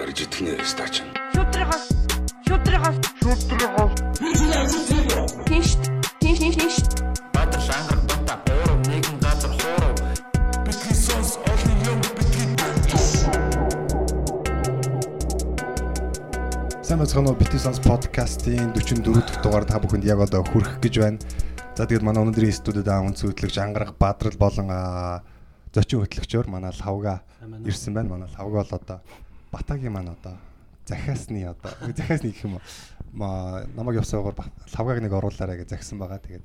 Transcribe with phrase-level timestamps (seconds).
[0.00, 1.02] Арж итгэнэ стач.
[1.34, 1.84] Шүтрихос
[2.46, 3.92] шүтрихос шүтрихос
[5.46, 5.70] Тинш
[6.18, 6.76] тинш тинш тинш
[7.34, 9.94] Баатар шангар бата гурав нэгэн газар хуурав.
[10.66, 12.34] Бидний сонс олон юм бидний
[16.84, 17.34] Сайн бацхан уу?
[17.34, 21.18] Бити Сонс подкастын 44 дахь дугаар та бүхэнд яг одоо хүрэх гэж байна.
[21.78, 25.24] За тэгээд манай өнөөдрийн студид аавн цүүтлэгч Ангараг Бадрал болон аа,
[25.72, 27.22] зочин хөтлөгчөөр манай Лавга
[27.64, 28.12] ирсэн байна.
[28.12, 29.00] Манай Лавга бол одоо
[29.54, 30.34] Батагийн маань одоо
[30.82, 32.62] захиасны одоо захиасны гэх юм уу
[33.14, 34.34] намайг явсаагаар
[34.74, 36.18] Лавгаг нэг оруулаарай гэж захисан байгаа.
[36.18, 36.44] Тэгээд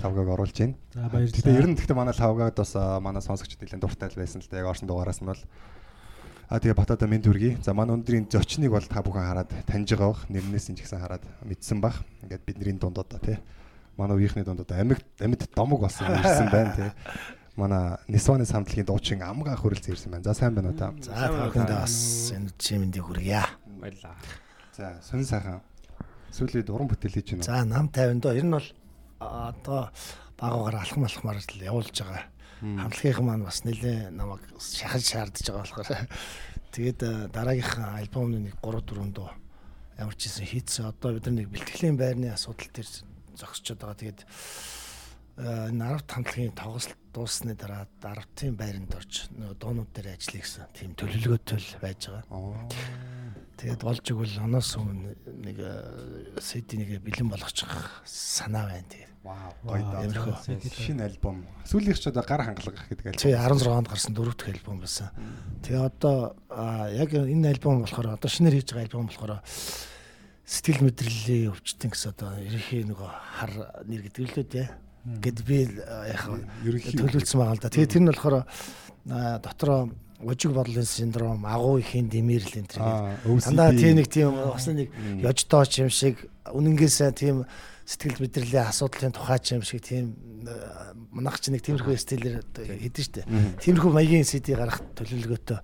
[0.00, 0.74] Лавгаг оруулж байна.
[0.96, 1.36] За баярлалаа.
[1.36, 2.72] Гэтэ ер нь гэхдээ манай Лавгад бас
[3.04, 5.42] манай сонсогчд нэлээд дуртай байсан л да яг орсон дугаараас нь бол
[6.48, 7.58] А тэгээ батада минь дүргий.
[7.58, 10.30] За манай өндрийн зочныг бол та бүхэн хараад таньж байгаа бах.
[10.30, 12.06] Нэрнээс нь ч гэсэн хараад мэдсэн бах.
[12.22, 13.42] Ингээд бидний дунд одоо тий.
[13.98, 16.90] Манай үеийнхний дунд одоо амьд амьд домог болсон ирсэн байна тий.
[17.56, 20.28] Манай Нисваны самтлагийн дуучин амгаа хөрөлцөн ирсэн байна.
[20.28, 20.92] За сайн байна уу та?
[21.00, 21.96] За та бүхэндээ бас
[22.36, 23.44] энэ чимэндээ хүргье.
[23.80, 24.16] Баярлаа.
[24.76, 25.64] За сонь сайхан.
[26.36, 27.48] Сүүлийн уран бүтээл хийж байна.
[27.48, 28.68] За нам 50 доо ер нь бол
[29.20, 29.88] одоо
[30.36, 32.28] багуугаар алхам алхмаар л явуулж байгаа.
[32.60, 36.08] Хамтлагийнхан маань бас нэлээ намайг шахаж шаардж байгаа болохоор
[36.76, 39.32] тэгээд дараагийнхаа альбомны нэг 3 4 дуу
[39.96, 42.88] ямар ч хийсэн хийцээ одоо бид нар нэг бэлтгэлийн байрны асуудал төр
[43.36, 43.96] зогсчод байгаа.
[43.96, 44.20] Тэгээд
[45.36, 50.92] энэ 10 хамтлагийн тоглолт дууссаны дараа 10-ын байранд орж нөгөө дуунууд дээр ажиллая гэсэн тийм
[50.96, 52.68] төлөвлөгөөтэй байж байгаа.
[53.56, 55.58] Тэгээд болж игэл оноос өмнө нэг
[56.40, 57.72] сэднийг бэлэн болгочих
[58.04, 59.16] санаа байна тэгээд.
[59.24, 59.52] Вау.
[59.64, 60.38] Гоё даа.
[60.76, 61.42] Шинэ альбом.
[61.64, 63.20] Сүүлийнх ч одоо гар хангалга гэдэг альбом.
[63.20, 65.10] Чи 16 онд гарсан дөрөв дэх альбом байсан.
[65.66, 66.36] Тэгээ одоо
[66.94, 69.40] яг энэ альбом болохоор одоо шинээр хийж байгаа альбом болохоор
[70.46, 74.70] сэтгэл мэдрэлийн өвчтөн гэсэн одоо ерөнхий нөгөө хар нэр гэдэг л үү те.
[75.06, 75.62] Гэт би
[76.10, 76.26] яг
[76.66, 77.70] Ерөнхий төлөвлөсөн байгаа л да.
[77.70, 78.42] Тэгээ тэр нь болохоор
[79.42, 79.90] дотроо
[80.20, 82.82] ужиг бодлын синдром, агуу ихийн дэмэрл энэ төр.
[83.22, 84.90] Дандаа тийм нэг тийм бас нэг
[85.22, 87.44] ёждооч юм шиг үнэнгээсээ тийм
[87.86, 90.50] сэтгэл мэдрэлийн асуудлын тухай ч юм шиг тийм э,
[91.14, 92.42] манайх ч нэг тиймэрхүү стилээр
[92.82, 93.28] хийдэж штэ.
[93.62, 95.62] Тиймэрхүү маягийн CD гарах төлөвлөгөөтэй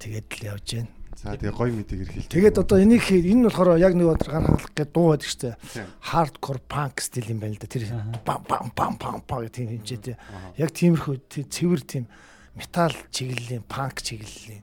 [0.00, 0.88] тэгээд л явж байна.
[1.24, 2.28] За тэгээ гоё мэдээ ирхэлт.
[2.28, 5.56] Тэгээд одоо энийг энэ нь болохоор яг нэг өдөр гар хангалах гэдэг дуу байдаг штэ.
[5.72, 5.88] Тийм.
[6.12, 7.68] Hardcore punk стил юм байна л да.
[7.72, 7.88] Тэр
[8.28, 10.16] бам бам бам бам бам гэх тийм хэмжээтэй.
[10.60, 12.04] Яг тиймэрхүү тий- цэвэр тийм
[12.52, 14.60] металл чиглэлийн панк чиглэлийн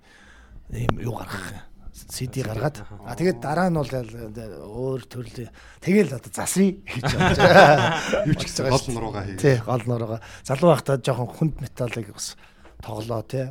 [0.70, 1.66] ийм юу гаргах.
[1.92, 5.50] CD гаргаад а тэгээд дараа нь бол өөр төрлийн
[5.82, 7.98] тэгэл одоо засрын гэж байна.
[8.26, 9.38] юу ч гэсэн гол нуруугаа хий.
[9.38, 10.22] Тий, гол нуруугаа.
[10.46, 12.38] Залуу байхдаа жоохон хүнд металлыг бас
[12.82, 13.50] тоглоо тий.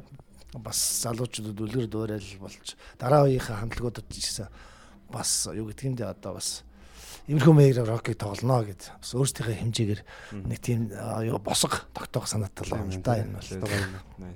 [0.59, 4.49] Бас залуучуудад үлгэр дуурайл болж дараа үеийнхээ хамтлагуудад ч гэсэн
[5.11, 6.67] бас юу гэдгиймдээ одоо бас
[7.31, 10.01] Имэрхүү мэйр рокийг тоглоно гэд бас өөрсдийнхөө хэмжээгээр
[10.51, 10.91] нэг тийм
[11.27, 14.35] юу босго тогтоох санаатай байна л да энэ бол.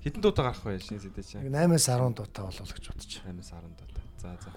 [0.00, 1.44] Хитэн дуудаа гарах вэ шинэ сэдэ чинь?
[1.50, 3.12] 8-аас 10 дуутай болов гэж бодож.
[3.20, 4.04] 8-аас 10 дуудаа.
[4.22, 4.50] За за.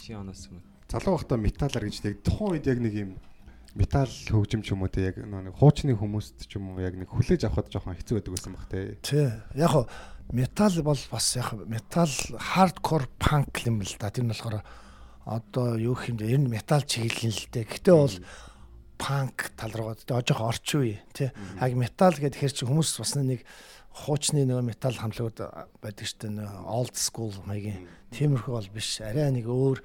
[0.00, 0.64] Чи оноос өмнө.
[0.88, 3.10] залуу байхдаа металлар гэж тэг тухайн үед яг нэг юм
[3.76, 7.12] металл хөгжим ч юм уу те яг нэг хуучны хүмүүст ч юм уу яг нэг
[7.12, 8.96] хүлээж авахд жоохон хэцүү байдаг байсан баг те.
[9.04, 9.28] Тий.
[9.52, 9.84] Яг хоо
[10.32, 12.08] метал бол бас яг метал
[12.40, 14.08] хардкор панк юм л да.
[14.08, 14.64] Тэр нь болохоор
[15.28, 16.32] одоо юу гэх юм бэ?
[16.32, 17.68] Энэ метал чиглэл л дээ.
[17.68, 18.16] Гэтэ бол
[18.96, 21.28] панк тал руугаа тэгээ ожих орчин үе тий.
[21.60, 23.44] Яг метал гэхээр чи хүмүүс бас нэг
[23.92, 25.38] хуучны нэг метал хамтлагууд
[25.84, 26.32] байдаг дээ.
[26.32, 27.84] нэг Old school маягийн.
[28.16, 29.04] Тиймэрхүү бол биш.
[29.04, 29.84] Арай нэг өөр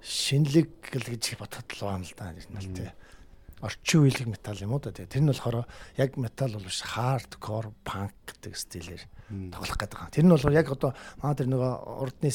[0.00, 2.32] шинэлэг гэж бодоход л байна л да.
[2.32, 2.90] Тэр нь л тий
[3.64, 4.92] орчин үеийн метал юм уу да.
[4.92, 5.64] Тэр нь болохоор
[5.96, 10.12] яг метал бол биш хардкор панк гэдэг стилээр тоглох гэдэг байгаа.
[10.12, 10.92] Тэр нь бол яг одоо
[11.24, 11.72] маа тэр нөгөө
[12.04, 12.28] урдны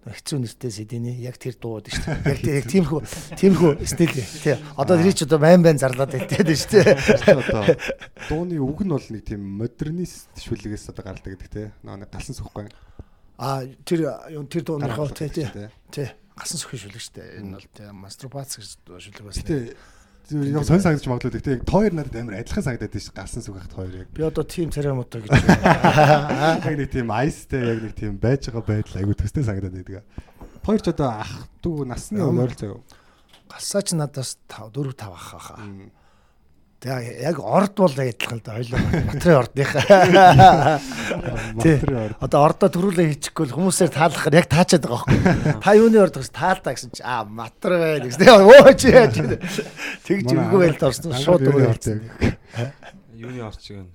[0.00, 2.24] нөгөө хэцүү нэртэй CD-ний яг тэр дууд шүү дээ.
[2.24, 3.00] Яг тэр яг тиймэрхүү
[3.36, 4.56] тиймэрхүү стил тий.
[4.80, 7.36] Одоо тэр чи одоо байн байн зарлаад байттээд шүү дээ.
[7.36, 7.76] Одоо
[8.32, 11.68] дууны үг нь бол нэг тийм модернист шүлгээс одоо гардаг гэдэг те.
[11.84, 12.72] Нөө нэг галсан сүхгүй.
[13.36, 14.08] А тэр
[14.48, 15.48] тэр дууныхоо тий тий.
[15.92, 16.08] Тий.
[16.32, 17.28] Гасан сөхөн шүлэг шүү дээ.
[17.44, 19.44] Энэ бол тий мастурбац гэж шүлэг байсан.
[19.44, 19.99] Гэтэ
[20.30, 23.74] яг сонь санагдаж магадгүй гэхдээ яг тоор надад амар адилхан санагдаад тийш галсан сүх хат
[23.74, 24.08] хоёр яг.
[24.14, 25.30] Би одоо тим царай мотор гэж.
[26.66, 30.04] Яг нэг тийм айстэй яг нэг тийм байж байгаа байдал айгу төстэй санагдаад байдаг.
[30.64, 32.80] Хоёр ч одоо ах дүү насны өмөр л заяа.
[33.50, 35.58] Галсаа ч надаас 5 4 5 ах хаа.
[36.80, 38.80] Тэгээ яг орд бол адилхан л да хоёлоо
[39.12, 40.80] матрын ордынхаа.
[41.60, 41.76] Тий.
[42.24, 45.60] Одоо ордоо төрүүлээ хийчихгүй л хүмүүсээр таалах яг таачаад байгаа байхгүй.
[45.60, 48.24] Та юуны орд гэж таалдаа гэсэн чи аа матар бай гэсэн.
[48.24, 49.12] Тэгээ өө чи яаж
[50.08, 52.00] тэгж үгүй байл орсон шууд орд яг.
[53.12, 53.92] Юуны орчиг нь?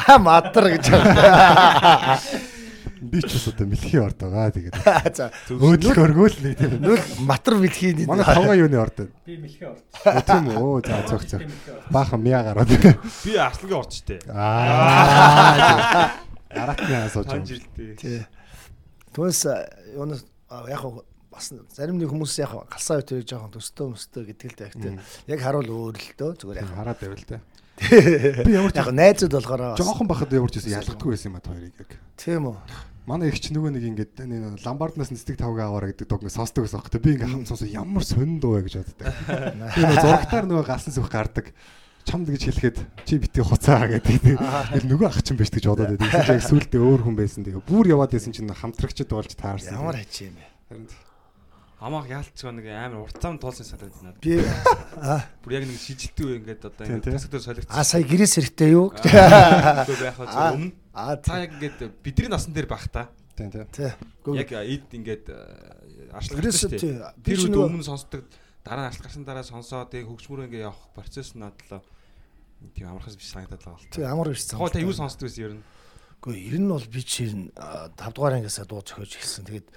[0.00, 0.88] Аа матар гэж.
[3.02, 4.74] Би ч бас одоо мэлхийн орд байгаа тэгээд.
[5.18, 6.78] За Өөдлөх өргөөл нэг тийм.
[6.78, 8.06] нүл матар бэлхийн.
[8.06, 9.06] Манай тавга юуны орд вэ?
[9.26, 9.74] Би мэлхийн.
[9.74, 10.86] Оо, Тийм үү.
[10.86, 11.42] За цог цог.
[11.90, 12.70] Баахан мя гараад.
[13.26, 14.18] Би арслангийн орчтэй.
[14.30, 16.14] Аа.
[16.52, 17.48] Аратны хаа сууж Тань байгаа.
[17.48, 17.96] жилдээ.
[17.96, 18.20] Тий.
[19.16, 19.42] Түүнээс
[19.96, 20.22] юунаас
[20.52, 20.82] а, яг
[21.32, 25.00] бас зарим нэг хүмүүс яг галсаа үт тэрийг жоохон төстөө мөстөө гэдэг л дээ.
[25.32, 26.68] Яг харуул өөр л дөө зүгээр яг.
[26.76, 27.40] хараад байвал те.
[28.44, 31.72] Би ямар яг найзууд болохоор Жохон бахад ямар ч байсан ялгдаггүй байсан юм а хоёрыг
[31.80, 31.90] яг.
[32.20, 32.56] тийм үү.
[33.02, 36.62] Манай их ч нөгөө нэг ингээд нэг ламбарднаас нэстэг тавга аваараа гэдэг дог ингээд сонсдог
[36.70, 37.02] байсан байхгүй.
[37.02, 39.10] Би ингээд хам сонсоо ямар сонин дуу вэ гэж боддог.
[39.74, 41.50] Би нөгөө зурагтаар нөгөө галсан сүх гардаг.
[42.06, 44.38] Чамд гэж хэлэхэд чи бити хуцаа гэдэг.
[44.38, 46.14] Тэр нөгөө ах чинь биш гэж бодоод байдаг.
[46.14, 47.42] Чинь яг сүултээ өөр хүн байсан.
[47.42, 49.78] Тэгээ бүр яваад байсан чинь хамтрагчд болж таарсан.
[49.82, 50.46] Ямар хачи юм бэ?
[50.70, 50.86] Харин.
[51.82, 54.18] Хамаах яалтчгаа нэг амар уртцаам туулсан санагдаад байна.
[54.22, 54.38] Би
[55.42, 57.14] Бүр яг нэг шижилтүү ингээд одоо ингээд тийм.
[57.18, 57.74] тасгтөр солигдсон.
[57.74, 58.90] а сая гэрээс хэрэгтэй юу?
[58.94, 60.70] Үгүй байхад зөв өмнө.
[60.92, 63.08] А Та яг ингээд бидний насан дээр байх та.
[63.36, 64.36] Тийм тийм.
[64.36, 65.24] Яг эд ингээд
[66.12, 66.92] арчлах гэрээс шүү тий.
[67.00, 67.16] дээ.
[67.16, 68.24] Би Тэр үед өмнө сонсдог
[68.62, 71.80] дараа нь арчлах гарсан дараа сонсоод тэгээ хөгжмөр ингээ явах процесс надлаа
[72.76, 74.12] тийм амархас биш санагдаад байгаа л тий та.
[74.12, 75.64] амар биш Хоо та юу сонсдог байсан ер нь?
[76.22, 79.48] Гэхдээ ер нь бол би чинь 5 дугаар ангиасаа дуу зохиож эхэлсэн.
[79.48, 79.68] Тэгээд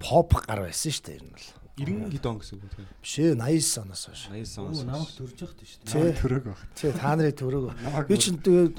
[0.00, 1.48] поп гар байсан шүү дээ ер нь бол.
[1.76, 2.86] 90 хэд он гэсэн үг тийм.
[3.02, 4.22] Биш ээ 89 оноос хойш.
[4.30, 4.86] 80 Оо он.
[4.88, 5.92] намайг төрж явахд шүү дээ.
[5.92, 6.12] Тий.
[6.22, 6.60] Төрөг баг.
[6.78, 7.64] Тий та нарын төрөг.
[7.82, 8.76] Намайг Би чинь тэгээд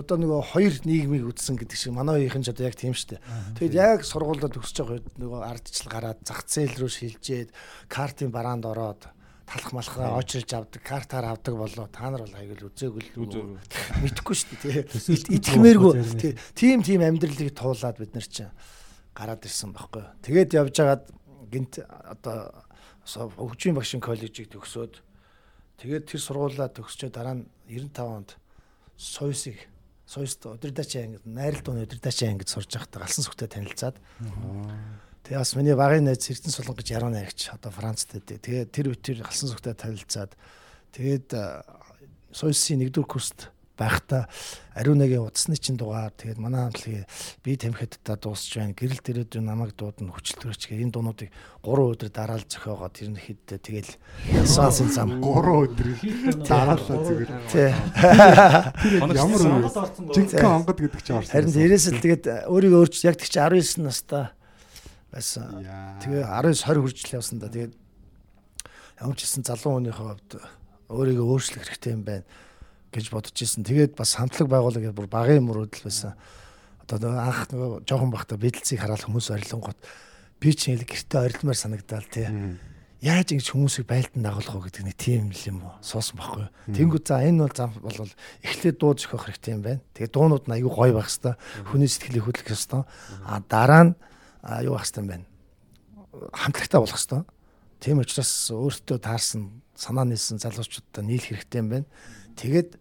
[0.00, 3.20] одоо нөгөө хоёр нийгмийг үтсэн гэдэг шиг манай үеийнхэн ч одоо яг тийм шүү дээ.
[3.60, 7.50] Тэгэд яг сургуульд төгсөж байгаа нөгөө ардчил гараад зах зээл рүү шилжээд
[7.92, 9.12] картын бараанд ороод
[9.44, 13.60] талах малхаа очирж авдаг, картаар авдаг болоо та нар бол аягүй л үзээгүй л
[14.00, 14.80] мэдхгүй шүү дээ.
[15.36, 16.32] Итгэмээргүй зарим тий.
[16.56, 18.48] Тим тим амьдралыг туулаад бид нар чинь
[19.12, 20.08] гараад ирсэн байхгүй.
[20.24, 21.04] Тэгээд явж хагаад
[21.52, 22.64] гинт одоо
[23.04, 25.04] хөгжийн багшийн коллежийг төгсөөд
[25.82, 28.30] тэгээд тэр сургуулаа төгсчөө дараа нь 95 онд
[30.12, 33.96] сойсыг сойст өдөрдачаа ангид найрал дууны өдөрдачаа ангид сурж байхдаа галсан сүхтэй танилцаад
[35.22, 38.42] Тэгээ бас миний багын найз Эрдэнэ Сулан гэж яруу найрагч одоо Францд байдаг.
[38.42, 40.34] Тэгээ тэр үтер галсан сүхтэй танилцаад
[40.92, 41.30] тэгээд
[42.34, 44.28] сойсын 1-р курст байхдаа
[44.76, 47.06] ариун нэгийн утасны чин дугаар тэгээд манай хамтлагийн
[47.44, 48.76] би тамхид та дуусч байна.
[48.76, 51.32] Гэрэл дээрээ намайг дуудана хүчлэлтөрч гэх энэ дуунуудыг
[51.64, 53.96] 3 өдөр дараал зохиогоод хэд тэгэл
[54.44, 55.24] саасын зам.
[55.24, 55.88] 3 өдөр
[56.44, 57.30] зараалаа зүгээр.
[57.48, 57.72] Тий.
[59.16, 59.40] Ямар.
[60.12, 61.32] Жинхэнэ онгод гэдэг чинь орсон.
[61.32, 64.32] Харин дээрээс л тэгээд өөрийгөө өөрч яг тэг чи 19 настай
[65.08, 65.64] байсан.
[66.04, 67.48] Тэгээ 19 20 хүртэл явсан да.
[67.48, 67.72] Тэгээд
[69.00, 70.32] ямар ч гэсэн залуу хүнийхээ хувьд
[70.92, 72.24] өөрийгөө өөрчлөх хэрэгтэй юм байна
[72.92, 73.64] гэж бодож ирсэн.
[73.64, 76.12] Тэгээд бас хамтлаг байгуулах гэдэг бүр багын мөрөөдөл байсан.
[76.84, 79.78] Одоо нөгөө анх нөгөө жоохон бахта бидлцийг хараад хүмүүс орилонгот
[80.42, 82.28] би чинь гэртээ орилмаар санагдаал тий.
[83.02, 86.46] Яаж ингэж хүмүүсийг байлдан дагуулах вэ гэдэг нэг тийм л юм уу суусан байхгүй.
[86.70, 88.14] Тэнгүү за энэ бол зам бол
[88.46, 89.82] эхлээд дуу зохиох хэрэгтэй юм байна.
[89.90, 91.34] Тэгээ дуунууд нь аюу гоё байх хэвээр
[91.66, 92.86] хүний сэтгэлийг хөдлөх хэвээр.
[93.26, 93.92] А дараа нь
[94.62, 95.26] юу байх хэвээр юм байна.
[96.30, 97.26] Хамтлагтай болох хэвээр.
[97.82, 101.90] Тийм учраас өөртөө таарсан санаа нийлсэн залуучуудтай нийлэх хэрэгтэй юм байна.
[102.38, 102.78] Тэгээд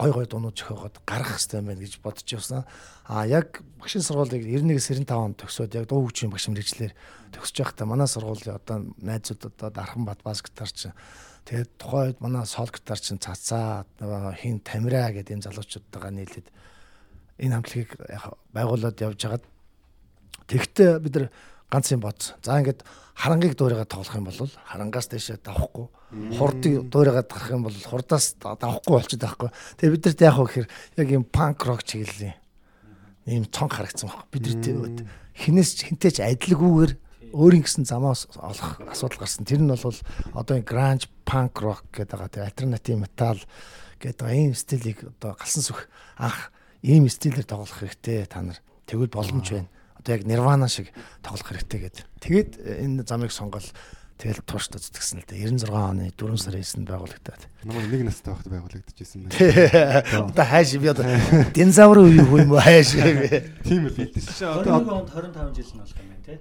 [0.00, 2.64] гой гой дуунууд зохиогоод гаргах хэрэгтэй юм байна гэж бодож явсан.
[3.04, 6.96] А яг багшийн сургуулийг 91-с 95 онд төгсөөд яг дуу хөгжийн багш мэрэгчлэр
[7.36, 10.96] төгсөж байхдаа манай сургуулийн одоо найзууд одоо Дархан Бат бас гитар чинь
[11.44, 13.84] тэгээд тухайн үед манай сол гитар чинь цацаа
[14.40, 16.48] хин тамира гэдэг энэ залуучуудтайгаа нийлээд
[17.44, 17.90] энэ хамтлагийг
[18.56, 19.44] байгуулад явж хагаад
[20.48, 21.28] тэгтээ бид нар
[21.70, 22.36] ганц юм бодсон.
[22.42, 22.82] За ингээд
[23.14, 25.86] харангийг дуурайгаа тоглох юм бол харангаас дэше давхгүй.
[26.36, 29.50] Хурдыг дуурайгаа гарах юм бол хурдаас давхгүй болчиход байхгүй.
[29.78, 30.68] Тэгээ бид нарт яг хөө гэхээр
[30.98, 32.34] яг юм панк рок чиглэлийн
[33.30, 34.28] ийм цонх харагдсан байхгүй.
[34.34, 35.06] Бид нар
[35.38, 36.92] хинээс ч хинтээч адилгүйгээр
[37.30, 39.46] өөрийн гэсэн замаас олох асуудал гарсан.
[39.46, 39.98] Тэр нь бол
[40.34, 42.34] одоо энэ гранж панк рок гэдэг байгаа.
[42.34, 43.40] Тэгээ альтернатив метал
[44.02, 44.26] гэдэг.
[44.26, 45.86] Ийм стилийг одоо галсан сүх
[46.18, 46.50] анх
[46.82, 48.58] ийм стилээр тоглох хэрэгтэй та нар.
[48.90, 49.70] Тэгвэл боломж байна.
[50.00, 50.88] Одоо яг Nirvana шиг
[51.20, 52.04] тоглох хэрэгтэй гэдэг.
[52.24, 52.50] Тэгээд
[52.84, 53.64] энэ замыг сонгол
[54.20, 55.48] тэгэл тууштай зүтгсэн л дээ.
[55.48, 57.42] 96 оны 4 сарын 9-нд байгуулагдаад.
[57.64, 60.04] Намайг нэг настай байхад байгуулагдчихсэн байна.
[60.32, 61.04] Одоо хайш би одоо
[61.56, 63.44] динозаврын үеийн хүн юм уу хайш би.
[63.64, 66.38] Тийм л бид Чи 21 одоо онд 25 жил нь болох юм байна тий.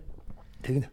[0.60, 0.88] Тэгнэ.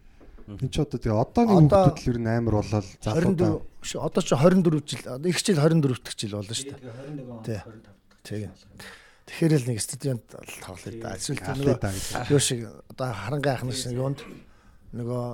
[0.46, 3.50] энэ ч одоо тэгээ одооний Одоо- хүүхдүүд л ер нь амар болол 24 залуудаа
[3.82, 6.78] ш- одоо ч 24 жил их жил 24 дахь жил болно шүү дээ.
[6.86, 7.58] Тэгээ 21 онд Тий.
[7.66, 7.98] 25 дахь.
[8.22, 8.50] Тэг.
[9.26, 11.18] Тэгэхээр л нэг студент тоглох да.
[11.18, 12.60] Эсвэл нөгөө юу шиг
[12.94, 14.22] одоо харангаа ахнах шиг юунд
[14.94, 15.24] нөгөө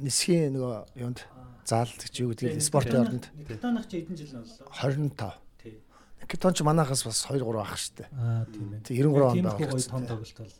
[0.00, 1.20] нисхийн нөгөө юунд
[1.68, 4.72] заал гэж юу гэдэг спортын орнд Катанах чи хэдэн жил боллоо?
[4.72, 5.60] 25.
[5.60, 5.76] Тий.
[6.24, 8.08] Кетон ч манахаас бас 2 3 ах штэ.
[8.16, 8.80] Аа тийм ээ.
[8.88, 9.68] Тэг 93 онд Тийм байгаа.
[9.68, 10.56] гоё том тоглолт бол.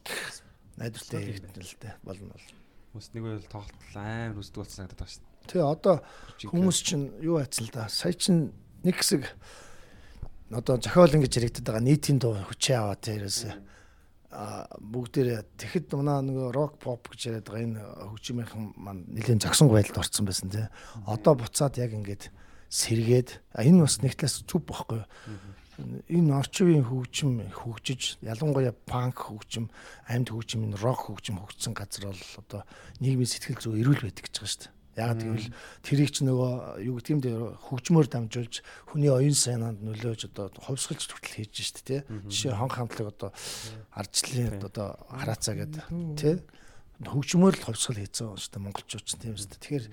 [0.76, 1.94] Найдвартай хийгдэн л дээ.
[2.04, 2.46] Болно бол.
[2.92, 5.48] хүмүүс нэг үйл тоглолт амар үздэг болсон санагдаад байна дээ.
[5.48, 5.96] Тэгээ одоо
[6.44, 7.88] хүмүүс чинь юу айцсан л да.
[7.88, 8.52] Сая чин
[8.84, 9.24] нэг хэсэг
[10.50, 13.38] одоо зохиол ингэж яригддаг байгаа нийтийн дуу хүчээ аваад тэрээс
[14.28, 17.80] бүгдээрээ тэгэхэд манай нөгөө рок поп гэж яриад байгаа энэ
[18.12, 20.68] хөгжимийнхэн маань нэлийн зогсон байдалд орсон байсан тий.
[21.08, 22.28] Одоо буцаад яг ингэж
[22.68, 25.00] сэргээд энэ бас нэг талаас зүв бохгүй
[26.12, 29.70] энэ орчин үеийн хөгжим хөгжиж ялангуяа панк хөгжим,
[30.10, 32.60] амьд хөгжим, энэ рок хөгжим хөгжсөн газар бол одоо
[32.98, 34.77] нийгмийн сэтгэл зүй эрүүл байдаг гэж байгаа шүү дээ.
[34.98, 35.54] Яг гэвэл
[35.86, 38.54] тэрийг ч нөгөө юу гэдэг юм дээр хөгжмөөр дамжуулж
[38.90, 42.00] хүний оюун санаанд нөлөөж одоо хувьсгалж хүртэл хийж штэ тий.
[42.26, 43.30] Жишээ хонх хамтлаг одоо
[43.94, 45.82] ардчлалын одоо хараацаа гэдэг
[46.18, 46.42] тий.
[47.06, 49.54] Хөгжмөөр л хувьсгал хийсэн штэ монголчууд ч тийм штэ.
[49.62, 49.86] Тэгэхээр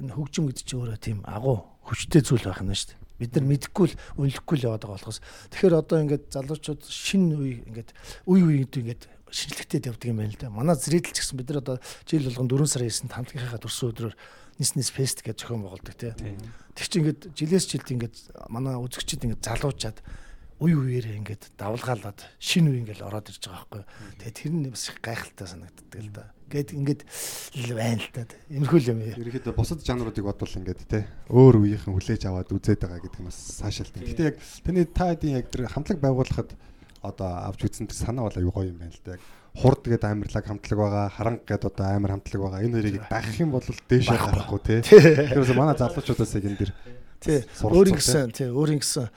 [0.00, 3.92] энэ хөгжим гэдэг чинь өөрөө тийм агуу хүчтэй зүйл байх нь штэ бид нар мэдэхгүй
[3.92, 5.20] л үнэлэхгүй л яваад байгаа болохоос.
[5.52, 7.90] Тэгэхээр одоо ингээд залуучууд шинэ үе ингээд
[8.24, 10.50] үе үед ингээд шинжлэхтэй явдаг юм байна л да.
[10.50, 14.14] Манай зридэл ч гэсэн бид нар одоо жил болгон 4 сарын 9-нд хамтлагийнхаа төрсөн өдрөөр
[14.60, 16.12] нис нис фест гэж зохион байгуулдаг тий.
[16.76, 18.16] Тэг чи ингээд жилээс жилд ингээд
[18.52, 19.98] манай үзэгчид ингээд залуучаад
[20.60, 23.82] үе үеэр ингээд давлгаалаад шинэ үе ингээд ороод ирж байгаа байхгүй.
[24.20, 26.24] Тэгээ тэр нь бас их гайхалтай санагддаг л да.
[26.52, 27.00] Гэт ингээд
[27.64, 28.28] л байна л да.
[28.52, 29.00] Иймэрхүү юм.
[29.00, 33.40] Ерөнхийдөө бусад жанруудыг бодвол ингээд те өөр үеийнхэн хүлээж аваад үзээд байгаа гэдэг нь бас
[33.56, 34.04] цаашаалтай.
[34.04, 36.52] Гэтэ яг таны та хэдийн яг тэр хамтлаг байгуулахад
[37.00, 39.16] одоо авч үзсэн тэр санаа бол аюу гоё юм байна л да.
[39.16, 39.22] Яг
[39.56, 42.64] хурд гээд амарлаг хамтлаг байгаа, харанг гээд одоо амар хамтлаг байгаа.
[42.64, 44.74] Энэ хоёрыг дагах юм бол дээшээ гарахгүй те.
[44.84, 46.72] Тэгэхээр манай залуучуудаас яг энэ дэр
[47.20, 49.10] тий өөрийн гэсэн тий өөрийн гэсэн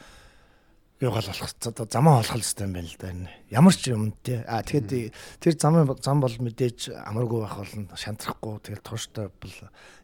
[1.03, 3.29] юугаал болох одоо замаа олох хэрэгтэй юм байна л да энэ.
[3.51, 4.39] Ямар ч юм тий.
[4.47, 5.11] А тэгэхэд
[5.43, 7.91] тэр замын зам бол мэдээж амаргүй байх болно.
[7.91, 9.55] Шантрахгүй тэгэл тууштай бол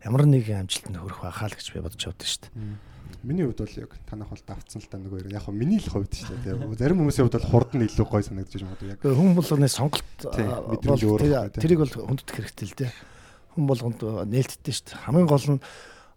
[0.03, 2.89] ямар нэгэн амжилтанд хүрэх байхаа л гэж би бодож явдаг шүү дээ.
[3.23, 6.35] Миний хувьд бол яг танах бол давцсан л та нөгөө яг миний л хувьд шүү
[6.43, 6.75] дээ.
[6.75, 8.99] Зарим хүмүүсийн хувьд бол хурд нь илүү гой санагдаж байна яг.
[9.01, 11.23] Хүн болгоны сонголт мэдрэмж өөр.
[11.57, 12.91] Тэрийг бол хүндэтгэх хэрэгтэй л дээ.
[13.55, 15.03] Хүн болгонд нээлттэй шүү дээ.
[15.09, 15.59] Хамгийн гол нь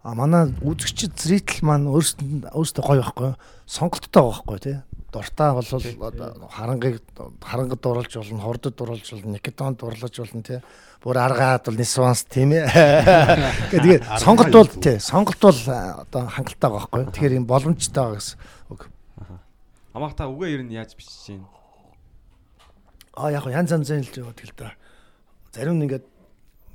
[0.03, 3.29] А манай үзэгчд зритель маань өөрсдөнд өөрсдөө гоё байхгүй
[3.63, 4.77] сонголттой байхгүй тий.
[5.15, 6.99] Дуртай бол харангыг
[7.39, 10.59] харангад дурлж болно, хордод дурлж болно, никетонд дурлаж болно тий.
[10.99, 12.67] Бүр аргаад бол нисванс тийм ээ.
[13.71, 17.07] Тэгээд сонголт бол тий, сонголт бол одоо хангалттай байгаа байхгүй.
[17.15, 18.37] Тэгэхээр юм боломжтой байгаа гэсэн
[18.75, 18.81] үг.
[19.95, 21.47] Амаах та үгээ ер нь яаж бичиж чинь?
[23.15, 24.75] А яг янз янзын л яваад гэл да.
[25.53, 26.03] Зарим нь ингээд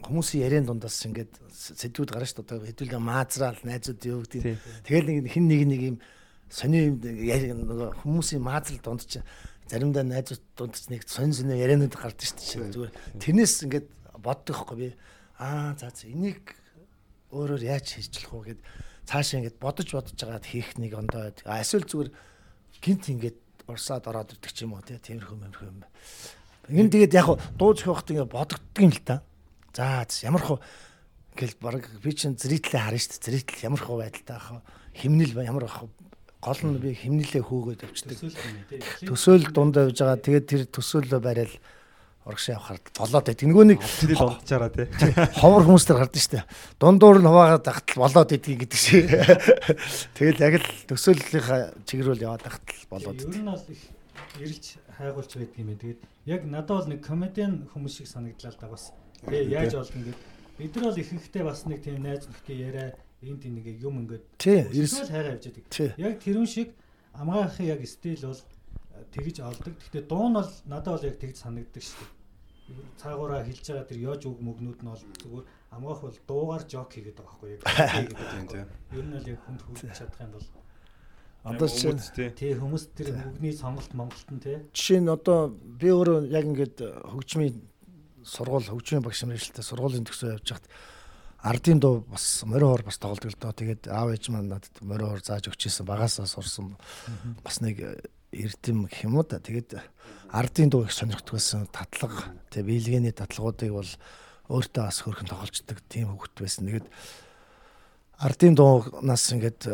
[0.02, 2.70] хүмүүсийн яриан дундаас ингээд сэдвүүд гарна шүү дээ.
[2.70, 4.58] Хэдүүлээ маазраал найзууд юу гэдэг.
[4.86, 5.96] Тэгэл нэг хин нэг нэг юм
[6.46, 9.26] сони нөгөө хүмүүсийн маазрал дунд чинь
[9.66, 12.74] заримдаа найзууд дунд чинь нэг сонь сонь ярианууд гардаг шүү дээ.
[12.78, 13.86] Зүгээр тэрнээс ингээд
[14.22, 14.88] боддог хгүй би.
[15.38, 16.54] Аа за за энийг
[17.34, 18.60] өөрөөр яаж хийжлэх вэ гэд
[19.04, 21.34] цаашаа ингээд бодож бодож байгаад хийх нэг ондоо.
[21.44, 22.10] Эсвэл зүгээр
[22.80, 23.38] гинт ингээд
[23.68, 25.84] урсаад ороод ирдэг ч юм уу тийм мэрхүү юм.
[26.72, 27.28] Энэ тэгээд яг
[27.60, 29.20] дууж явахт ингээд бодогддог юм л та.
[29.78, 30.58] За ямар хөө
[31.38, 33.23] гэл баг би чинь зритлээ харна шүү дээ.
[33.30, 34.58] Зритл ямар хөө байдалтай ах
[34.90, 35.87] химнэл ямар ах
[36.42, 38.18] гол нь би химнэлээ хөөгөөд авчдаг.
[39.06, 40.18] Төсөөл дунд явж байгаа.
[40.18, 41.54] Тэгээд тэр төсөөлөө барайл
[42.26, 43.47] урагшаа явахаар болоод байт.
[43.47, 44.87] Нөгөө нэг тэгэл болчаараа тий.
[45.38, 46.44] Ховор хүмүүс төр гардаг дээ.
[46.82, 49.06] Дундуур нь хуваагаад тахтал болоод идгийг гэдэг шиг.
[50.18, 53.23] Тэгэл яг л төсөөллийнхаа чиглэл яваад тахтал болоод.
[53.23, 53.82] Ер нь бол их
[54.42, 55.70] эрэлж хайгуулж байдаг юм.
[55.78, 58.90] Тэгээд яг надад бол нэг комедиан хүмүүс шиг санагдлаа л да бас.
[59.22, 60.18] Тэгээ яаж олдно гэд
[60.58, 62.88] бид нар бол ихэнхдээ бас нэг тийм найз нөхдөд яриа
[63.22, 65.94] энд тийм нэг юм ингээд ерөөсөө хайгаа явж байдаг.
[65.98, 66.68] Яг тэрүүн шиг
[67.14, 68.42] амгаахын яг стил бол
[69.14, 69.74] тэгж олдог.
[69.78, 72.16] Гэхдээ дуу нь бол надад бол яг тэгж санагддаг шүү дээ.
[73.00, 77.16] Цаагаараа хэлж байгаа тэр ёж үг мөгнүүд нь бол зүгээр амгаах бол дуугаар жок хийгээд
[77.16, 77.60] байгаа байхгүй яг.
[78.98, 80.46] Ер нь бол яг хүнд хүрч чадах юм бол
[81.45, 84.59] Одоо тий хүмүүс тэр мөгний сонголт Монголд нь тий.
[84.75, 87.57] Жишээ нь одоо би өөрөө яг ингээд хөгжмийн
[88.26, 90.66] сургууль хөгжмийн багш мэрэгчлээ сургуулийн төгсөө явж хахад
[91.38, 93.52] ардын дуу бас мориор бас тоглодог л доо.
[93.54, 96.75] Тэгээд аав ээж маань надад мориор зааж өгчээсэн багасаа сурсан.
[97.47, 98.02] Бас нэг
[98.35, 99.38] эрдэм гэх юм уу да.
[99.38, 99.78] Тэгээд
[100.35, 101.71] ардын дуу их сонирхдаг байсан.
[101.71, 103.90] Татлага тэг биелгээний татлагуудыг бол
[104.50, 106.66] өөртөө бас хөрхэн тоглолцдог тийм хөвгт байсан.
[106.66, 106.88] Тэгээд
[108.18, 109.68] ардын дуунаас ингээд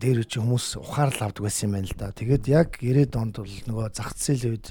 [0.00, 2.12] дээр үчи хүмүүс ухаарл авдаг байсан юм байна л да.
[2.12, 4.66] Тэгээд яг 90-ад онд бол нөгөө зах зээлийн үед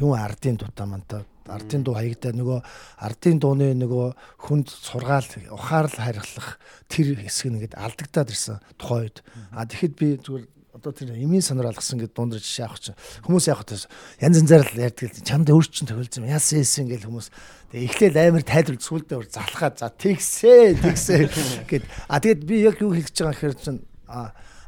[0.00, 2.60] юм ардын дутаа мантаа ардын дуу хаягдаа нөгөө
[3.04, 4.06] ардын дууны нөгөө
[4.48, 6.56] хүнд сургаал ухаарл харьцах
[6.88, 9.20] тэр хэсэг нэгэд алдагдаад ирсэн тухайн үед.
[9.52, 10.44] А тэгэхэд би зүгээр
[10.84, 13.88] одоо тэр эмийн санаар алгасан гэдэг дундэр жишээ авах чинь хүмүүс яах вэ?
[14.20, 16.28] Янз янзаар л ярьдаг л чамд өөрч чинь тохиолж юм.
[16.28, 17.32] Яасан ийсэн гэл хүмүүс
[17.72, 22.92] эхлээл амар тайлбар сүулдэ өөр залхаад за тэгсээ тэгсээ гэд а тэгэд би яг юу
[22.92, 23.80] хэлж байгаа гэхээр чинь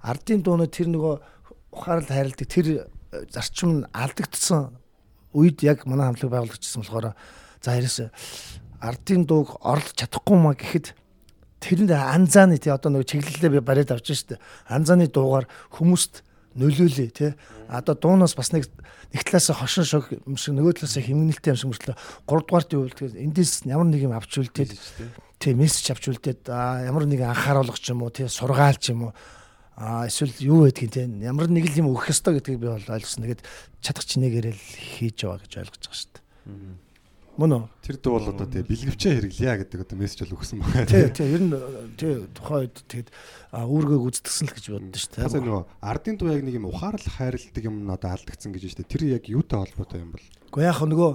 [0.03, 1.15] ардын дуунууд тэр нөгөө
[1.71, 2.91] ухаарл хайрладаг тэр
[3.31, 4.75] зарчим нь алдагдсан
[5.37, 7.15] үед яг манай хамтлаг байгуулагчсан болохоор
[7.63, 7.99] за ерөөс
[8.83, 10.97] ардын дууг орлож чадахгүй маа гэхэд
[11.61, 14.41] тэрэнд анзааны тий одоо нэг чиглэлээ би бариад авч штэ.
[14.69, 16.23] Анзааны дуугаар хүмүүст
[16.57, 17.33] нөлөөлөө тий.
[17.69, 18.69] Одоо дуунаас бас нэг
[19.13, 22.89] нэг талаас хошин шог юм шиг нөгөө талаас хэмнэлттэй юм шиг мөртлөө 3 дугаарт юу
[22.91, 24.73] гэвэл эндээс ямар нэг юм авч үлдээд
[25.41, 25.55] тий.
[25.55, 29.13] мессеж авч үлдээд ямар нэг анхааруулга ч юм уу тий сургаал ч юм уу?
[29.77, 33.29] Аа эсвэл юу байдгийг те ямар нэг л юм өгөх ёстой гэдгийг би бол ойлгосон.
[33.29, 33.45] Тэгээд
[33.85, 34.65] чадах чинээгээр л
[35.01, 36.86] хийж яваа гэж ойлгож байгаа шүү дээ.
[37.37, 37.64] Мөн үү?
[37.85, 40.88] Тэр дуу бол одоо тий бэлгэвчээ хэрэглэе гэдэг одоо мессеж бол өгсөн байна.
[40.88, 41.52] Тий, тий, ер нь
[42.00, 43.09] тий тухайн үед тэгэд
[43.52, 45.45] үүргээ гүйцэтгсэн л гэж боддоо шүү дээ.
[45.45, 48.93] нөгөө ардын дуу яг нэг юм ухаарал хайрладаг юм одоо алдагдсан гэж байна шүү дээ.
[48.97, 50.26] Тэр яг юутай холбоотой юм бол?
[50.49, 51.12] Гэхдээ яг нөгөө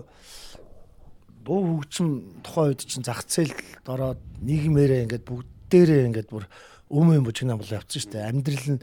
[1.41, 2.09] дуу хөгжим
[2.45, 6.45] тухайн үед чинь зах зээлд ороод нийгмээрээ ингээд бүгдээрээ ингээд бүр
[6.93, 8.29] өмнө бужигнаа бол явцсан шүү дээ.
[8.29, 8.81] Амьдрал нь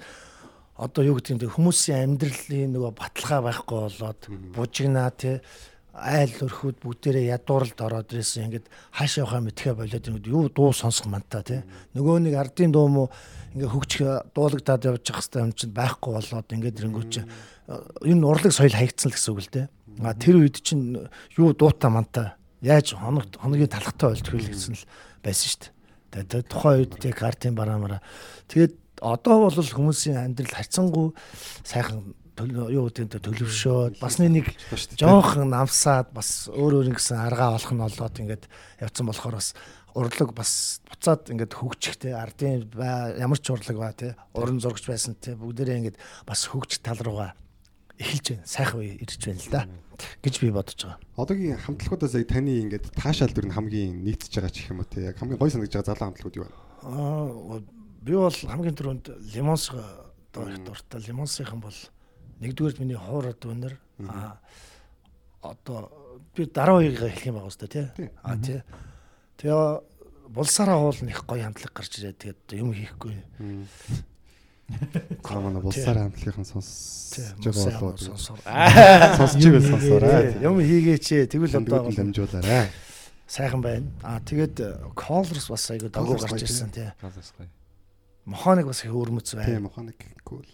[0.75, 4.21] одоо юу гэдэг юм те хүмүүсийн амьдралын нөгөө баталгаа байхгүй болоод
[4.55, 5.43] бужигнаа те
[5.95, 8.49] айл өрхүүд бүгдээрээ ядууралд ороод ирсэн.
[8.49, 11.65] Ингээд хаашаа явахаа мэдхэ болоод ингээд юу дуу сонсох мантаа те
[11.97, 13.05] нөгөө нэг ардын дуу мó
[13.57, 17.29] ингээд хөгжих дуулагдаад явах хэвээр юм чинь байхгүй болоод ингээд ирэнгүүт чинь
[18.07, 19.63] энэ урлаг соёл хаягдсан л гэсэн үг л те
[20.03, 24.85] а тэр үед чинь юу дуута мантаа яаж хоног хоногийн талхтай болтгоо л гэсэн л
[25.25, 25.61] байсан шүү
[26.13, 26.25] дээ.
[26.29, 28.03] Тэгээ тухайн үед тэг картын бараамаараа
[28.47, 31.15] тэгээд одоо бол хүмүүсийн амьдрал хайцсангу
[31.63, 32.15] сайхан
[32.47, 34.53] юу гэдэг төлөвшөөд бас нэг
[34.95, 38.45] жоохон намсаад бас өөр өөр ингэсэн аргаа олох нь болоод ингээд
[38.79, 39.55] явцсан болохоор бас
[39.99, 40.53] урлаг бас
[40.87, 42.69] буцаад ингээд хөгжихтэй ардын
[43.19, 47.35] ямар ч урлаг ба тий уран зурагч байсан тий бүгдээрээ ингээд бас хөгжих тал руугаа
[47.99, 49.63] эхэлж байна сайхан үе ирж байна л да
[50.23, 50.99] гэж би бодож байгаа.
[51.19, 54.87] Одоогийн хамтлагуудаас яг таны ингээд таашаал дүр нь хамгийн нийцж байгаа ч гэх юм уу
[54.87, 55.11] тий.
[55.11, 56.55] Яг хамгийн гой санагдаж байгаа залуу хамтлагууд юу вэ?
[56.87, 57.59] Аа
[58.07, 59.75] би бол хамгийн түрүүнд лимонс
[60.31, 61.03] доо их дуртай.
[61.03, 61.79] Лимонсынхан бол
[62.41, 63.75] нэгдүгээрт миний хуур дүнэр
[64.09, 64.39] аа
[65.43, 65.91] одоо
[66.35, 67.87] би дараа үеийг хэлэх юм байгаа үстэй тий.
[68.23, 68.63] Аа тий.
[69.39, 69.83] Тэгээ
[70.35, 73.15] булсараа уул нэг гоё хамтлаг гарч ирээд тэгээд юм хийхгүй.
[75.23, 77.97] Камана булсаар хамтлагийн сонсож байгаа болоо.
[77.97, 78.39] сонсоор.
[79.17, 80.37] Сонсож ивэл сонсоорой.
[80.43, 81.31] Юм хийгээч.
[81.31, 82.69] Тэгвэл одоо дамжуулаарай.
[83.29, 83.87] сайхан байна.
[84.03, 86.89] Аа тэгээд Colors бас айгу дагуу Colors гарч ирсэн тий.
[87.01, 87.49] Галаас гоё.
[88.25, 89.49] Мохоныг бас их өрмөц байна.
[89.49, 90.45] Тийм механик cool.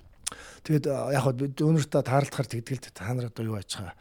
[0.64, 3.94] Тэгээд а, яг бид өнөртөө таарлахаар тэгдэл та нар одоо юу ачгаа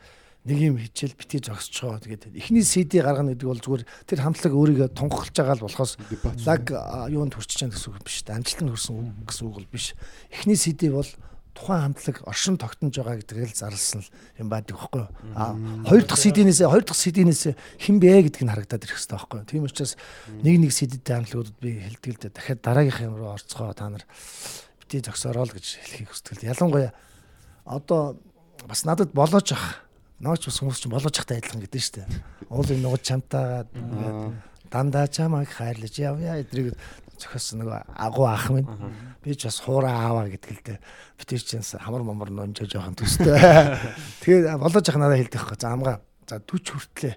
[0.44, 4.90] нэг юм хичээл бити зогсчоо тэгээд эхний CD гаргана гэдэг бол зүгээр тэр хамтлаг өөрийгөө
[4.92, 5.96] тунгахлж байгаа л болохоос
[6.44, 6.64] лаг
[7.08, 8.28] юунд хүрч чана гэсэн үг биш.
[8.28, 9.96] Амжилтанд хүрсэн үг гэсэн үг бол биш.
[10.36, 11.08] Эхний CD бол
[11.56, 14.10] тухайн хамтлаг оршин тогтнож байгаа гэдгийг л зарласан л
[14.42, 15.10] юм байдаг байхгүй юу?
[15.38, 15.56] А
[15.86, 17.44] хоёр дахь CD-нээс хоёр дахь CD-нээс
[17.80, 19.48] хэн бэ гэдг нь харагдаад ирэх хэрэгтэй байхгүй юу?
[19.48, 19.94] Тийм учраас
[20.42, 22.34] нэг нэг CD-тэй хамтлагуудад би хэлдэг л дээ.
[22.34, 24.04] Дахиад дараагийнх руу орцгоо та нар
[24.94, 26.94] бити зогсоороо л гэж хэлхийг хүсдэг ялангуяа
[27.66, 28.22] одоо
[28.68, 29.82] бас надад болоож ах.
[30.20, 32.08] Наач бас хүмүүс чинь болоож ахтай адилхан гэдэг нь шүү дээ.
[32.54, 33.66] Уулын нууц чамтаа
[34.70, 36.78] дандаа чамайг хайрлаж явъя эдрийг
[37.18, 38.70] зохиосон нөгөө агуу ах минь.
[39.26, 40.80] Би ч бас хуураа ааваа гэдэг л дээ.
[41.18, 43.34] Битэр чинь хамар момор нонжоо жоохон төстэй.
[44.22, 45.58] Тэгээд болоож ах надад хэлдэг байхгүй.
[45.58, 45.98] За амгаа
[46.30, 47.16] за 40 хүртлээ.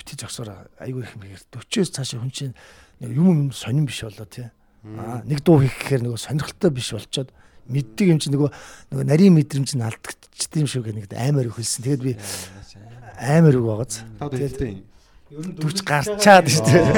[0.00, 0.66] Бити зогсоороо.
[0.80, 2.56] Айгүй их юм хийгэр 40-оос цаашаа хүн чинь
[2.98, 4.50] юм юм сонирн биш болоо тий
[4.82, 7.30] аа нэг дуу хийх гэхээр нөгөө сонирхолтой биш болчоод
[7.70, 8.50] мэддэг юм чинь нөгөө
[8.90, 12.12] нөгөө нарийн мэдрэмж нь алдагдчих юм шиг нэг аймаар өгүүлсэн тэгээд би
[13.22, 14.02] аймаар үг байгааз.
[14.18, 14.82] Хэлтэй.
[15.32, 16.92] Ер нь дүрч гарчаад шүү дээ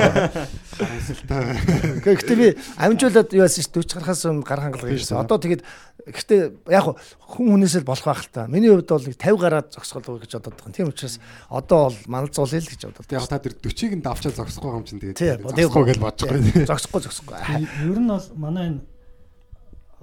[2.03, 2.49] Гэхдээ би
[2.83, 5.23] амжуулаад юу яасан ш 40 гарахаас өмнө гар хангалга хийсэн.
[5.23, 5.63] Одоо тэгээд
[6.03, 6.99] гэхдээ яг
[7.31, 8.51] хүн хүнээс л болох байх л та.
[8.51, 10.75] Миний хувьд бол нэг 50 гараад зогсголоо гэж бодоод байгаа.
[10.75, 14.71] Тийм учраас одоо бол маналзуулъя л гэж бодоод Яг та тэр 40-ыг нь давчаад зогсохгүй
[14.75, 17.39] юм чинь тэгээд зогсохгүй гэж бодож байгаа зогсохгүй зогсохгүй.
[17.87, 18.83] ер нь бол манай энэ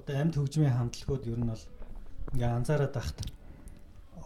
[0.00, 1.64] одоо амьд хөгжмийн хамтлагууд ер нь бол
[2.32, 3.20] ингээ анзаараад байхад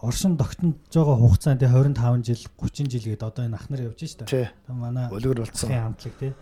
[0.01, 4.25] оршин тогтнож байгаа хугацаанд 25 жил 30 жил гээд одоо энэ ах нар явж штэ.
[4.25, 4.47] Тий.
[4.65, 5.69] Одоо манай Өлгөр болцсон.
[5.69, 6.33] Ахын хамтлаг тий.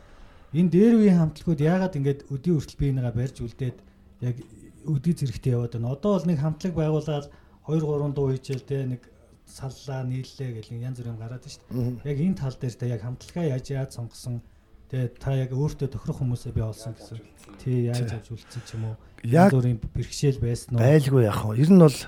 [0.53, 3.77] Энэ дээр үеийн хамтлагууд яагаад ингээд өдийн хүртэл би энийгээ барьж үлдээд
[4.21, 4.35] яг
[4.83, 5.95] өдий зэрэгтэй яваад байна.
[5.95, 7.25] Одоо бол нэг хамтлаг байгуулаад
[7.67, 9.01] 2 3 дуу хийчихэл тий нэг
[9.47, 12.11] саллаа нийллээ гэл нэг янз бүр юм гараад шүү дээ.
[12.11, 14.41] Яг энэ тал дээр та яг хамтлагаа яаж яаж сонгосон
[14.89, 17.19] тэгээ та яг өөртөө тохирох хүмүүсээ бий болсон гэсэн.
[17.61, 18.95] Тий яаж яаж үлдсэн ч юм уу.
[19.23, 20.81] Яг бүрийн бэрхшээл байсан уу?
[20.81, 21.57] байлгүй яг хөө.
[21.61, 21.99] Ер нь бол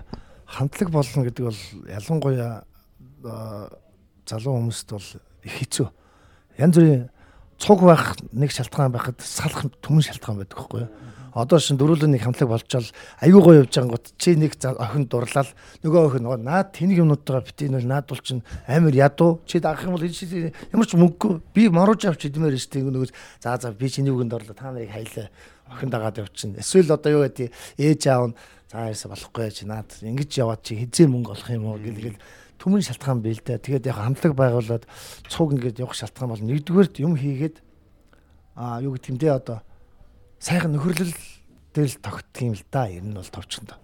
[0.48, 2.64] хамтлаг болно гэдэг бол ялангуяа
[4.28, 5.08] залуу хүмүүст бол
[5.44, 5.88] их хэцүү.
[6.58, 7.10] Янз бүрийн
[7.60, 10.92] цуг байх нэг шалтгаан байхад салах түмэн шалтгаан байдаг байхгүй юу?
[11.38, 12.90] Одоо шин дөрүлэн нэг хамтлаг болчоод
[13.22, 15.50] аюу гоо явж байгаа гот чи нэг охин дурлал
[15.86, 19.42] нөгөө охин нөгөө наад тэнэг юмнуудаа битэн бол наад бол чин амар ядуу.
[19.46, 21.42] Чи дагах юм бол ямар ч мөнгөгүй.
[21.54, 24.58] Би маруулж авч идмээр штэ нөгөө за за би чиний үгэнд орлоо.
[24.58, 25.30] Та нарыг хайлаа.
[25.70, 27.54] Охин дагаад явчихна эсвэл одоо юу гэдэг?
[27.78, 28.36] Ээж аав нь
[28.72, 32.20] за яасан болохгүй чи наад ингэж яваад чи хизээ мөнгө олох юм уу гэл
[32.60, 34.84] түмэн шалтгаан бий л дээ тэгээд яг хамтлаг байгуулад
[35.32, 37.64] цуг ингэж явах шалтгаан бол нэгдүгээрт юм хийгээд
[38.58, 39.62] а юу гэдэг юм дээ одоо
[40.42, 41.14] сайхан нөхөрлөл
[41.78, 42.90] дээр л тогтдох юм л да.
[42.90, 43.78] Ер нь бол товчонд.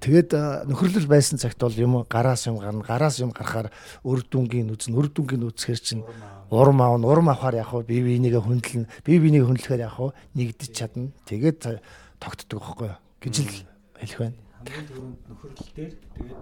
[0.00, 2.80] Тэгээд а, нөхөрлөл байсан цагт бол юм гараас юм гарна.
[2.80, 3.68] Гараас юм гарахаар
[4.02, 4.96] өр дүнгийн үзнэ.
[4.96, 6.04] Өр дүнгийн үсгэр чинь
[6.48, 7.04] урам аавн.
[7.04, 8.88] Урам авахаар яг хуу бие бинийгээ хөндлөн.
[9.04, 11.12] Бие бинийг хөндлөхөөр яг хуу нэгдэж чадна.
[11.28, 11.80] Тэгээд
[12.18, 13.54] тогтдог байхгүй юу гэж л
[14.02, 14.38] хэлэх байна.
[14.58, 16.40] хамгийн түрүүнд нөхөрлөл дээр тэгээд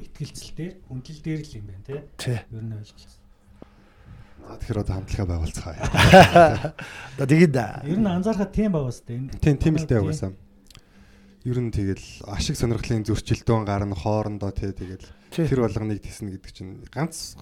[0.00, 2.38] ихтгэлцэл дээр хүндлэл дээр л юм байна тий.
[2.38, 3.20] Ер нь ойлголцсон.
[4.40, 5.80] За тэгэхээр одоо хамтлагаа байгуулцгаая.
[7.18, 7.54] Одоо тэгээд
[7.86, 9.36] Ер нь анзаархад тийм байгаа сте энэ.
[9.42, 10.32] Тийм тийм л дээ угаасаа.
[11.44, 16.84] Ер нь тэгэл ашиг сонирхлын зөрчилдөөн гарна хоорондоо тий тэгэл тэр болгоныг теснэ гэдэг чинь
[16.92, 17.36] ганц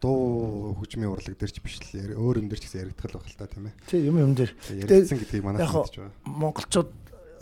[0.00, 3.28] дуу хөгжмийн урлаг дээр ч биш л өөр юм дээр ч гэсэн яригдах л байх
[3.28, 3.76] л та тийм ээ.
[3.92, 6.16] тий юм юм дээр Яригдсан гэдгийг хоо мэдж байгаа.
[6.24, 6.90] монголчууд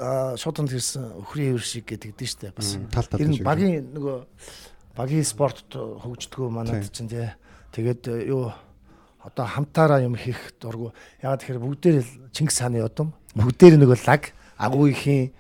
[0.01, 2.81] шууданд хэрсэн өхрийн хөвөр шиг гэдэг дээ штэ бас.
[3.21, 4.17] Ер нь багийн нөгөө
[4.97, 7.29] багийн спорт хөгждгөө манад чинь тий.
[7.77, 8.53] Тэгээд э, юу
[9.21, 10.97] одоо хамтаараа юм хийх дургу.
[11.21, 15.37] Ягаад тэгэхээр бүгдээр л Чингис хааны удам бүгдээр нөгөө лаг агуу ихийн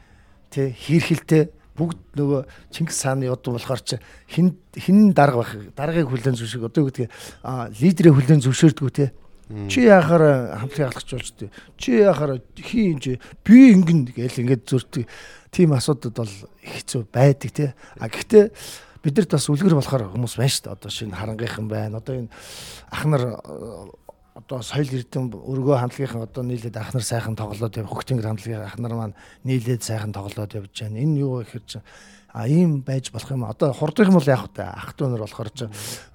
[0.52, 1.48] тий хийрхэлтэй
[1.80, 3.96] бүгд нөгөө Чингис хааны удам болохоор чи
[4.28, 7.10] хин хин дарга байх даргыг хүлэн зөвшөөрг одоо юу гэдгийг
[7.42, 9.08] а лидерээ хүлэн зөвшөөрдгүү тий
[9.50, 11.50] Чи яхаар хамтлагийг алхаж болж тий.
[11.76, 15.10] Чи яхаар хийн чи би ингэн гээл ингээд зөрдөг.
[15.50, 17.70] Тийм асуудад бол хэцүү байдаг тий.
[17.98, 18.54] А гэхдээ
[19.02, 20.76] бид нарт бас үлгэр болохоор хүмүүс байна шүү дээ.
[20.78, 21.98] Одоо шинэ харангийнхан байна.
[21.98, 22.30] Одоо энэ
[22.94, 23.24] ах нар
[24.38, 28.78] одоо соёл эрдэм өргөө хамтлагийнхан одоо нийлээд ах нар сайхан тоглоод яв хөгтөнгөр хамтлагийн ах
[28.78, 31.02] нар маань нийлээд сайхан тоглоод явж байна.
[31.02, 31.82] Энэ юу гэхээр чинь
[32.35, 35.49] а ийм байж болох юм одоо хурдах юм бол яах вэ ах トゥ нар болохоор
[35.55, 35.65] чи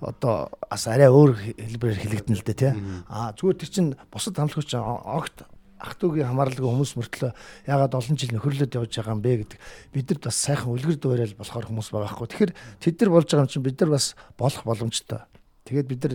[0.00, 2.72] одоо бас арай өөр хэлбэрээр хэлэгдэн л дээ тий
[3.08, 5.48] а зүгээр тэр чин бусад хамтлагч чинь огт
[5.80, 7.32] ах トゥ гийн хамаарлагын хүмүүс мөртлөө
[7.64, 9.58] ягаад олон жил нөхөрлөд явж байгаа юм бэ гэдэг
[9.96, 12.52] бидэд бас сайхан үлгэр дуурайл болохоор хүмүүс байгаа хгүй тэгэхээр
[12.84, 15.24] тэд нар болж байгаа юм чинь бид нар бас болох боломжтой
[15.64, 16.14] тэгээд бид нар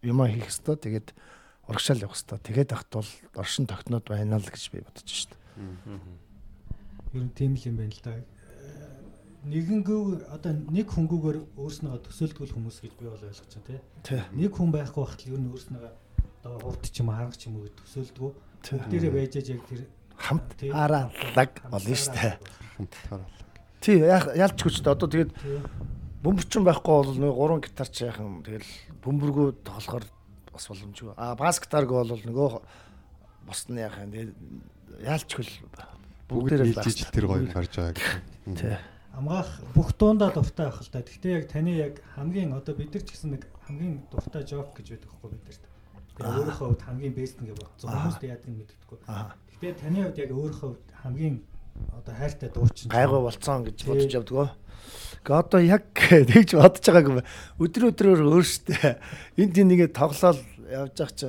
[0.00, 1.12] юмаа хийх ёстой тэгээд
[1.68, 5.38] урагшаал явах ёстой тэгээд ахт бол оршин тогтноод байна л гэж би бодож шүү дээ
[7.14, 8.12] Ер нь тийм л юм байна л да.
[9.39, 13.79] Нэгэнгүй одоо нэг хөнгүүгээр өөрснөө төсөөлдгөл хүмүүс гэж би бол ойлгож байна тий.
[14.03, 15.87] тий Нэг хүн байхгүй хахтал ер нь өөрснөө
[16.43, 18.31] одоо хурд ч юм уу харанх ч юм уу гэж төсөөлдгөө.
[18.67, 18.75] Тий.
[18.75, 19.81] Бүгдээрээ байж аж яг тэр
[20.19, 20.69] хамт тий.
[20.75, 22.33] араалаг болно шүү дээ
[22.75, 23.31] хамтлагаар.
[23.79, 25.59] Тий яа- ялч хүчтэй одоо тэгээд Тий.
[26.19, 28.67] бөмбөрчин байхгүй бол нэг гурван гитар ч яахан тэгэл
[28.99, 30.03] бөмбөргөө тоглохоор
[30.51, 31.15] бас боломжгүй.
[31.15, 32.49] А бас гитарг бол нөгөө
[33.47, 34.35] бус нь яахан тэгээд
[35.07, 35.47] ялч хөл
[36.27, 38.11] Бүгд бүгдээрээ л нийлж тэр гоё юм гарч байгаа гэх.
[38.59, 38.75] Тий.
[39.13, 41.01] Амгаах бүх дуундаа дуртай байх л та.
[41.01, 44.97] Гэхдээ яг таны яг хамгийн одоо бид нар ч гэсэн нэг хамгийн дуртай жок гэж
[44.97, 45.63] байдаг хгүй бид нарт.
[46.19, 47.89] Тэгээ өөрийнхөө хувьд хамгийн бест нэг бодсон.
[47.89, 48.97] Хүмүүст яадаг юм мэддэггүй.
[49.07, 51.35] Гэхдээ таны хувьд яг өөрийнхөө хувьд хамгийн
[51.95, 52.91] одоо хайртай дуучин.
[52.91, 54.47] Гайгүй болцсон гэж бодож явдгөө.
[55.23, 55.83] Гэ одоо яг
[56.31, 57.19] тэгж бодож байгааг юм.
[57.59, 58.99] Өдөр өдрөөр өөрсдөө
[59.39, 61.27] энд тийм нэгэ тоглоал явж байгаа чи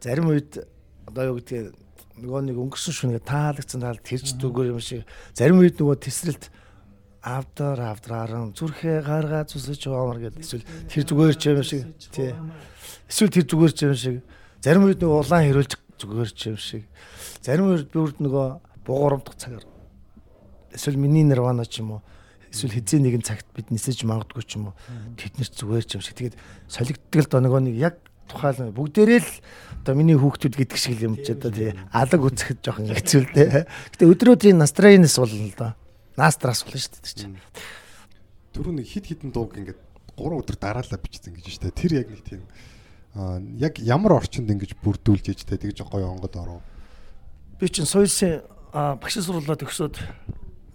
[0.00, 0.64] зарим үед
[1.08, 1.74] одоо юу гэдгийг
[2.20, 5.04] нөгөө нэг өнгөрсөн шүнгээ таалагдсан таал тэрч дүгээр юм шиг
[5.36, 6.48] зарим үед нөгөө тесрэлт
[7.26, 11.82] авдар авдрааран зүрхээ гаргаа зүсэж оомор гэдэг эсвэл тэр зүгээр ч юм шиг
[12.14, 12.30] тий.
[13.10, 14.16] Эсвэл тэр зүгээр ч юм шиг.
[14.62, 16.86] Зарим үед нөгөө улаан хэрүүлж зүгээр ч юм шиг.
[17.42, 18.46] Зарим үед бүрд нөгөө
[18.86, 19.66] бугуурамдах цагаар.
[20.70, 22.02] Эсвэл миний нирвана ч юм уу.
[22.54, 24.78] Эсвэл хизээ нэгэн цагт бид нисэж магадгүй ч юм уу.
[25.18, 26.14] Тэд нар ч зүгээр ч юм шиг.
[26.14, 26.38] Тэгээд
[26.70, 27.96] солигддог л доо нөгөө нэг яг
[28.30, 29.30] тухайл бүгдээрээ л
[29.82, 31.74] одоо миний хүүхдүүд гэдэг шиг юм ч одоо тий.
[31.90, 33.66] Алаг үцхэд жоохон хэцүү л дээ.
[33.66, 35.74] Гэтэ өдрөөдрийн настрайнес бол л доо.
[36.16, 37.38] Настрас болно шүү дээ тэр чинь.
[38.56, 39.80] Түрүү нэг хит хитэн дууг ингээд
[40.16, 41.70] 3 өдөр дараалал бичсэн гэж штэ.
[41.76, 42.42] Тэр яг нэг тийм
[43.60, 46.60] яг ямар орчинд ингэж бүрдүүлж ижтэй тэгж гоё онгод оров.
[47.60, 49.96] Би чинь соёлын а, багш сурвалжаа төгсөөд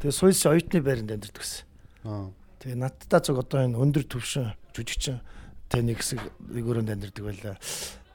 [0.01, 1.65] тэгээ соёлын оюутны байранд амьдардаг гэсэн.
[2.05, 2.33] Аа.
[2.61, 5.21] Тэгээ надтай зөв одоо энэ өндөр төвшин жүжигчин
[5.69, 7.55] тэ нэг хэсэг нэг өрөөнд амьдардаг байлаа.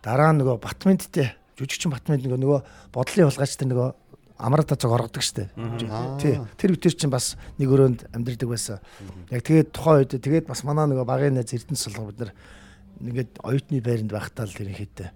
[0.03, 2.61] Дараа нь нөгөө Батмендтэй жүжигчин Батменд нөгөө нөгөө
[2.91, 3.89] бодлын хулгайчтай нөгөө
[4.38, 5.49] амрата цог оргодог штэ.
[6.20, 6.40] Тий.
[6.57, 8.81] Тэр үтер чинь бас нэг өрөөнд амьдардаг байсан.
[9.31, 12.33] Яг тэгээд тухайн үед тэгээд бас манай нөгөө багын найз Эрдэнэ сулга бид нар
[13.01, 15.11] ингээд оюутны байранд байхдаа л тэр ихэдтэй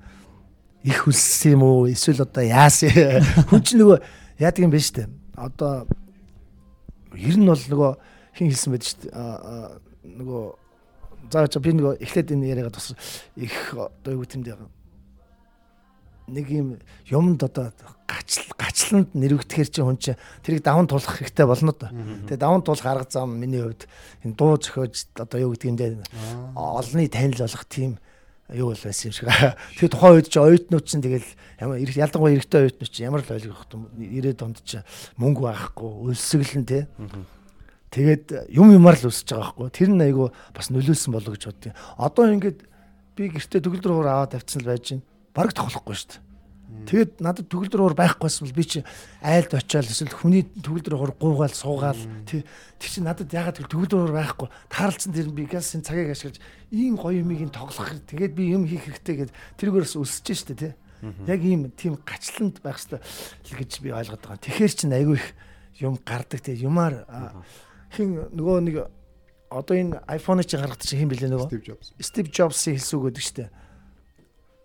[0.84, 2.88] их хүссэн юм уу эсвэл одоо яасан
[3.52, 3.98] хүн чинь нөгөө
[4.40, 5.08] яадаг юм бэ штэ.
[5.36, 5.84] Одоо
[7.12, 7.90] ер нь бол нөгөө
[8.40, 9.06] хин хэлсэн байдаг штэ.
[10.08, 10.44] Нөгөө
[11.28, 12.96] за за би нөгөө эхлээд энэ яриагаа тус
[13.36, 14.56] их одоо юу гэмдээ
[16.30, 16.78] нэг юм
[17.10, 17.74] юмд одоо
[18.06, 21.90] гачл гачланд нэрвэгдэхэр чи хүн чи тэрийг даван тулах хэрэгтэй болно да.
[22.26, 23.86] Тэгээ даван туулах арга зам миний хувьд
[24.24, 25.98] энэ дуу зөхиож одоо юу гэдэг юм дээ
[26.56, 27.98] олонний танил болох тийм
[28.52, 29.28] юу бол байсан юм шиг.
[29.78, 31.28] Тэгээ тухайн үед чи оюутнууд чинь тэгэл
[31.60, 34.82] ямар ялангуяа эрэгтэй оюутнууд чи ямар л ойлгох юм 90-ад онд чи
[35.18, 36.88] мөнгө байхгүй өлсгөлэн те.
[37.90, 39.70] Тэгээд юм юмар л өсөж байгаа байхгүй.
[39.70, 42.58] Тэр нь айгу бас нөлөөлсөн болоо гэж боддیں۔ Одоо ингээд
[43.18, 45.02] би гэртээ төгөлдөр хуур аваад тавьчихсан л байж гин.
[45.34, 46.28] Бараг тоглохгүй шүү дээ.
[46.86, 48.80] Тэгэд надад төгөлдөр хуур байхгүйсэн бол би чи
[49.20, 51.98] айлд очиад эсвэл хүний төгөлдөр хуур гуугаал суугаал.
[52.24, 52.46] Тий
[52.78, 54.48] чи надад ягаад төгөлдөр хуур байхгүй?
[54.70, 56.38] Тааралцсан тэр би газ энэ цагийг ашиглаж
[56.70, 60.72] ийм гоё юмыг ин тоглох тэгээд би юм хийх хэрэгтэй гэд тэргээрс өсөж штэ тий
[61.26, 64.44] Яг ийм тийм гачланд байх хэрэгтэй л гэж би ойлгоод байгаа.
[64.44, 65.26] Тэгэхэр чин айгүй их
[65.80, 67.08] юм гардаг те юмар
[67.88, 68.76] хин нөгөө нэг
[69.48, 71.48] одоо энэ iPhone-ыг чи гаргадаг чи хин блэ нөгөө?
[71.48, 71.86] Steve Jobs.
[71.96, 73.44] Стив Джобсын хэлсэн үг гэдэг штэ.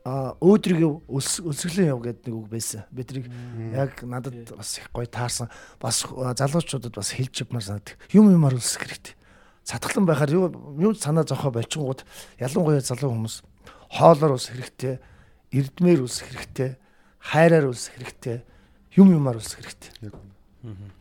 [0.05, 2.85] А өөдрөг өсгөлэн яв гэдэг нэг үг байсан.
[2.93, 3.25] Бидрийг
[3.73, 5.49] яг надад бас их гоё таарсан.
[5.81, 7.97] Бас залуучуудад бас хэлж явмаар санагдав.
[8.13, 9.17] Юм юмар өсгөх хэрэгтэй.
[9.65, 12.05] Сатгалан байхаар юу юу санаа зовхоо болчингууд
[12.37, 13.41] ялангуяа залуу хүмүүс
[13.89, 15.01] хоолоор өсөх хэрэгтэй,
[15.49, 16.77] эрдмээр өсөх хэрэгтэй,
[17.17, 18.45] хайраар өсөх хэрэгтэй,
[18.93, 20.13] юм юмар өсөх хэрэгтэй.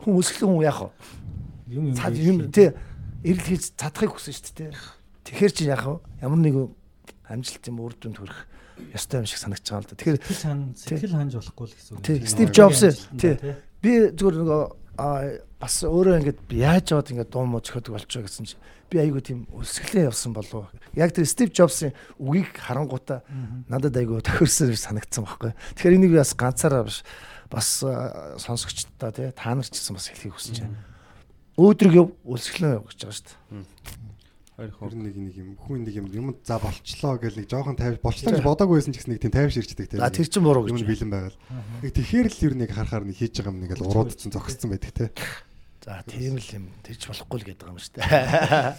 [0.01, 0.91] Хүн өсгөлэн хүн яах вэ?
[1.77, 2.53] Юм юм.
[2.53, 2.73] тий
[3.25, 4.73] эрэл хийж чадахыг хүсэн шүү дээ.
[5.29, 6.01] Тэгэхээр чи яах вэ?
[6.25, 6.57] Ямар нэг
[7.29, 8.49] амжилт юм үр дүнд хүрэх
[8.95, 9.99] ёстой юм шиг санагдаж байгаа л да.
[9.99, 12.05] Тэгэхээр Сэтгэл хан сэтгэл ханж болохгүй л гэсэн үг.
[12.05, 12.29] Тий, юм.
[12.29, 13.35] Стив Джобс, амжилтанд тий.
[13.39, 13.55] тий.
[13.83, 14.63] би зүгээр нөгөө
[15.59, 18.57] бас өөрөө ингэж яаж яваад ингэж дуу муу зөхөдөг болчихоо гэсэн чи
[18.93, 20.71] би айгүй тийм өсгөлээ явсан болов.
[20.95, 23.25] Яг тэр Стив Джобсын үгийг харангуудаа
[23.67, 25.53] надад айгүй тохирсон гэж санагдсан байхгүй.
[25.75, 27.03] Тэгэхээр энийг би бас ганцаараа биш
[27.51, 30.79] бас а, сонсогчдоо тий та нар ч гэсэн бас хэлхийг хүсэж байна.
[31.59, 34.14] Өөдрөг яв өсгөлөө яв гэж байгаа шүү дээ.
[34.55, 37.99] Ер нь нэг нэг юм хүн нэг юм юм за болчлоо гэл нэг жоохон тайвш
[37.99, 39.99] болчлоо гэж бодоагүй байсан ч гэсэн нэг тийм тайвш ирчдэг тийм.
[39.99, 40.87] А тэр чин буруу юм гэж.
[40.87, 41.37] бэлэн байгаад.
[41.83, 44.71] Нэг тэгэхээр л ер нь нэг харахаар нэг хийж байгаа юм нэг л уруудсан зогсцсон
[44.71, 45.11] байдаг те.
[45.83, 48.79] За тийм л юм тэгж болохгүй л гэдэг юм шүү дээ.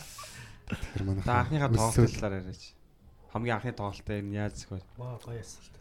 [0.95, 1.23] Тэр манай.
[1.27, 2.63] За анхныхаа тоглолтын талаар яриач.
[3.35, 4.79] Хамгийн анхны тоглолтоо энэ яаж зөхөө.
[4.95, 5.75] Ваа гоё асуулт.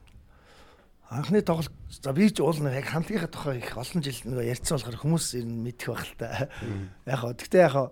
[1.11, 4.81] Анхны тоглолт за би ч уул нэг яг хамтлагийнхаа тухай их олон жил нөгөө ярьсан
[4.81, 6.49] болохоор хүмүүс ер нь мэдэх байх л та.
[7.05, 7.89] Яг хоо тэгтээ яг хоо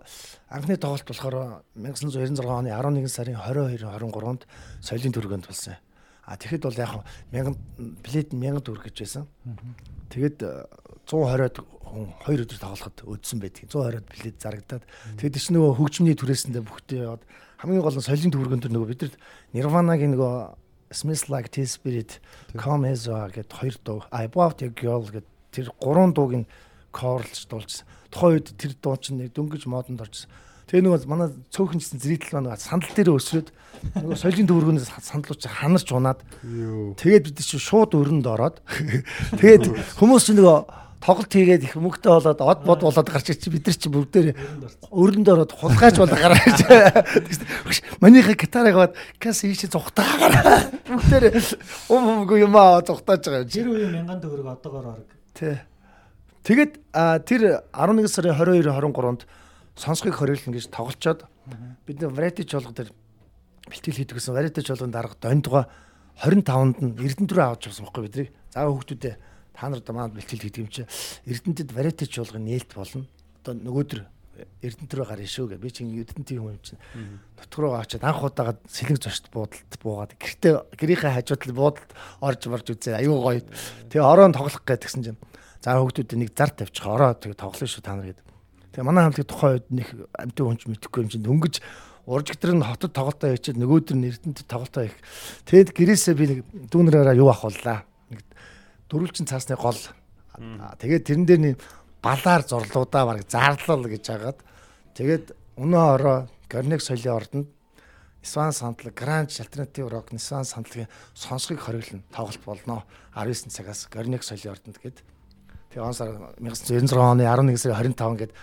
[0.49, 4.43] анхны тоглолт болохоор 1996 оны 11 сарын 22 23-нд
[4.81, 5.77] соёлын төргөнд болсон.
[6.25, 9.29] А тэгэхэд бол яг хоо 1000 плет 1000 төгрөг гэж байсан.
[10.09, 10.65] Тэгэд э,
[11.05, 13.69] 120-од хүн 2 өдөр тоглоход өдсөн байдаг.
[13.69, 14.83] 120-од плет зарагдаад
[15.21, 17.23] тэгэд чи нөгөө хөгжмний түрээсэндээ бүхтээ яваад
[17.61, 19.13] хамгийн гол нь соёлын төгрөгөн төр нөгөө бид нар
[19.53, 20.33] Nirvana-гийн нөгөө
[20.93, 22.21] Smells Like Teen Spirit,
[22.55, 26.33] Come As You Are гэд хоёр дуу, I Bought a Girl гэд тэр гурван дууг
[26.33, 26.47] нь
[26.93, 27.85] корлж дуулжсан.
[28.13, 30.29] Тухайн үед тэр дуу чинь нэг дөнгөж модонд оржсэн.
[30.69, 33.49] Тэгээ нөгөө манай цөөхөнчсөн зрийтэл маань сандал дээр өсрөөд
[33.99, 36.23] нөгөө соёлын төгрөгөөс сандалууч ханарч унаад
[36.97, 38.63] тэгээд бид чинь шууд өрөнд ороод
[39.43, 40.57] тэгээд хүмүүс чинь нөгөө
[41.03, 44.27] тоглолт хийгээд их мөнгөтэй болоод од бод болоод гарч чи бид нар чи бүгдээр
[44.87, 46.63] өрөнд ороод хулгайч болоо гараач.
[48.01, 51.43] Манийхаа гитарыг аваад кас ийшээ зүхтаагаар бүгдээр
[51.91, 53.59] ум умгүй юм аа зүхтааж байгаа юм чи.
[53.59, 55.11] Тэр үеийн мянган төгрөг одоогоор орог.
[55.35, 55.67] Тэ.
[56.47, 59.27] Тэгээд а, тэр 11 сарын 22 23-нд
[59.75, 61.27] сонсхийг хориглон гэж тоглолцоод
[61.83, 62.95] бид нэг variety жолго дээр
[63.67, 65.67] бэлтгэл хийдэг гэсэн variety жолгонд дарга дондгоо
[66.23, 68.29] 25-нд нь Эрдэнэт рүү авч явсан байхгүй бидний.
[68.53, 70.85] За хүүхдүүдээ та нар одоо маань бэлтгэл хийдэг юм чи
[71.29, 73.05] Эрдэнэтэд variety жолгын нээлт болно.
[73.41, 74.01] Одоо нөгөөдөр
[74.65, 75.61] Эрдэнэт рүү гарна шүү гэ.
[75.61, 76.81] Би чинь Эрдэнэтийн хүн юм чинь.
[77.53, 82.73] Руу очиад анх удаага сэлэг зочд буудалд буугаад гэртээ гэрийнхээ хажууд л буудалд орж марж
[82.73, 82.97] үзээ.
[82.97, 83.45] Аюу гоё.
[83.93, 85.21] Тэгээ ороон тоглох гэдгсэн чинь
[85.61, 86.89] за хүүхдүүд нэг зар тавьчих.
[86.89, 88.25] Ороо тэгээ тоглоно шүү та нар гэдэг.
[88.73, 89.87] Тэгээ манай хамтлагийн тухайн үед нэг
[90.17, 91.55] амтын хүнч мэдхгүй юм чинь дөнгөж
[92.09, 94.97] уржигдэр нь хотод тоглолтоо хийчихэд нөгөөдөр нь Эрдэнэтэд тоглолтоо хийх.
[95.45, 96.39] Тэгэд гэрээсээ би нэг
[96.73, 97.85] дүүнэрээрээ юу авахуллаа.
[97.85, 97.92] Нэг
[98.93, 99.77] дөрвөлжин цаасны гол.
[100.77, 101.55] Тэгээд тэрэн дээр нэг
[102.01, 104.39] балаар зурлуудаа баг зарлал гэж хагаад
[104.93, 106.17] тэгээд өнөө ороо
[106.49, 107.47] Горнек соёлын ордонд
[108.21, 112.83] Исван сандлаг Гранж альтернатив рок Исван сандлагын сонсхийг хориглоно тоглолт болно.
[113.17, 115.01] 19 цагаас Горнек соёлын ордонд гээд.
[115.73, 118.33] Тэгээ он сар 1996 оны 11 сарын 25 гээд.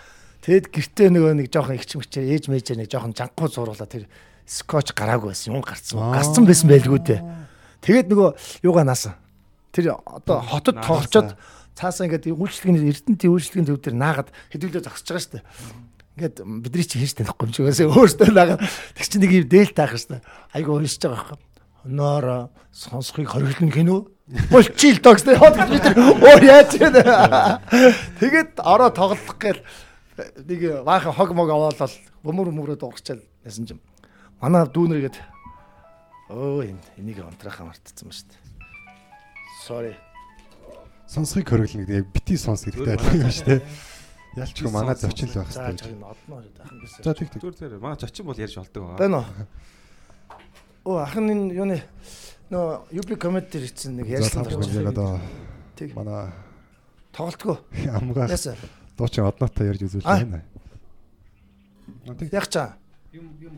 [0.41, 4.09] Тэгэд гэртээ нөгөө нэг жоохон ихч мэгчээр ээж мэйжээр нэг жоохон жанхуу зуруулаа тэр
[4.45, 6.01] скотч гараагүй байсан юм гарцсан.
[6.01, 7.21] Гарцсан байсан байлгүй дээ.
[7.85, 8.29] Тэгээд нөгөө
[8.65, 9.13] юугаа наасан
[9.71, 11.35] тэр одоо хотод тоглолцоод
[11.75, 15.45] цаасаа ингээд үйлчлэгийн эрдэнтийн үйлчлэгийн төв дээр наагаад хэдүүлээ зогсож байгаа шүү дээ.
[16.19, 18.61] Ингээд бидний чи хийж танихгүй юм чигээс өөртөө наагаад
[18.95, 20.27] тэг чи нэг юм дээлтэй ах шүү дээ.
[20.51, 21.39] Айгу уншиж байгаа байхгүй.
[21.81, 22.41] Өнөөрөө
[22.75, 23.99] сонсхийг хориглоно гинөө.
[24.51, 26.91] Болчил догс тэ хот бид нар өөр яаж вэ?
[28.21, 29.63] Тэгээд ороо тоглох гээл
[30.45, 33.79] нэг баахан хог мог аваалал бөмөр мөрөө дуурчаал ясан юм.
[34.37, 35.17] Манай дүүнэргээд
[36.29, 38.40] өө энэ энийг онтрахаа мартцсан ба шүү дээ.
[39.71, 39.95] Sorry.
[41.07, 43.61] Сонсхийг хориглоно гэдэг яг бити сонс хэрэгтэй байдаг юм шүү дээ.
[44.35, 45.95] Ялчгүй манай зочин л байх За хэрэгтэй.
[45.95, 47.03] жаа одноо дахин гэсэн.
[47.07, 47.39] За тэг тэг.
[47.39, 48.99] Зүгээр зэрэг манай зочин бол ярьж болдог байгаа.
[48.99, 50.91] Байна уу?
[50.91, 51.77] Оо ахын энэ юуны
[52.51, 55.19] нөө юби коммент дээр ичсэн нэг ярьсан За одоо
[55.79, 55.95] Тэг.
[55.95, 56.31] манай
[57.15, 57.57] тоглолтгүй.
[57.95, 58.27] амгаа
[58.99, 60.19] дуучин одноотой ярьж үзүүлж А?
[60.19, 60.43] байна.
[62.07, 62.27] А, тэг.
[62.31, 62.75] Яг чаа.
[63.15, 63.55] Юм юм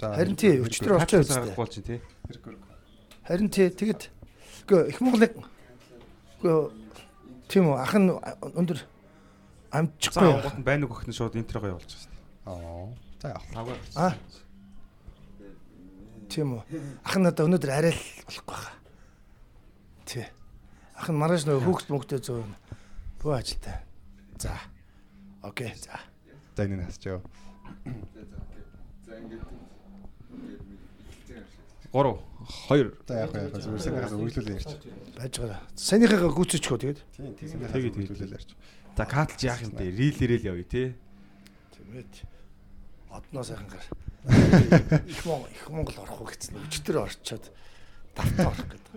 [0.00, 0.98] За, Харин тий өчтөр
[1.70, 2.00] чинь тий.
[3.22, 4.10] Харин тий тэгэд
[4.62, 5.32] үгүй их Монголыг
[6.40, 6.56] үгүй
[7.48, 8.10] тийм үү ах нь
[8.56, 8.78] өндөр
[9.72, 10.42] За амжихгүй.
[10.42, 12.12] гот нь байна уу гэх нь шууд интрого явуулчих шээ.
[12.44, 12.92] Аа.
[13.22, 13.44] За яах.
[13.56, 13.80] Тавгаар.
[13.96, 14.12] А.
[16.28, 16.62] Тийм үү.
[17.04, 18.76] Ах нь одоо өнөөдөр арай л болохгүй хаа.
[20.04, 20.26] Тий.
[20.92, 22.44] Ах нь маргааш нөгөө хүүхд мөнгөтэй зөө
[23.24, 23.80] бөө ажилтай.
[24.36, 24.60] За.
[25.40, 25.72] Окей.
[25.80, 25.96] За.
[26.56, 27.24] За энэ насч ёо.
[31.92, 32.31] 3
[32.68, 34.80] 2 За яг яг зүгээр санийхаас үргэлжлүүлээ ярьчих.
[35.16, 35.60] Байж байгаа.
[35.76, 37.00] Санийхаа гүцэчхөө тэгээд.
[37.16, 37.96] Тийм тийм тэгээд.
[37.96, 38.58] үргэлжлүүлээ ярьчих.
[38.96, 39.88] За катлж яах юм бэ?
[39.88, 40.84] Рилэрэл явъя те.
[41.72, 42.12] Тэмээд.
[43.10, 43.84] Одноо сайхан гар.
[45.08, 46.60] Их Монгол их Монгол орох уу гэсэн.
[46.68, 47.44] Өчтөр орчоод
[48.14, 48.94] давтаа орох гэдэг.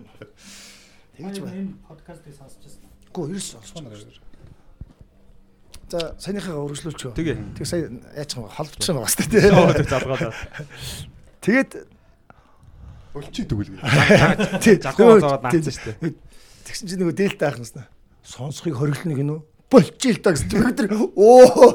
[1.16, 1.56] Тэгж байна.
[1.56, 2.84] энэ подкастыг сонсчихсан.
[3.12, 4.26] Гүү ерөөс байна.
[5.86, 7.14] За санийхаа үргэлжлүүлчихөө.
[7.14, 7.36] Тэгээ.
[7.56, 9.28] Тэг сая яачих юм холбож байгаа бас тий.
[9.86, 10.34] залгаалаа.
[11.40, 11.70] Тэгээд
[13.16, 13.72] Болчих дүүл.
[14.60, 14.76] тий.
[14.76, 16.14] Завхаа зовоод наацсан шүү дээ.
[16.68, 17.88] Тэгсэн чинь нөгөө дээлтэй ахнаас нь
[18.26, 20.86] сонсхийг хориглоно гинөө болчих л та гэсэн чинь өдөр
[21.18, 21.74] оо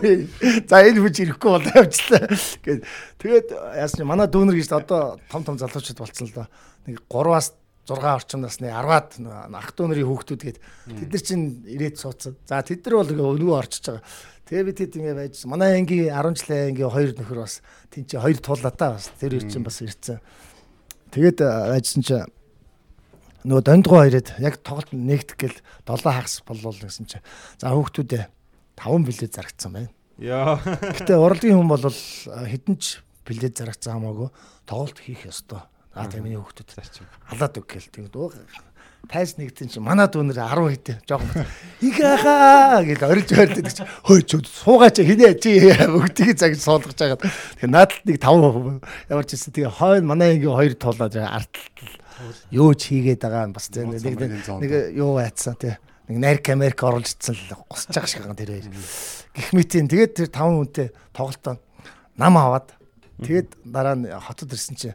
[0.70, 2.24] за энэ хүч ирэхгүй бол явчлаа
[2.64, 2.88] гэд
[3.20, 6.48] тэгээд яасан чи манай дүүнер гэж одоо том том залуучууд болцсон л доо.
[6.88, 7.52] Нэг 3-аас
[7.84, 9.20] 6 орчим насны 10-аад
[9.52, 12.40] ах дүүнерийн хүүхдүүд гээд тэд нар чинь ирээд суудсан.
[12.48, 14.06] За тэд нар бол өнгөө орчиж байгаа.
[14.48, 17.60] Тэгээ би тэд ингэ байж манай ангийн 10 жилийн ангийн хоёр нөхөр бас
[17.92, 20.24] тэн чи хоёр туулаа та бас тэр хоёр чинь бас ирсэн
[21.12, 22.16] тэгээд байжсан чи
[23.46, 27.18] нөгөө дондгоо хоёроод яг тоглолт нэгдэх гэл 7 хагас боллоо гэсэн чи.
[27.58, 28.24] За хүүхдүүдээ
[28.78, 29.92] 5 билет зарагдсан байна.
[30.22, 30.62] Яа.
[30.62, 34.30] Гэтэ урлагийн хүн бол хэдэн ч билет зарагдсан хамаагүй
[34.70, 35.66] тоглолт хийх ёстой.
[35.98, 37.10] Аа тэгээ миний хүүхдүүд Зарчим.
[37.28, 38.16] халаад үг гэл тэгээд
[39.02, 41.46] өө тайс нэгтэн чи манай дүүнэр 10 хэдэ жоохон
[41.82, 45.58] их хаа гэж орилж байрлаад гэж хөөе ч суугаач хинэ чи?
[45.90, 47.22] бүгдийг цаг суулгаж байгаад.
[47.60, 51.66] Тэгээ наадад нэг 5 ямар ч гэсэн тэгээ хойно манай ингийн хоёр туулаад артал
[52.54, 55.76] юу ч хийгээд байгаа бас нэг нэг- юу байцсан тий
[56.08, 58.68] нэг нарк америк оруулж ицсэн л гусч байгаа шиг байгаа тэр хоёр.
[59.36, 61.58] Гих мэтийн тэгээд тэр 5 хүнтэй тоглолтоо
[62.16, 62.72] нам аваад
[63.20, 64.90] тэгээд дараа нь хотод ирсэн чи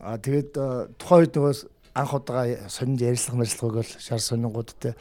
[0.00, 0.54] а тэгээд
[0.98, 1.54] тухайн үед нөгөө
[1.96, 4.92] анх удаага сонинд ярилцлага мэрилцлага бол шар сонингуудтай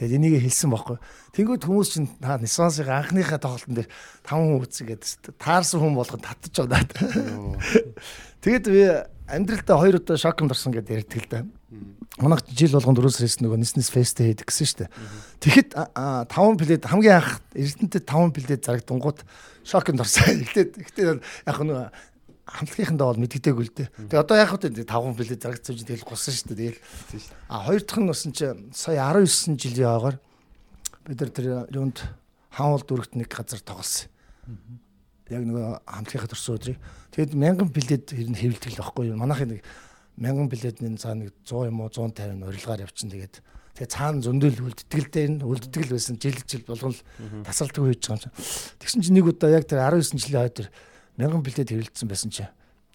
[0.00, 0.96] тэгээд энийг хэлсэн байхгүй
[1.36, 3.88] тэнгууд хүмүүс чинь та нисансыг анхныхаа тоглолтын дээр
[4.24, 6.66] 5 хүн үзсэн гэдэг таарсан хүн болгоод татчих жоо
[8.40, 8.82] Тэгээд би
[9.26, 11.40] амьдралдаа хоёр удаа шокнд орсон гэдээ ярьдаг л да.
[12.22, 14.90] Манайх жил болгон дөрөв сараас нөгөө Ниснес фест хийдэг гэсэн шүү дээ.
[15.42, 19.26] Тэгэхэд 5 плед хамгийн анх Эрдэнэтэд 5 плед зарагдангууд
[19.66, 20.38] шокнд орсон.
[20.46, 21.90] Эхлээд эхлээд яг нөгөө
[22.48, 23.88] хамтлагийнхандаа бол мэддэггүй л дээ.
[24.08, 26.80] Тэгээ одоо яг хөтэ 5 плед зарагдсан чинь тэгэл гусан шүү дээ.
[26.80, 30.16] Тэгэл а хоёр дахь нь басан чи сая 19 жилийн ойгоор
[31.04, 32.00] бид нар тэр юунд
[32.48, 34.08] хаанвал дүрэгт нэг газар тоглосон
[35.28, 36.78] яг нөгөө хамтлагийнхаа төрсөн өдрийг.
[37.12, 39.20] Тэгэд мянган билет ер нь хэвлдэг л байхгүй юу.
[39.20, 39.62] Манайхын нэг
[40.16, 43.12] мянган билетний цаа нэг 100 юм уу 150 урилгаар явчихсан.
[43.12, 43.34] Тэгээд
[43.76, 45.44] тэгээ цаана зөндөл үлддэг л дээ.
[45.44, 46.16] Үлддэг л байсан.
[46.16, 48.36] Жил жил болгон л тасалдаг хийж байгаа юм чинь.
[48.80, 50.68] Тэгсэн чинь нэг удаа яг тэр 19 жилийн хойд тэр
[51.18, 52.52] мянган билет хэвлэлсэн байсан чинь.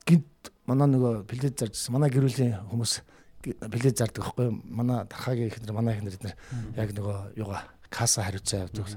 [0.07, 1.93] Гинт манай нөгөө билет заржсэн.
[1.93, 3.03] Манай гэрүүлийн хүмүүс
[3.67, 4.49] билет зардаг байхгүй.
[4.63, 6.35] Манай дархаагийн ихнэр манай ихнэр эднэр
[6.79, 8.87] яг нөгөө юугаа касса хариуцаа явдаг.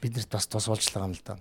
[0.00, 1.36] Биднэрт бас тус уулзлаа юм л да.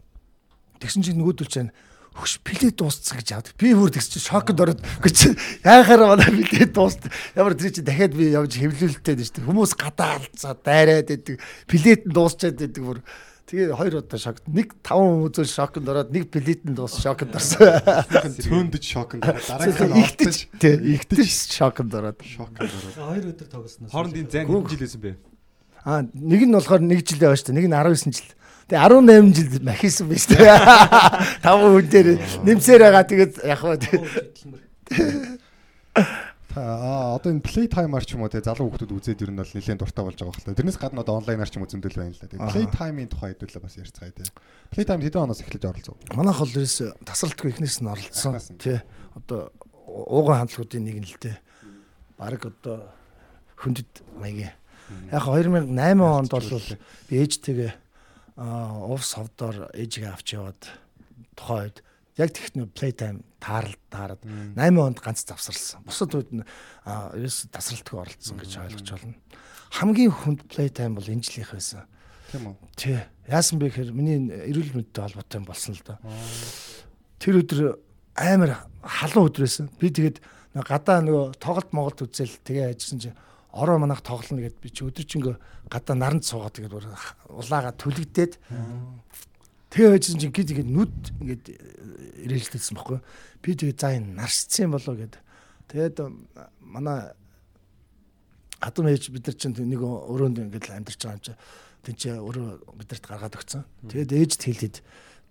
[0.84, 1.72] Тэгсэн чинь нөгөөдөл чинь
[2.14, 3.54] хөш билет дууссан гэж яадаг.
[3.58, 5.34] Би бүр тэгс чинь шокнд ороод гэж
[5.64, 7.10] яахаар манай билет дууссан.
[7.36, 9.48] Ямар тэр чинь дахиад би явж хэвлүүлэлтэй дээ шүү дээ.
[9.50, 11.42] Хүмүүс гадаалцаа дайраад идэг.
[11.72, 13.00] Билет нь дуусчаад идэг бүр.
[13.54, 14.50] Тэгээ хоёр удаа шокнд.
[14.50, 17.70] Нэг 5 хүмүүсөө шокнд ороод нэг нь дуус шокнд орсон.
[18.42, 22.18] Цөөндөж шокнд дараагийн нь Игтэж тий игтэж шокнд ороод.
[22.26, 22.98] шокнд ороод.
[22.98, 23.94] Хоёр өдөр тогсноос.
[23.94, 25.22] Хоорондын зайн хэдэн жил байсан бэ?
[25.86, 27.58] Аа нэг нь болохоор 1 жилээ байна шүү дээ.
[27.62, 28.34] Нэг нь 19 жил.
[28.74, 30.50] Тэгээ 18 жил махисан байж тээ.
[31.46, 33.78] Тав хүн дээр нэмсээр байгаа тэгээд яг хаа
[36.54, 39.50] Аа одоо энэ play timer ч юм уу те залуу хүмүүс үзээд ер нь бол
[39.50, 40.58] нэлээд дуртай болж байгаа хэрэг.
[40.62, 42.50] Тэрнээс гадна одоо онлайнаар ч юм уу зөндөл байна л да.
[42.54, 44.30] Play time-ийн тухай хэдүүлээ бас ярьцгаая те.
[44.70, 45.98] Play time хэдэн оноос эхэлж оролцов?
[46.14, 46.78] Манайх бол ерөөс
[47.10, 48.38] тасралтгүй ихнээс нь оролцсон.
[48.62, 48.86] Тий.
[49.18, 49.50] Одоо
[49.90, 51.38] ууган хамтлагуудын нэг нь л дээ.
[52.22, 52.94] Бараг одоо
[53.58, 54.54] хөндөд маягийн.
[55.10, 56.50] Яг 2008 онд бол
[57.10, 57.74] би ээжтэйгээ
[58.38, 60.62] аа увс ховдоор ээжигээ авч яваад
[61.34, 61.74] тухайн
[62.18, 65.84] яг техник playtime таарал таарад 8 онд ганц завсарлсан.
[65.84, 66.46] Бусад үед нь
[66.86, 69.18] ерөөс тасралтгүй оролцсон гэж ойлгож байна.
[69.74, 71.86] Хамгийн хүнд playtime бол энэ жилийнх байсан.
[72.32, 72.56] Тийм үү?
[72.78, 73.00] Тий.
[73.28, 75.98] Яасан бэ гэхээр миний эрүүл мэндтэй холбоотой юм болсон л доо.
[77.18, 77.82] Тэр өдөр
[78.14, 79.70] амар халуун өдөр байсан.
[79.82, 80.22] Би тэгээд
[80.54, 83.18] гадаа нөгөө тоглолт моголт үзэл тэгээ ажилласан чинь
[83.54, 85.36] ороо манах тоглоно гэдээ би чи өдөржингөө
[85.70, 86.74] гадаа наранд суугаад тэгээд
[87.30, 88.38] улаага түлэгдээд
[89.74, 91.46] тэгээ байжсэн чинь гид ингээд нүд ингээд
[92.30, 93.00] ирээлдэлсэн баггүй.
[93.42, 95.18] Би тэгээд за энэ наршсан юм болоо гэд.
[95.74, 95.98] Тэгээд
[96.62, 97.12] манай
[98.62, 101.34] адам ээж бид нар чинь нэг өрөөнд ингээд амьдарч байгаа юм чи.
[101.84, 103.66] Тин чи өрөө бидэрт гаргаад өгсөн.
[103.90, 104.78] Тэгээд ээжд хэлээд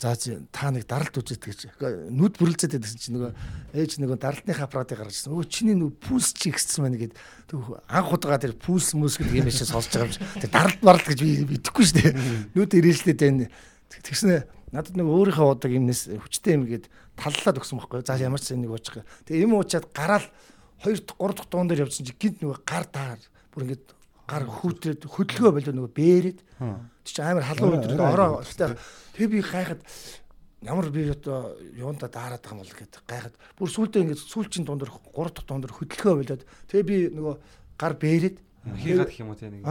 [0.02, 0.16] За
[0.50, 1.60] та нэг даралт үзээд гэж
[2.10, 3.30] нүд бүрлцээд байсан чинь нөгөө
[3.70, 5.30] ээж нөгөө даралтныхаа аппаратыг гаргаж ирсэн.
[5.30, 7.14] Өө чиний нөгөө пульс чи ихсэн байна гэд
[7.86, 10.26] анх удаа тэр пульс мүс гэдэг юм шиг сонсож байгаа юм чи.
[10.42, 12.18] Тэр даралт маралт гэж би мэдэхгүй шүү дээ.
[12.50, 13.46] Нүд ирээлтэй байна.
[14.00, 16.88] Тэгснэ надад нөгөө өөрийнхөө удаг юмнес хүчтэй юм гээд
[17.20, 18.00] таллаад өгсөн байхгүй.
[18.08, 19.04] За ямар ч нэг уучих.
[19.28, 20.24] Тэгээ юм уучаад гараал
[20.80, 23.20] 2 3 дахь дуун дээр явсан чи гинт нөгөө гар даар
[23.52, 23.84] бүр ингээд
[24.26, 26.38] гар хүүтрээд хөдөлгөө болоо нөгөө бээрээд
[27.04, 28.42] чи амар халуун өдөр ороо
[29.14, 29.80] тэгээ би гайхад
[30.62, 34.90] ямар би одоо юунда даарад байгаа юм бол гэдэг гайхад бүр сүулдэ ингээд сүүлчийн дундор
[34.90, 37.34] 3 дахь дундор хөдөлгөө болоод тэгээ би нөгөө
[37.78, 38.36] гар бээрээд
[38.82, 39.62] хийгаад гэх юм уу те нэг.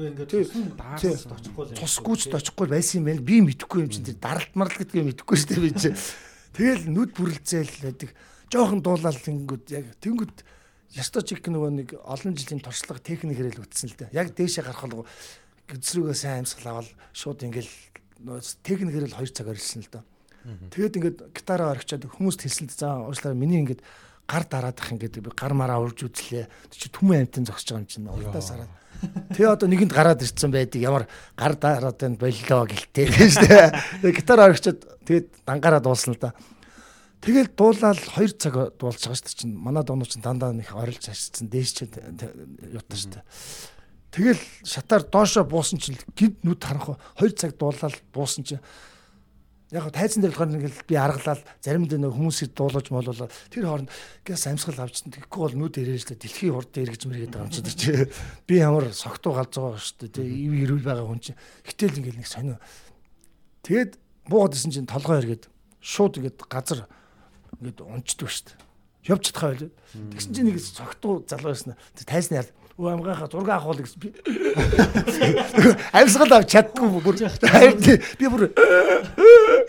[0.00, 0.32] Үгүй ингээд
[0.80, 3.20] даарс очихгүй л тусгүй ч очихгүй байсан юм байна.
[3.20, 5.90] Би мэдэхгүй юм чинь тэр даралт марал гэдгийг мэдэхгүй шүү дээ би чи.
[6.56, 8.10] Тэгэл нүд бүрлцээл байдаг.
[8.48, 10.36] Жохон дуулаад тэнгүүд яг тэнгүүд
[10.96, 14.16] ясто чиг нөгөө нэг олон жилийн туршлага техникээр л үтсэн л дээ.
[14.16, 15.04] Яг дээшээ гарах бол
[15.68, 17.72] гизрүүгээ сайн амьсгал авал шууд ингээл
[18.24, 20.04] нөгөө техникээр л 2 цаг орилсон л доо.
[20.72, 23.84] Тэгээд ингээд гитараа орхичоод хүмүүст хэлсэн л за уучлаарай миний ингээд
[24.24, 26.48] гар дараадах ингээд би гар мараа урж үзлээ.
[26.72, 28.79] Чи түмэн амтэн зогсож байгаа юм чинь урдаас хараад.
[29.32, 30.80] Тэгээ одоо нэгэнд гараад ирсэн байдаг.
[30.80, 31.04] Ямар
[31.36, 33.06] гар дараад байна боллоо гэлтэй.
[33.12, 34.78] Гэж тэгээ гитар орхичод
[35.08, 36.36] тэгээд дангаараа дуулсан л да.
[37.20, 39.56] Тэгэл дуулаад 2 цаг дуулж байгаа шүү дээ чинь.
[39.56, 43.24] Манай дуунууд чинь дандаа нэг орилж ашигдсан дээш ч юутай шүү дээ.
[44.10, 48.64] Тэгэл шатаар доошоо буусан чинь гид нүд харанхаа 2 цаг дуулаад буусан чинь
[49.70, 53.90] яг тайзан дээр болохоор ингээл би аргалаад заримдаа нэг хүмүүсийг дуулаж молуулаад тэр хооронд
[54.26, 57.54] гээс амьсгал авчихсан тэгэхгүй бол нүд ирээж л дэлхийн урд дээр гэж мэргээд байгаа юм
[57.54, 57.90] чи тэр чи
[58.50, 62.26] би ямар согтуу галз байгаа шүү дээ ив ирүүл байгаа хүн чи гэтэл ингээл нэг
[62.26, 62.58] сонио.
[63.62, 63.92] Тэгээд
[64.26, 65.46] буугаад исэн чинь толгой эргээд
[65.78, 66.90] шууд ингээд газар
[67.62, 68.58] ингээд унцдаг шүү дээ.
[69.06, 69.70] Явж чадхаа байл
[70.18, 71.78] тэгсэн чинь нэг согтуу залуу байсан.
[71.94, 74.00] Тайзны ял өө амгаахаа зураг авах бол гэсэн.
[74.00, 74.08] Би
[75.92, 77.16] амьсгал авч чаддгүй бүр.
[78.18, 78.42] Би бүр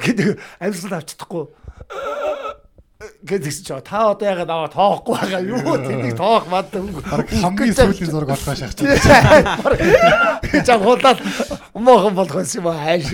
[0.06, 1.46] гэдэг амьсгал авч чадахгүй.
[3.26, 8.38] Гэдэгс чи та одоо ягаад аваа тоохгүй байгаа юу тэнийг тоох мад хамгийн сүүлийн зураг
[8.38, 8.78] олгоо шахаж
[10.62, 11.18] за хулаад
[11.74, 13.10] умаахан болох байсан юм ааш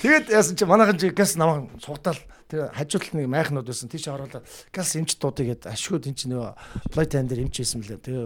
[0.00, 2.16] тэгээд яасан чи манайхан чи газ намаа сугатаал
[2.48, 3.88] тэр хажуудлын нэг майхнууд байсан.
[3.88, 6.00] Тийш оруулаад газ эмч дуудыг гээд ашгүй.
[6.00, 7.98] Тэн чи нөгөө плай тайм дээр эмч хийсэн мөлий.
[8.00, 8.24] Тэгээ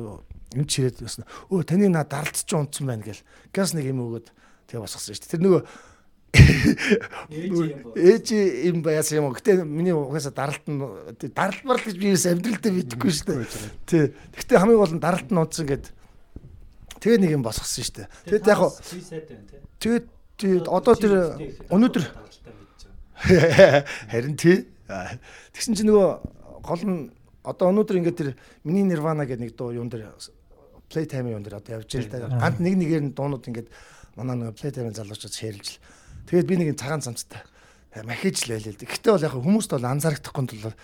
[0.55, 3.22] эмч ирээд байсан өө таны наа даралт ч унтсан байна гэл
[3.53, 4.32] газ нэг юм өгөөд
[4.68, 5.62] тэгээ босгосон шүү дээ тэр нөгөө
[6.28, 8.26] Ээж юм ээж
[8.68, 9.36] юм баяасан юм уу.
[9.36, 10.76] Гэтэ миний угаасаа даралт нь
[11.32, 13.49] даралт марл гэж би ерөөс амьдралдаа мэдэхгүй шүү дээ.
[13.88, 14.05] Тий.
[14.36, 15.88] Гэтэ хамгийн гол нь даралт нь унтсан гэд
[17.01, 18.09] тэгээ нэг юм босгосон шүү дээ.
[18.28, 18.72] Тэгэд яг хуу
[19.80, 21.12] тэгээд тэгээд одоо тэр
[21.72, 22.05] өнөөдөр
[24.12, 24.68] харин тий.
[25.57, 26.09] Тэгсэн чинь нөгөө
[26.61, 27.09] гол нь
[27.40, 28.30] одоо өнөөдөр ингээд тэр
[28.68, 30.12] миний Nirvana гэдэг нэг дуу юун дээр
[30.89, 32.41] Playtime юун дээр одоо явж байгаа л да.
[32.43, 33.68] Гант нэг нэгээр нь дуунууд ингээд
[34.16, 35.78] манай нөгөө Playtime залуучууд шеэрлж.
[36.28, 37.45] Тэгээд би нэг цагаан цамцтай
[38.05, 38.80] махиж л байлээ л.
[38.80, 38.93] дээ.
[38.93, 40.74] Гэтэ бол яг хүмүүст бол анзаарахгүй тул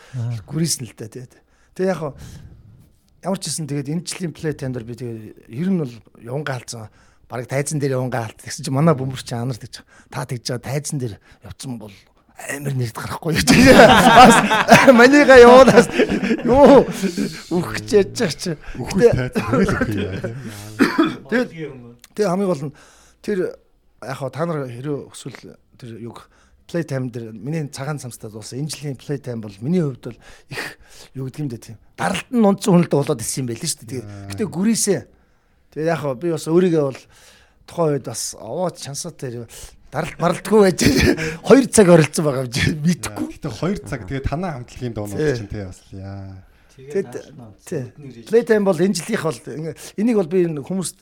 [0.48, 1.28] гүрийсэн л да тий.
[1.76, 2.00] Тэгээ яг
[3.24, 6.88] ямар ч гэсэн тэгээд энэ жилийн Playtime дээр би тэгээд ер нь бол явангаа алдсан
[7.28, 9.80] бараг тайзан дээр явангаа алт гэсэн чинь манай бөмбөр чи анарт гэж
[10.12, 11.94] та тэгж байгаа тайзан дээр явцсан бол
[12.34, 14.36] амар нэрд гарахгүй гэж бас
[14.90, 15.86] манийга явуулаас
[16.44, 16.82] юу
[18.34, 18.50] чи
[19.38, 20.18] хөл үхий яа.
[21.30, 21.96] Тэгээд- Бодлогын юм.
[22.14, 22.74] тэгээ хамгийн гол нь
[23.22, 23.38] тэр
[24.02, 26.26] яг хаа та нар хэрэг өсвөл тэр юг
[26.64, 30.18] Playtime дээр миний цагаан цамцтай дуусан энэ жилийн Playtime бол миний хувьд бол
[30.48, 30.62] их
[31.14, 34.00] юу гэдэг юм дэ тийм даралт нь унцсан хүнэлтэд болоод ирсэн юм байл шүү дээ.
[34.00, 35.00] Тэгээ гэтээ гүрээсээ
[35.76, 37.00] тэгээ яг хаа би бас өөрийгөө бол
[37.68, 39.44] тухайн үед бас овоо чансаатай
[39.94, 40.80] даралт маралтгүй байж
[41.46, 42.74] 2 цаг оролцсон байгаа юм чи.
[42.74, 43.26] Мэдхгүй.
[43.38, 44.00] Гэтэ 2 цаг.
[44.10, 46.42] Тэгээ танаа хамтлагийн дуунууд чинь тий бас яа.
[46.74, 48.26] Тэгээд.
[48.26, 49.40] Playtime бол энэ жилийнх бол
[49.94, 50.98] энийг бол би энэ хүмүүст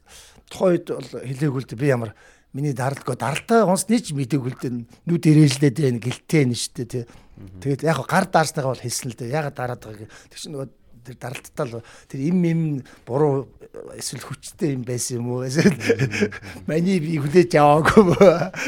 [0.52, 1.80] тухайн үед бол хэлээгүй л дээ.
[1.80, 2.12] Би ямар
[2.52, 3.16] миний даралтгүй.
[3.16, 4.72] Даралтай онцны ч мэдээгүй л дээ
[5.08, 7.04] нүд ирээлдээд байна гэлтэй нь шүү дээ тий.
[7.64, 9.32] Тэгээд яг гар даарсныгаа бол хэлсэн л дээ.
[9.32, 10.12] Ягаад дараад байгааг.
[10.28, 10.68] Тэр чинь нөгөө
[11.04, 12.60] тэр даралттай л тэр им им
[13.06, 13.48] буруу
[13.98, 15.44] эсвэл хүчтэй юм байсан юм уу?
[15.46, 15.76] Эсвэл
[16.66, 17.52] маний би хүлээж
[18.06, 18.14] мó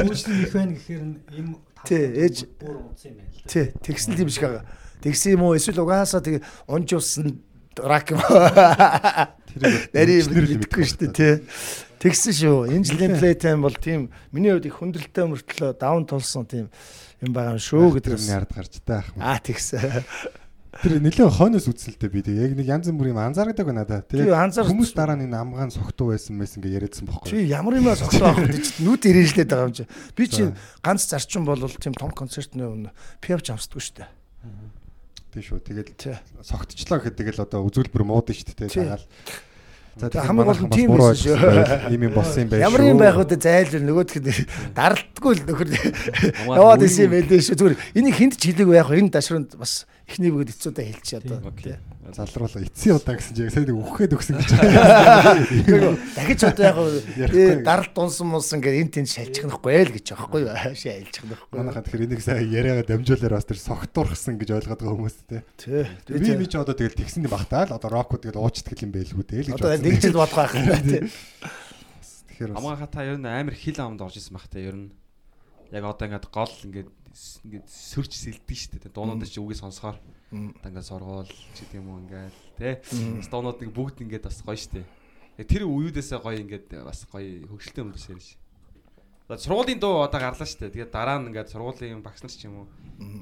[0.03, 1.03] Ээжний их байна гэхээр
[1.39, 1.49] им
[1.85, 4.65] Тий, ээж- бүр унтсан юм байна л тий тэгсэн юм шиг байгаа
[5.05, 5.57] тэгсэн юм уу?
[5.57, 7.39] Эсвэл угаасаа тэг унжуулсан
[7.79, 8.21] рак юм
[9.55, 9.87] Тэр
[10.59, 11.35] мэдгүй шүү дээ тий.
[12.03, 12.59] Тэгсэн шүү.
[12.75, 16.67] Энэ жилийн playtime бол тийм миний хувьд их хүндрэлтэй мөртлөө даун тулсан тийм
[17.23, 19.07] юм байгаа юм шүү гэдэг нь ард гарч таах.
[19.15, 20.03] Аа тэгсэн.
[20.83, 24.03] Тэр нэлээд хойноос үзэлтэй би тэг яг нэг янз бүр юм анзаардаг байна надаа.
[24.09, 27.47] Тий, анзаар- хүмүүс дараа нь энэ амгаан согтуу байсан байсан гэж яриадсан Чи бохгүй.
[27.47, 29.85] ямар юмас огсоо авах гэж нүд ирээжлээд байгаа юм чи.
[30.17, 30.51] Би чи
[30.83, 32.91] ганц зарчим бол тийм том концертны өмнө
[33.23, 34.09] пиавч амсдаггүй шүү дээ.
[35.35, 35.59] Тий шүү.
[35.63, 36.17] Тэгэл Тий.
[36.43, 38.69] согтчлоо гэхэд тэгэл одоо үзүүлбэр мууд нь шүү дээ.
[38.71, 38.83] Тий.
[38.85, 39.07] Тагаал.
[39.95, 41.95] За хамгийн гол нь тийм байсан шүү.
[41.95, 45.69] Ийм юм болсон юм байх Ямар юм байх вэ зайлшгүй нөгөөх нь даралтгүй л нөхөр
[46.51, 47.55] яваад исэн юм байлээ шүү.
[47.63, 51.41] Зүгээр энийг хүнд ч хэлээгүй яг энэ дашранд бас эхний бөгөөд эцүүдээ хэлчих одоо.
[51.49, 51.77] Окей.
[52.13, 54.51] залруулаа эцсийн удаа гэсэн чинь яг сайн нэг үхэхэд өгсөн гэж.
[56.13, 57.33] Дахиж одоо яг
[57.65, 60.53] даралт дунсан мунсан гэдэг энэ тэнд шалчихнахгүй л гэж байхгүй юу?
[60.77, 61.57] Шалчихнахгүй.
[61.57, 65.41] Манайхаа тэгэхээр энийг сайн яриагаа дамжуулаар бас тэр согтуурхсан гэж ойлгоод байгаа хүмүүс те.
[65.57, 65.89] Тий.
[66.13, 69.41] Би би ч одоо тэгэл тэгсэн багтаа л одоо рокууд тэгэл уучдаг юм байлгүй те
[69.41, 69.65] л гэж.
[69.65, 71.03] Одоо нэг жил бодох байх юм тий.
[72.37, 74.93] Тэгэхээр бас Амгаа хата ер нь амар хил амд орж исэн бах та ер нь.
[75.73, 78.93] Яг одоо ингээд гол ингээд ингээд сөрж сэлдэг шүү дээ.
[78.95, 79.99] Дуунууд чи үгээ сонсохоор.
[80.35, 82.75] Одоо ингээд сургуул ч гэдэг юм уу ингээд тий.
[83.23, 85.47] Бас дуунуудыг бүгд ингээд бас гоё шүү дээ.
[85.47, 88.29] Тэр үеүдээсээ гоё ингээд бас гоё хөвгөлтэй юм биш ярьж.
[89.25, 90.75] За сургуулийн дуу одоо гарлаа шүү дээ.
[90.75, 92.67] Тэгээд дараа нь ингээд сургуулийн багш нар ч юм уу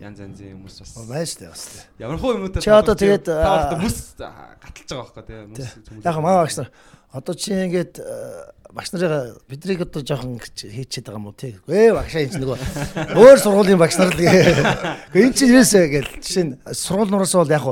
[0.03, 1.83] янз янзын хүмүүс бас Байж тээ бас тий.
[2.03, 6.43] ямар хөө юмнуудаа Чи одоо тэгээд, та одоо мүс гаталж байгаа байхгүй цөмөл- Яг маа
[6.43, 6.69] багш нар
[7.13, 11.57] одоо чи ингээд э, багш нарыг бидрийг одоо жоохон хийчихэд байгаа юм уу тий.
[11.69, 12.59] Гээ багшаа энэ ч нөгөө
[13.21, 15.13] өөр сургуулийн багш нар л гээ.
[15.13, 17.69] Энэ чинь юусэ гэж жишээ нь сургууль нураас бол яг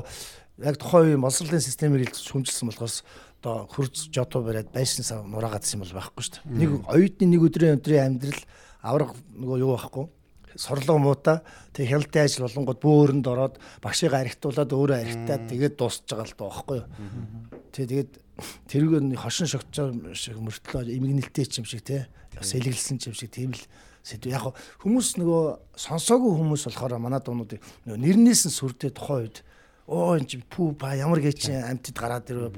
[0.60, 3.00] яг тухайн үеийн боловсролын системийг л хүмжилсэн болохоос
[3.40, 6.60] одоо хурц жото бариад байшин сав нураагаадсан юм бол байхгүй шүү дээ.
[6.60, 8.42] Нэг оюутны нэг өдрийн өдрийн амьдрал
[8.84, 10.04] авраг нөгөө юу байхгүй
[10.56, 11.40] сорлого муута
[11.72, 16.48] тэг хялтын ажил болонгод бөөрөнд ороод багшийг архитуулаад өөрөө архитаад тэгээд дуусч байгаа л доо
[16.50, 16.86] байхгүй юу.
[17.72, 18.10] Тэг тэгээд
[18.68, 22.08] тэрүүг нь хошин шогцоор шиг мөртлөө эмгэнэлтэй ч юм шиг те
[22.40, 23.62] сэлгэлсэн ч юм шиг тийм л
[24.02, 24.32] сэдв.
[24.32, 29.44] Яг хүмүүс нөгөө сонсоогүй хүмүүс болохоор манай дуунуудыг нөгөө нэрнээс нь сүрдээ тухайн үед
[29.90, 32.54] оо эн чинь пүү ба ямар гэж амтд гараад ирв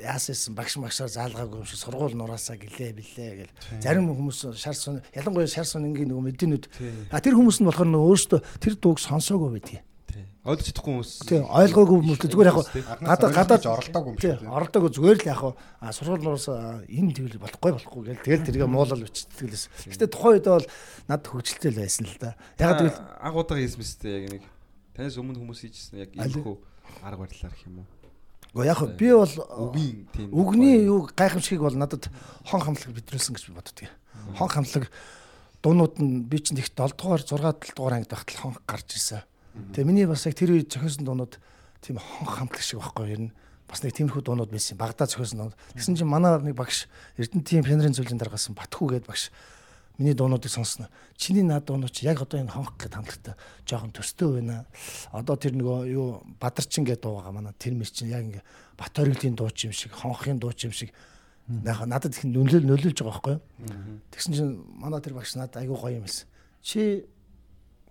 [0.00, 3.54] яасайсан багш магшаар заалгаагүй юм шиг сургууль нураасаа гэлээ билээ гэл.
[3.82, 6.64] Зарим хүмүүс шар сон ялангуяа шар сонингийн нөгөө мэдэнүүд.
[7.12, 9.82] А тэр хүмүүс нь болохоор нөгөө өөрсдөө тэр дууг сонсоогүй байдгийг.
[10.48, 11.12] Ойлгож чадахгүй хүмүүс.
[11.28, 12.58] тий ойлгоогүй хүмүүс зүгээр яг
[13.04, 14.48] гадаа гадаа оролдоогүй юм тий шиг.
[14.48, 15.42] оролдоогүй зүгээр л яг
[15.82, 18.24] а сургууль нураасаа энэ тэгвэл болохгүй болохгүй гэл.
[18.24, 20.66] Тэгэл тэргээ муулал бичдэг лээс гэтээ тухайн үед бол
[21.10, 22.36] над хөгжилтэй л байсан л да.
[22.58, 24.44] Яг тэгвэл анх удаа хийсэн мэт яг нэг.
[24.96, 26.56] Танаас өмнө хүмүүс хийжсэн яг иймэрхүү
[27.04, 27.88] арга барилаар гэх юм уу.
[28.54, 29.34] Гэхдээ яг би бол
[29.68, 32.08] Үгийн тийм үгний юу гайхамшигыг бол надад
[32.48, 33.92] хон хамтлаг бидрүүлсэн гэж би боддог.
[34.34, 34.88] Хон хамтлаг
[35.62, 39.22] дуунууд нь би чинь их 7 дугаар 6 7 дугаар ангид байхад хон гарч ирсэн.
[39.74, 41.38] Тэгээ миний бас яг тэр үед зохиосон дуунууд
[41.82, 43.32] тийм хон хамтлаг шиг байхгүй ер нь
[43.68, 44.78] бас нэг тиймэрхүү дуунууд байсан.
[44.78, 45.58] Багдад зохиосон дуунууд.
[45.76, 46.88] Тэгсэн чинь манай нэг багш
[47.20, 49.30] Эрдэнэтийн пионерын зүйлийн дараагаас Батхүү гээд багш
[49.98, 50.88] миний дуунуудыг сонсно.
[51.16, 53.34] Чиний наад дуунууд чи яг одоо энэ хонх гэд хамтлагтай
[53.66, 54.64] жоохон төстэй байна.
[55.12, 58.44] Одоо тэр нөгөө юу Бадарчин гэдэг дуу байгаа манай тэр мэр чинь яг ингээ
[58.78, 60.94] Бат оргилийн дуу юм шиг, хонхын дуу юм шиг
[61.50, 64.00] яг надад их нөлөөл нөлөөлж байгаа байхгүй юу?
[64.14, 66.28] Тэгсэн чинь манай тэр багш надад айгүй гоё юм хэлсэн.
[66.62, 67.08] Чи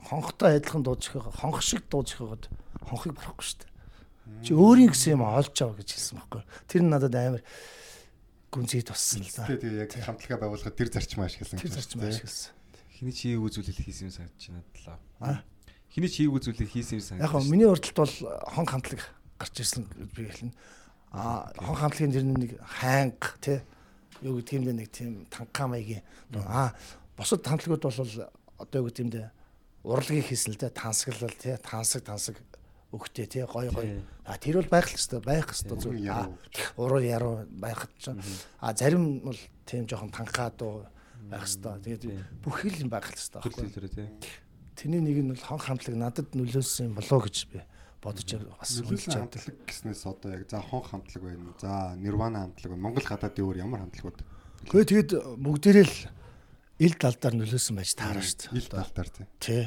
[0.03, 2.43] хонхтой адилхан дууж ихээ хонх шиг дууж ихэхэд
[2.85, 3.71] хонхыг барахгүй шүү дээ.
[4.43, 6.49] Чи өөрийн гэсэн юм олж аваа гэж хэлсэн байхгүй юу?
[6.67, 7.43] Тэр нь надад амар
[8.51, 9.47] гүнзгий туссан л да.
[9.47, 11.59] Тэгээ тэгээ яг хамтлагаа байгуулахад тэр зарчим ашигласан.
[11.59, 12.53] Тэр зарчим ашигласан.
[12.97, 15.43] Хиний чи хийг үзүүлэл хийсэн юм санагдаж байна талаа.
[15.91, 17.27] Хиний чи хийг үзүүлэл хийсэн юм санагдаж.
[17.27, 18.15] Яг миний урдталт бол
[18.53, 19.01] хон хамтлаг
[19.37, 20.53] гарч ирсэн гэж би хэлнэ.
[21.11, 23.61] А хон хамтлагийн тэр нэг хайнг тий
[24.21, 26.73] юу гэдэг юм бэ нэг тийм танка маягийн а
[27.15, 27.99] бусад хамтлагууд бол
[28.57, 29.29] одоо юу гэдэг юм бэ
[30.51, 32.35] л дээ тансаглал тий тансаг тансаг
[32.91, 33.87] өгтөө тий гой гой
[34.23, 36.35] а тэр бол байх л хэвээр байх хэвээр зүйл яруу.
[36.79, 38.11] уруу яруу байхад ч
[38.59, 40.87] а зарим бол тийм жоохон танка дуу
[41.27, 42.03] байх хэвээр тэгээд
[42.43, 44.07] бүх юм байх л хэвээр тий.
[44.75, 47.59] Тэний нэг нь бол хон хамтлаг надад нөлөөлсөн юм болоо гэж би
[47.99, 48.29] бодож
[48.59, 49.03] бас авдаг.
[49.07, 51.51] хамтлаг гэснээс одоо яг за хонх хамтлаг байна.
[51.59, 52.83] За Nirvana хамтлаг байна.
[52.85, 54.19] Монгол гадаадын өөр ямар хамтлагууд?
[54.69, 55.11] Гэхдээ тэгээд
[55.41, 55.97] бүгдээрээ л
[56.77, 59.25] ил далдаар нөлөөсөн байж таарна шүү Ил талтаар тий.
[59.41, 59.57] Тэ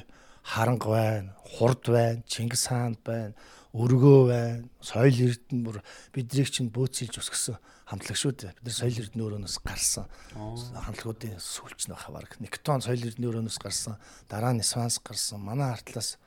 [0.46, 3.34] харанг байна, хурд байна, Чингис хаан байна,
[3.74, 5.82] өргөө байна, соёл эрдэнэ бүр
[6.14, 7.58] бидрийг чинь бөөцөлж өсгсөн
[7.90, 8.54] хамтлаг шүү дээ.
[8.62, 12.30] Бид нар соёл эрдэнэ өрөөнөөс гарсан хамтлагуудын сүүлч нь баха баг.
[12.38, 13.98] Никтон соёл эрдэнэ өрөөнөөс гарсан,
[14.30, 15.42] дараа нь Сванс гарсан.
[15.42, 16.18] Манай артлаас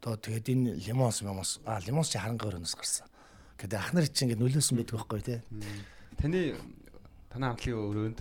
[0.00, 3.08] одоо тэгээд энэ лимонс лимонс а лимонс чи харанг өрөөнөөс гарсан.
[3.56, 5.40] Гэдэг ах нар чинь ингэ нөлөөсөн байдаг байхгүй тий.
[6.20, 6.54] Таны
[7.32, 8.18] танай хамтлагийн өрөөнд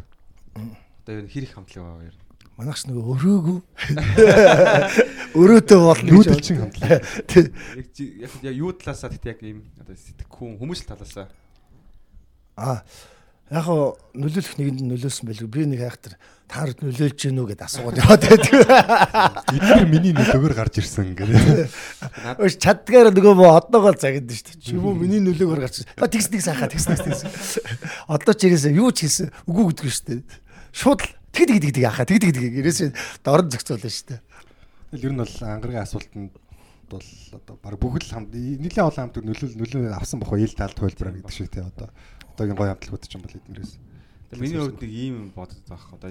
[1.08, 2.26] одоо ер нь хэр их хамтлаг байгаа ер нь.
[2.60, 3.60] Манайхс нөгөө өрөөгүй.
[5.40, 7.06] Өрөөтэй болно гэж Нүүдэлчин хамтлаг.
[7.32, 7.48] Тий.
[8.20, 11.32] Яг яг юу талаасаа тэгт яг ийм одоо сэтгэхүүн хүмүүс талаасаа
[12.58, 12.82] А
[13.54, 15.48] яг хоо нөлөөлөх нэгэнд нь нөлөөсөн байлгүй.
[15.48, 16.18] Би нэг хайхтар
[16.50, 18.52] та нарт нөлөөлж гэнэ үү гэдээ асуугаад яваад байдаг.
[19.54, 21.72] Эдгээр миний нөлөөгөөр гарч ирсэн гэдэг.
[22.42, 24.60] Өөш чаддгаар нөгөө мө одоогоо загиад шүү дээ.
[24.60, 25.86] Чи юм уу миний нөлөөгөөр гарч.
[25.96, 27.24] Тэгс тэгс хаа тэгс тэгс тэгс.
[28.10, 30.47] Одоо ч ирээсээ юу ч хийсэн үгүй гэдг шүү дээ.
[30.78, 31.02] Шууд
[31.34, 32.94] тэг тэг тэг тэг хаа тэг тэг тэг ирээсээ
[33.26, 34.22] дорн шүү дээ.
[34.94, 36.34] Тэгэл ер нь бол ангаргийн асуултанд
[36.86, 40.78] бол одоо баг бүгд л хамт нийлээ олон хамт нөлөөл нөлөө авсан бохоо ил талд
[40.78, 41.90] хөлбөр гэдэг шиг тий одоо.
[42.38, 43.74] одоогийн гоё хамтлагууд ч юм бол эднэрээс.
[44.30, 45.84] Тэгээ миний хувьд нэг ийм юм бодод байх.
[45.90, 46.10] Одоо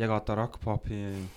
[0.00, 1.28] яг одоо рок попын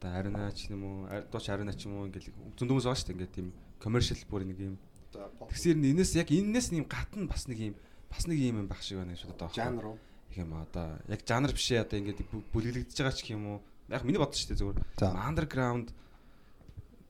[0.00, 0.96] одоо арина ч юм уу,
[1.28, 3.16] дууч арина ч юм уу ингээл зөндөөс байгаа шүү дээ.
[3.20, 4.80] Ингээд тийм commercial бүр нэг юм.
[5.12, 7.76] Тэгсээр нь энэс яг энэс нэм гатна бас нэг юм
[8.08, 9.52] бас нэг юм юм байх шиг байна шүү дээ.
[9.52, 9.98] жанр уу?
[10.32, 12.24] Их юм одоо яг жанр бишээ одоо ингээд
[12.56, 13.58] бүлэглэгдэж байгаа ч юм уу.
[13.92, 14.78] Яг миний бодсон шүү дээ зүгээр.
[15.12, 15.92] Underground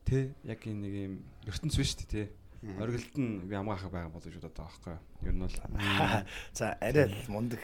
[0.03, 1.13] тэ яг энэ нэг юм
[1.47, 2.31] ертөнц биш шүү дээ тэ.
[2.79, 4.97] Оргилд нь би амгаах байгаа болов шүү дээ одоо аахгүй.
[5.23, 5.55] Ер нь бол
[6.57, 7.63] За арай л мундаг.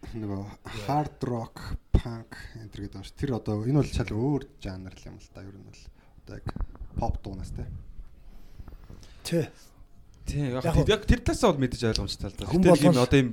[0.00, 0.44] нөгөө
[0.88, 3.12] hard rock, punk энэ гэдэг байна ш.
[3.16, 5.44] Тэр одоо энэ бол шал өөр жанр л юм л та.
[5.44, 5.80] Ер нь бол
[6.24, 6.48] одоо яг
[6.96, 7.68] pop дуунаас те.
[9.24, 9.44] Тий.
[10.26, 12.44] Тийм яг тэр- яг тэр талаас бол мэдээж ойлгомжтой л да.
[12.46, 13.30] Гэтэл болгоос- одоо ийм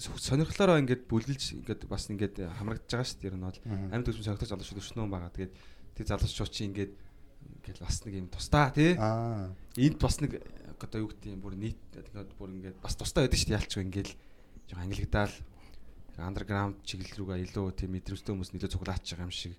[0.00, 3.28] сонирхлоороо ингээд бүлгэлж ингээд бас ингээд хамрагдаж байгаа шүү дээ.
[3.30, 3.58] Ер нь бол
[3.94, 5.30] амьд төсөв сонирхож залууч өчнөө байгаа.
[5.36, 5.52] Тэгээд
[6.00, 6.92] тэр залуучууд чи ингээд
[7.60, 8.96] ингээд бас нэг юм тустаа тий.
[8.98, 9.52] Аа.
[9.76, 10.32] Энд бас нэг
[10.80, 13.82] одоо юу гэдэг юм бүр нийт ингээд бүр ингээд бас тустай байдаг шүү дээ ялчгүй
[13.84, 14.10] ингээд
[14.72, 15.34] жоо ангилэгдаал
[16.20, 19.54] андерграунд чиглэл рүүгээ илүү тийм мэдрэмжтэй хүмүүс нэлээд цуглаач байгаа юм шиг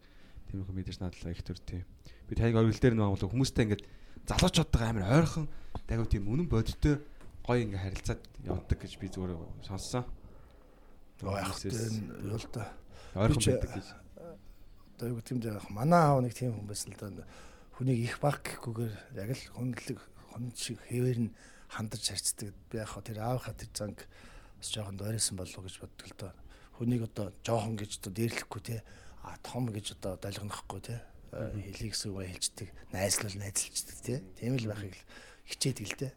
[0.50, 1.86] тиймэрхүү мэдээж надлаа их төр тийм.
[2.30, 3.84] Би тайг оргил дээр нэг бол хүмүүстэй ингээд
[4.28, 5.48] залуучуудтай амар ойрхон
[5.88, 7.02] дагав тийм үнэн бодиттой
[7.46, 9.34] гоё ингээ харилцаад явдаг гэж би зүгээр
[9.66, 10.06] сонссон.
[11.24, 12.70] Оо яг энэ юу л да.
[13.18, 13.88] ойрхон байдаг гэж.
[14.96, 15.60] Одоо юу гэдэг юм дээ.
[15.70, 17.26] Манай аав нэг тийм хүн байсан л да.
[17.78, 20.00] Хүнийг их баг гэхгүйгээр яг л хүндлэг
[20.32, 21.36] хүн шиг хэвээр нь
[21.68, 22.54] хандарч харьцдаг.
[22.70, 24.00] Би яг хаа тэр аавынхаа тэр занг
[24.62, 26.32] бас жоохон дойрсон болов гэж боддог л доо.
[26.78, 28.84] Хүнийг одоо жоохон гэж одоо дээрлэхгүй те.
[29.26, 31.02] А том гэж одоо долгонохгүй те.
[31.32, 32.70] Хэлийг сүгэ хэлцдэг.
[32.92, 34.20] Найзлал найзалчдаг те.
[34.36, 34.96] Тийм л байхыг
[35.48, 36.08] хичээдэг л те.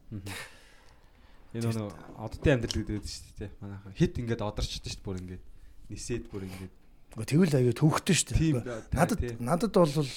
[1.55, 3.51] Энэ нөө оддын амьдрал гэдэг шүү дээ.
[3.63, 5.45] Манайхан хит ингээд одорчдөө шүү дээ бүр ингээд
[5.87, 6.75] нисээд бүр ингээд
[7.15, 8.53] Нөгөө тэгвэл аяа төвхтөн шүү дээ.
[8.91, 10.11] Надад надад бол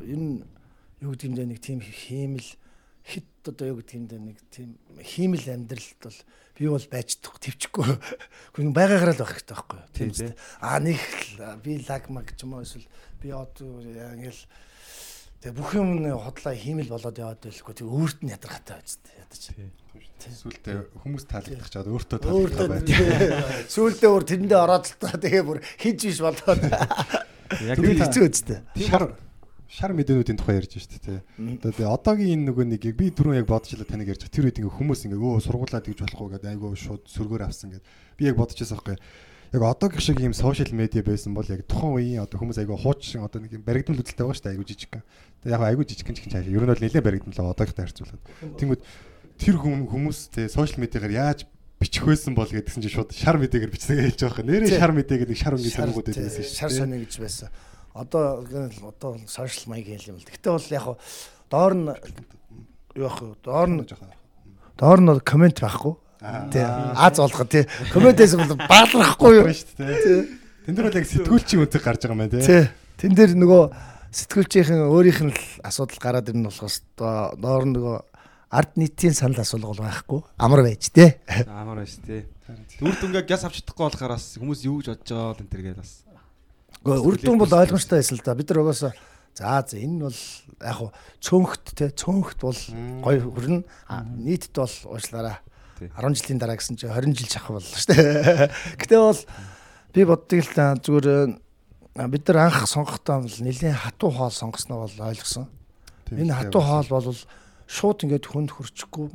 [0.00, 0.48] энэ
[1.04, 2.48] юу гэдэг юм дэ нэг тийм хиймэл
[3.04, 6.18] хит одоо юу гэдэг юм дэ нэг тийм хиймэл амьдралд бол
[6.54, 7.98] би бол байж чадах төвчгүй.
[8.54, 9.90] Хүн байгаагаар л байх хэрэгтэй байхгүй юу?
[9.94, 10.34] Тийм, үстэй.
[10.62, 11.00] Аа нэг
[11.34, 12.86] л би лагмаг ч юм уу эсвэл
[13.18, 14.42] би одоо ингээл
[15.42, 17.74] тэгээ бүх юм нь хотлоо хиймэл болоод яваад байлгүй.
[17.74, 19.42] Тэг өөрт нь ядаргатай байж ядаж.
[20.24, 22.80] Сүултээ хүмүүс таалагдах чад өөртөө таалагдах бай.
[23.74, 26.62] сүүлдээ өөр тэрэндээ ороод л та тэгээ бүр хийж биш болоод
[27.68, 28.58] яг тийм хэцүү үстэй.
[28.88, 29.04] Шар
[29.74, 31.18] шар мэдээнүүдийн тухай ярьж штэ тий.
[31.58, 34.36] Одоо тэгээ одоогийн энэ нөгөө нэг би түрүүн яг бодож илаа таныг ярьж байгаа.
[34.38, 37.86] Тэр үед ингээ хүмүүс ингээ өө сургуулаад гэж болохгүй гэдэг айгүй шууд сөргөөр авсан гэдэг.
[38.14, 38.96] Би яг байсан байхгүй.
[39.50, 43.26] Яг одоогийн шиг ийм сошиал медиа байсан бол яг тухайн үеийн одоо хүмүүс айгүй хуучин
[43.26, 44.94] одоо нэг юм баригдмал үзэлтэй байгаа штэ айгүй жижиг.
[45.42, 46.46] Тэгээ яг айгүй жижиг гин ч цааш.
[46.46, 48.22] Ер нь бол нэлээд баригдмал одоогтой харьцуулаад.
[48.58, 48.82] Тэнгүүд
[49.38, 51.46] тэр хүмүүс те сошиал медиагаар яаж
[51.78, 54.50] бичих байсан бол гэдгсэн чинь шууд шар медиагаар бичсэгээ хэлж байгаа юм.
[54.50, 56.58] Нэрээ шар медиа гэдэг шар тэмгүүд тий, байсан шүү.
[56.58, 57.50] Шар сони гэж байсан.
[57.94, 60.26] Одоо одоо сошиал маяг хэл юм л.
[60.26, 60.86] Гэтэ бол яг
[61.50, 61.94] доор нь вэ?
[62.94, 63.86] Доор нь
[64.76, 65.94] доор нь комент байхгүй.
[66.50, 66.62] Тий.
[66.64, 67.64] Аз болгоо тий.
[67.92, 69.46] Комментээс бол баалрахгүй юу?
[69.46, 70.26] шүү дээ.
[70.66, 72.42] Тэн дээр бол яг сэтгүүлчийн үнцэг гарч байгаа юм байна тий.
[72.42, 72.64] Тий.
[72.98, 73.62] Тэн дээр нөгөө
[74.10, 77.96] сэтгүүлчийн өөрийнх нь л асуудал гараад ирнэ болохоос доо- доор нь нөгөө
[78.54, 80.20] ард нийтийн санал асуулга бол байхгүй.
[80.38, 81.14] Амар байж тий.
[81.50, 82.24] амар байж тээ.
[82.80, 85.78] Үр дүнгээ гяс авч чадахгүй болохоор бас хүмүүс юу гэж бодож байгаа энэ төр гээд
[85.82, 85.92] бас.
[86.84, 88.36] Гэхдээ үр дүн бол ойлгомжтой байсан л да.
[88.36, 88.92] Бид нар угаасаа
[89.32, 90.20] за за энэ бол
[90.60, 90.90] яг хуу
[91.24, 92.60] цөөнхт те цөөнхт бол
[93.00, 93.64] гой хүрнэ.
[93.88, 95.40] А, нийтэд бол уучлаарай.
[95.80, 95.88] Тий.
[95.88, 98.52] 10 жилийн дараа гэсэн чинь 20 жил шахах боллоо шүү дээ.
[98.84, 99.20] Гэтэ бол
[99.96, 100.52] би боддог л
[100.84, 101.08] зүгээр
[102.12, 105.48] бид нар анх сонгохдоо бол нэлийн хатуу хоол сонгосноо бол ойлгосон.
[106.12, 107.16] Энэ хатуу хоол бол
[107.66, 109.08] шууд ингээд хүнд хүрчихгүй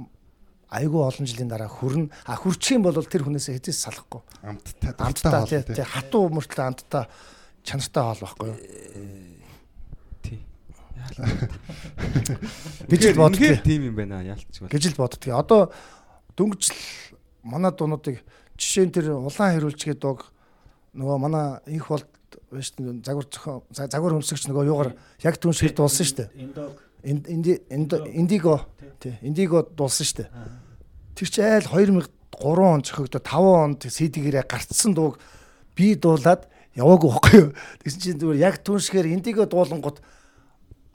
[0.70, 2.10] айгүй олон жилийн дараа хүрнэ.
[2.26, 4.22] А хүрчих юм бол тэр хүнээсээ хэзээс салахгүй.
[4.44, 7.06] амттай Амттай тий хатуу мөртлөө амттай
[7.70, 8.58] чанартай хоол байхгүй юу?
[10.26, 10.40] Тий.
[12.90, 13.40] гэж л боддог.
[13.40, 14.70] Үнэхээр тийм юм байна яалтч бол.
[14.74, 15.30] гэж л боддог.
[15.34, 15.62] Одоо
[16.36, 16.78] дөнгөж л
[17.46, 18.22] манай дуунуудыг
[18.58, 20.26] жишээ нь тэр улаан хэрүүлчгээ дууг
[20.98, 22.08] нөгөө манай их болд
[22.52, 22.74] биш
[23.06, 24.92] загвар зохион за- загвар хөмсгч нөгөө юугаар
[25.24, 26.30] яг түн шиг дуулсан шүү дээ.
[26.42, 28.66] Индог Ин- инди индо- индиго
[29.00, 30.30] тий индиго дуулсан шүү дээ.
[31.16, 32.12] Тэр чи айл 2003
[32.44, 35.20] он зохиогдоо 5 онд CD-гээрээ гарцсан дууг
[35.76, 37.50] би дуулаад яваагүй байхгүй юу.
[37.82, 39.98] Тэгсэн чинь зүгээр яг түн шигээр индиго дуулангууд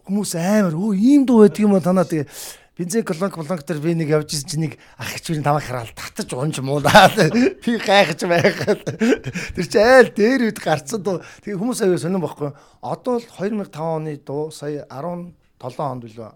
[0.04, 2.28] хүмүүс амар өө ийм дуу байдаг юм танаа тэгээ
[2.76, 6.30] бензин колонк колонк дээр би нэг явж ирсэн чинь нэг ах хчвэрийн таваа хараал татаж
[6.34, 7.30] унж муулаад
[7.62, 11.22] би гайхаж байхад тэр чи айл дээр үед гарцсан дуу.
[11.46, 12.50] Тэгээ хүмүүс аяа сонирн бохгүй
[12.82, 16.30] одоо л 2005 оны дуу сая 17 онд билүү?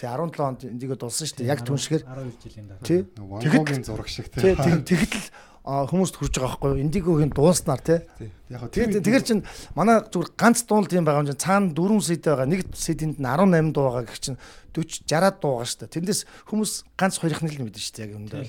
[0.00, 1.52] Тэгээ 17 онд эндиго дулсан шүү дээ.
[1.52, 3.44] Яг түн шигээр 12 жилийн дараа.
[3.44, 4.72] Гогийн зураг шиг тий тий.
[4.88, 5.26] тэгэхэд л
[5.68, 6.80] хүмүүст хүрж байгаа байхгүй?
[6.80, 8.00] Индигогийн дууснаар тий.
[8.48, 9.44] Яг Тэгээд тэгэр чин
[9.76, 12.48] манай зүгээр ганц дуунал тийм байгаа юм чинь цаана 4 сэд байгаа.
[12.48, 14.40] Нэг сэдэнд нь 18 дуу байгаа гэх чинь
[14.72, 15.92] 40 60 дуу байгаа шүү дээ.
[15.92, 18.48] Тэндээс хүмүүс ганц хоёрын л мэднэ шүү дээ яг юм дээр.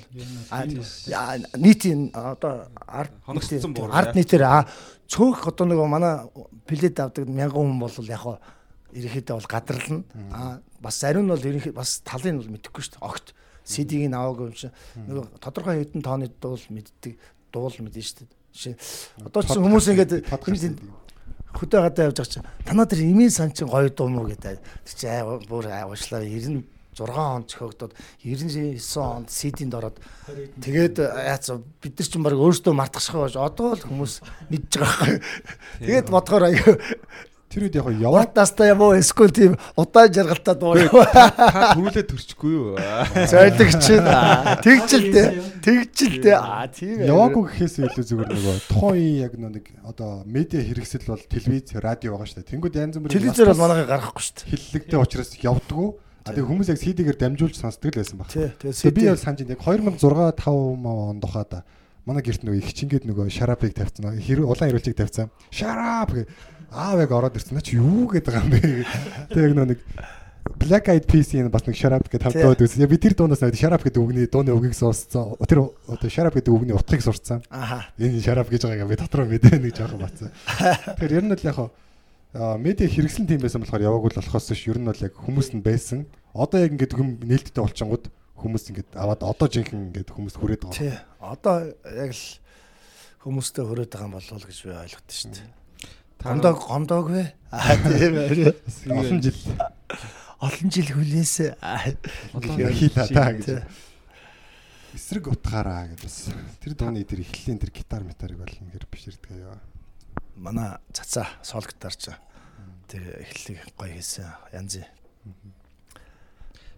[1.59, 4.47] Нийтийн одоо арт Хоногцсон буур, арт нийтээр
[5.11, 6.23] цөөх одоо нэг манай
[6.69, 8.23] плед авдаг мянган хүн бол яг
[8.95, 10.03] ерөнхийдөө бол гадарлна.
[10.31, 13.03] А бас зарим нь бол ерөнхий бас талын нь бол мэдэхгүй шүү дээ.
[13.03, 13.35] Огт
[13.69, 14.73] CD-г аваагүй юм чинь
[15.05, 17.13] нэг тодорхой хэдэн тооны дуул мэддэг
[17.53, 18.29] дуул мэднэ шүү дээ.
[18.49, 18.75] Жишээ
[19.29, 20.13] одоо ч хүмүүс ингээд
[21.53, 24.57] хөдөө гадаа явж байгаа чинь танаа тэр имийн сан чин гоё дуу мó гэдэг.
[24.57, 26.65] Тэр чи аа бүр уушлаа 96
[26.97, 29.97] онд зохиогдоод 99 онд CD-нд ороод.
[30.61, 31.49] Тэгээд яац
[31.81, 34.13] бид нар чинь баг өөрсдөө мартахшгүй байж одоо л хүмүүс
[34.49, 35.17] мэдж байгаа байхгүй.
[35.85, 36.73] Тэгээд бодгоор аяа
[37.49, 41.01] тэр үед яг яваад Ватаста юм уу эсвэл тийм удаан жаргалтай дуу юу.
[41.01, 42.77] Та төрүүлээ төрчихгүй юу?
[43.25, 44.05] Зойлог чинь
[44.61, 45.25] тэгжилтэй
[45.65, 47.09] тэгжилтэй аа тийм ээ.
[47.09, 52.13] яваагүй гэхээс илүү зүгээр нөгөө тухайн үеийн яг нэг одоо медиа хэрэгсэл бол телевиз, радио
[52.13, 52.51] байгаа шүү дээ.
[52.53, 54.49] Тэнгүүд янз бүрийн Телевизээр бол манайхаа гаргахгүй шүү дээ.
[54.53, 55.89] хиллэгтэй учраас явдггүй.
[56.29, 58.29] А тэгээ хүмүүс яг CD-гээр дамжуулж сонсдог л байсан баг.
[58.29, 59.57] Тий, тэгээ би бол санаж байна.
[59.57, 61.65] Яг 2006 5 онд тухайда
[62.05, 64.13] манай гэрт нөгөө их чингээд нөгөө шарапыг тавьсан.
[64.13, 65.33] Улаан ирүүлчийг тавьсан.
[65.49, 66.27] Шарап гэ
[66.71, 67.57] аав яг ороод ирсэн.
[67.57, 68.59] Наа чи юу гэдэг юм бэ?
[69.33, 69.79] Тэгээ яг нэг
[70.59, 72.81] Black Eyed Peas-ийн бас нэг шарап гэдэг байсан.
[72.83, 75.37] Яг би тэр дуунаас навд шарап гэдэг үгний дууны үгийг сонсцсон.
[75.47, 77.43] Тэр одоо шарап гэдэг үгний утгыг сурцсан.
[77.99, 80.33] Энэ шарап гэж байгааг би дотроо мэдээ нэг жоохон бацсан.
[80.99, 81.69] Тэгэхээр ер нь л яг хаа
[82.59, 85.63] медиа хэрэгсэн тийм байсан болохоор яваагүй л болохоос ш ер нь бол яг хүмүүс нь
[85.63, 86.05] байсан.
[86.35, 88.05] Одоо яг ингээд хүм нээлттэй болчингууд
[88.37, 90.77] хүмүүс ингээд аваад одоо жинхэнэ ингээд хүмүүс хүрээд байгаа.
[90.77, 90.93] Тий.
[91.17, 92.25] Одоо яг л
[93.25, 95.58] хүмүүстэй хүрээд байгаа юм болов уу гэж би ойлгоод шүү дээ.
[96.19, 97.23] Гомдог гомдог вэ?
[97.51, 98.51] Аа тийм ээ.
[98.91, 99.39] Олон жил
[100.39, 101.55] Олон жил хүлээсэ.
[102.75, 103.63] хийлаа та гэж.
[104.95, 106.17] Эсрэг утгаараа гэж бас
[106.59, 109.59] тэр дууны тэр эхлэлийн тэр гитар метарыг бол ингээд биширдэг аяа.
[110.35, 112.11] Манай цацаа сол гитар ч
[112.91, 114.27] тэр эхлэлийг гоё хийсэн.
[114.51, 114.87] Янзын.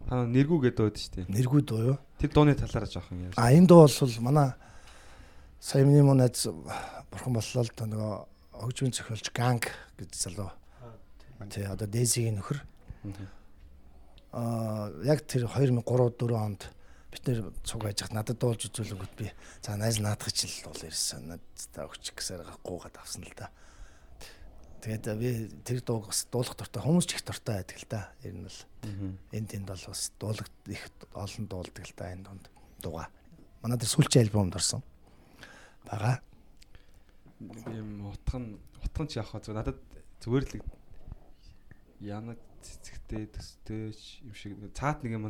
[0.06, 1.34] Та нэргүү гэдэг байд шүү дээ.
[1.34, 1.98] Нэргүй дуу юу?
[2.22, 3.38] Тэр дууны талаараа жоохон яа.
[3.38, 4.54] А энэ дуу бол манай
[5.62, 6.50] сая миний мөн найз
[7.10, 8.31] бурхан боллоо л да нөгөө
[8.62, 10.52] хөгжмийн зохиолч Ганг гэж залуу.
[11.50, 12.62] Тий одоо Дэзигийн нөхөр.
[14.32, 16.70] Аа яг тэр 2003 4 онд
[17.12, 19.28] бид нэр цуг ажих надад дуулж үзүүлэнгүүт би
[19.60, 21.28] за найз наадах ч л бол ирсэн.
[21.28, 23.52] Надтай өгчих гэсээр гуугаад авсан л да.
[24.80, 25.30] Тэгээд би
[25.68, 28.02] тэр дууг бас дуулах дуртай хүмүүс ч их дуртай байдаг л да.
[28.24, 28.60] Ер нь бол
[29.36, 32.46] энэ тэнд бол бас дуулаг их олон дуулдаг л да энэ донд
[32.80, 33.12] дууга.
[33.60, 34.82] Манай тэр сүүлчийн альбомд орсон.
[35.84, 36.24] Бага.
[37.72, 39.80] Юм утхан утхан ч явах зүгээр надад
[40.22, 40.54] зүгээр л
[42.02, 45.26] янаг цэцэгтэй төстэйч юм шиг нэг цаат нэг юм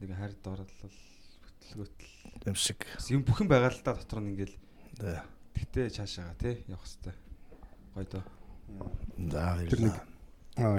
[0.00, 2.84] нэг хайр доорлол хөтөлгөөтл юм шиг.
[3.08, 4.56] юм бүхэн байгаа л да дотор нь ингээл
[5.00, 5.22] Тэ.
[5.56, 7.16] гэтээ цаашаага тий явах хэвээр
[7.96, 8.24] гоё доо
[9.18, 9.96] За Тэр нэг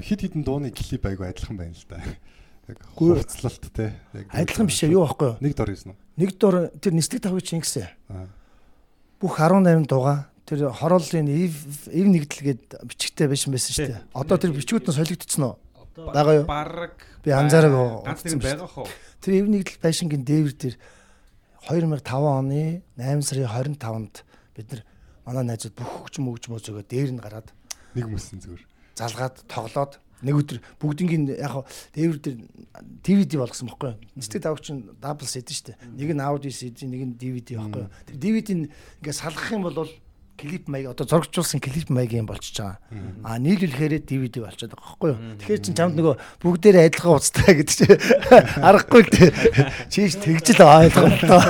[0.04, 2.02] хит хитэн дууны клип айгу адилхан байна л да.
[2.70, 2.78] Яг
[3.74, 3.98] те.
[4.14, 5.42] Яг адилхан биш юу байхгүй?
[5.42, 5.96] Нэг дор үү?
[6.18, 7.90] Нэг дор тэр нислэг тавыг чинь гэсэн.
[9.20, 11.54] Бүх 18 дууга тэр хорооллын ив
[11.94, 14.02] ив нэгдэлгээд бичгтэй байсан байсан шүү дээ.
[14.18, 15.56] Одоо тэр бичгүүд нь солигдсон уу?
[16.10, 16.46] Бага юу?
[16.50, 18.10] бараг Би анзаараагүй.
[18.10, 18.88] ганц нэг байгаа хоо
[19.22, 20.76] Тэр ив нэгдэл байшингийн дээвэр дээр
[21.70, 24.16] 2005 оны 8 сарын 25-нд
[24.56, 24.82] бид нар
[25.28, 27.52] манай найзууд бүх хөгжим мөгжмөө зөгөө дээр нь гараад
[27.94, 28.64] Нэг мөсөн зүгээр.
[28.96, 32.38] залгаад тоглоод нэг өдөр бүгднийг яг хаа дээвэр дээр
[33.04, 34.00] DVD болгосон байхгүй юу?
[34.16, 35.78] Нэстэг давч чинь дабл CD шүү дээ.
[36.00, 37.92] Нэг нь аудио CD, нэг нь DVD байхгүй юу?
[38.08, 38.62] Тэр DVD-н
[39.04, 39.88] ингээд салгах юм бол
[40.40, 42.80] клип маяг одоо зургжуулсан клип маягийн болчихж байгаа.
[43.28, 45.20] А нийлүүлэхээр DVD болчиход байгаа байхгүй юу?
[45.44, 47.86] Тэгэхээр чин чамд нөгөө бүгдээрээ адилхан уцтай гэдэг чи
[48.68, 49.12] аргагүй л.
[49.92, 51.44] Чийж тэгжэл ойлголоо.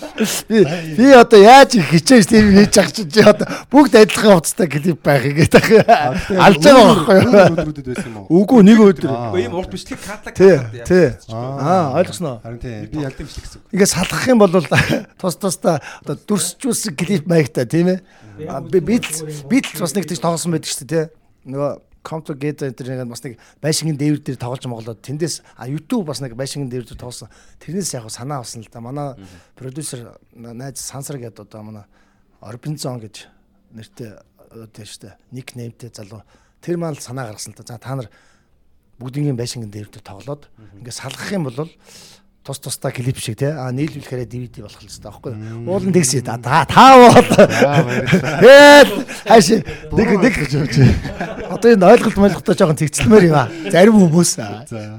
[0.48, 0.64] Би
[0.96, 5.00] би одоо яаж их хичээж тийм хийж ах чи чи одоо бүгд адилхан уцтай клип
[5.00, 5.88] байхыг гэдэг.
[6.36, 7.32] Алж байгаа байхгүй юу?
[7.56, 8.44] Өдрүүдэд байсан юм уу?
[8.44, 9.08] Үгүй нэг өдөр.
[9.08, 9.32] Аа.
[9.40, 11.08] Ийм урт бичлэг катлаг Тий, тий.
[11.32, 12.40] Аа, ойлгосноо.
[12.44, 13.64] Харин тийм би би яг юм шиг гэсэн.
[13.72, 14.52] Ингээ салгах юм бол
[15.20, 17.98] тус тусдаа одоо дүрсчүүлсэн клип маягтай тийм ээ.
[18.46, 21.50] А, би Beatles Beatles бас нэг тийч тоглосон байдаг шүү дээ тий.
[21.50, 21.70] Нөгөө
[22.02, 26.24] Comto Get энэ нэг бас нэг байшингийн дээвэр дээр тоглож моглоод тэндээс а YouTube бас
[26.24, 27.28] нэг байшингийн дээвэр дээр тоглосон.
[27.60, 28.80] Тэрнээс яг санаа авсан л да.
[28.80, 29.20] Манай
[29.52, 31.84] продюсер найз Сансар гэдэг одоо манай
[32.40, 33.28] Орбинзон гэж
[33.76, 34.16] нэртэй
[34.48, 35.14] одоо шүү дээ.
[35.36, 36.24] Ник неймтэй залуу.
[36.64, 37.76] Тэр маань л санаа гаргасан л да.
[37.76, 38.08] За та нар
[38.96, 40.48] бүгдийн байшингийн дээвэр дээр тоглоод
[40.80, 41.68] ингээ салгах юм бол
[42.50, 45.32] тус тусдаа клип шиг тий а нийлүүлэхээр DVD болох л хэвээр байхгүй
[45.70, 47.30] уулын тэгсээ та та бол.
[48.42, 48.90] Тэгэл
[49.22, 49.46] хааш
[49.94, 50.74] нэг нэг гэж явж.
[51.46, 53.48] Одоо энэ ойлголт мойлголтоо жоохон тэгцлэмээр юм аа.
[53.70, 54.30] Зарим хүмүүс.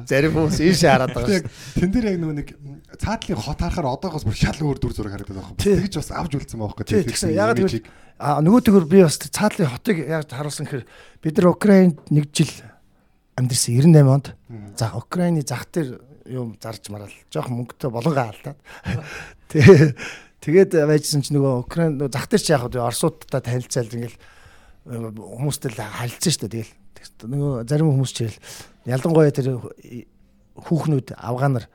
[0.08, 2.48] Зарим хүмүүс ийшээ хараад байгаа Яг тэн дээр яг нөгөө нэг
[2.96, 5.60] цаатлын хот харахаар одоогоос бүр шал өөр дүр зураг харагдаад байгаа юм.
[5.60, 7.36] Тэгж бас авч үлдсэн байхгүй Тий, тэгсэн.
[7.36, 7.84] Ягаад гэвэл
[8.22, 10.86] а нөгөөдөгөр би бас цаатлын хотыг яг харуулсан гэхээр
[11.24, 12.52] бид нар Украинд нэг жил
[13.40, 14.28] амьдэрсэн 98 онд.
[14.78, 15.98] За Украины зах дээр
[16.32, 17.14] юм зарж мараал.
[17.30, 18.60] Жохон мөнгөтэй болгоо алдаад.
[19.52, 19.96] Тэгээ
[20.40, 24.18] тэгээд байжсэн чинь нөгөө Украин нөгөө зах дээр ч яг хөө Оросуудтай танилцаал ингээл
[24.88, 26.68] хүмүүстэй харилцсан шүү дээ.
[26.96, 28.20] Тэгэл нөгөө зарим хүмүүс ч
[28.90, 29.60] ялангуяа тэр
[30.58, 31.70] хүүхнүүд афганаар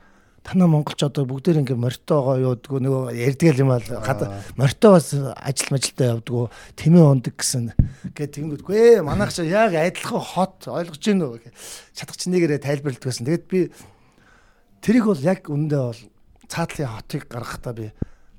[0.47, 4.21] танаа монголч одоо бүгдээр ингээ морьтоогоо юудгүй нөгөө ярдгал юм бол гад
[4.55, 6.47] морьтоогоос ажил мажилтаа явдггүй
[6.79, 7.75] тэмээ ундаг гэсэн
[8.15, 11.51] гэ тэгмэдгүй ээ манайх ч яг адилхан хот ойлгож гин гэх
[11.91, 13.59] чадах чинь нэгээрээ тайлбарладаг гэсэн тэгэд би
[14.81, 16.01] тэрийг бол яг үндэ бол
[16.47, 17.91] цаатлын хотыг гаргахтаа би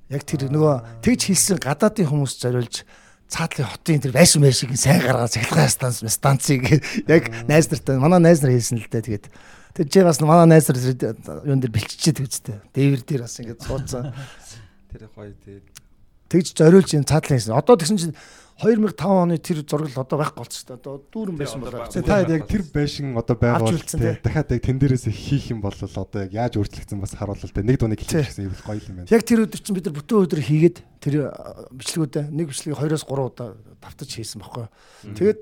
[0.08, 2.84] яг тэр нөгөө тэгж хэлсэн гадаадын хүмүүс зориулж
[3.28, 6.64] цаатлын хотын тэр байшин байшиг сайн гаргаад цахилгаан станц станцыг
[7.12, 9.26] яг найз нартай манай найз нар хэлсэн л дээ тэгээд.
[9.76, 10.80] Тэр чи бас манай найз нар
[11.44, 14.16] юун дээр бэлччихэд үсттэй дээвэр дээр бас ингээд суудсан.
[14.90, 15.60] Тэр гоё тий.
[16.32, 17.52] тэгж зориулж энэ цаатлын хэлсэн.
[17.52, 18.16] Одоо тэгсэн чинь
[18.58, 22.18] 2005 оны тэр зураг л одоо байхгүй болчихсон шүү дээ одоо дүүрэн байсан баг- Та
[22.26, 23.36] яг тэр байшин одоо
[24.02, 24.18] тий.
[24.18, 27.62] дахиад яг тэн дээрээс хийх юм бол одоо яг яаж өөрчлөгдсөн бас харуулал тий.
[27.62, 28.18] Нэг Тий.
[28.18, 29.10] хэлчихсэн юм гоё юм байна.
[29.14, 31.14] Яг тэр өдөр чинь бид нар бүтэн өдөр хийгээд тэр
[31.70, 33.48] бичлэгүүдээ нэг бичлэгийг 2-оос 3 удаа
[33.78, 34.66] давтаж хийсэн баггүй.
[35.14, 35.40] Тэгээд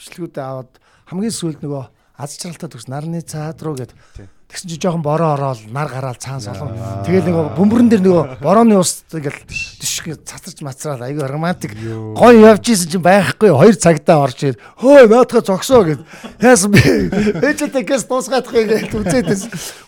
[0.00, 0.72] бичлэгүүдээ аваад
[1.12, 1.84] хамгийн сүүлд нөгөө
[2.16, 4.26] аз жаргалтай төгс нарны цаад руу гэд Тий.
[4.48, 6.72] Тэгсэн чинь жоохон бороо ороод нар гараал цаан солон.
[7.04, 11.04] Тэгээд нөгөө бөмбөрөн дээр нөгөө борооны ус тэгэл тишг цацарч мацраал.
[11.04, 11.76] Айгүй романтик.
[12.16, 13.52] Гоё явж исэн чинь байхгүй.
[13.52, 16.00] Хоёр цагтаа орж ир хөө наадха зогсоо гэд
[16.40, 19.42] яасан би ээжтэй гэс дуусгаадах гэж үзээдээс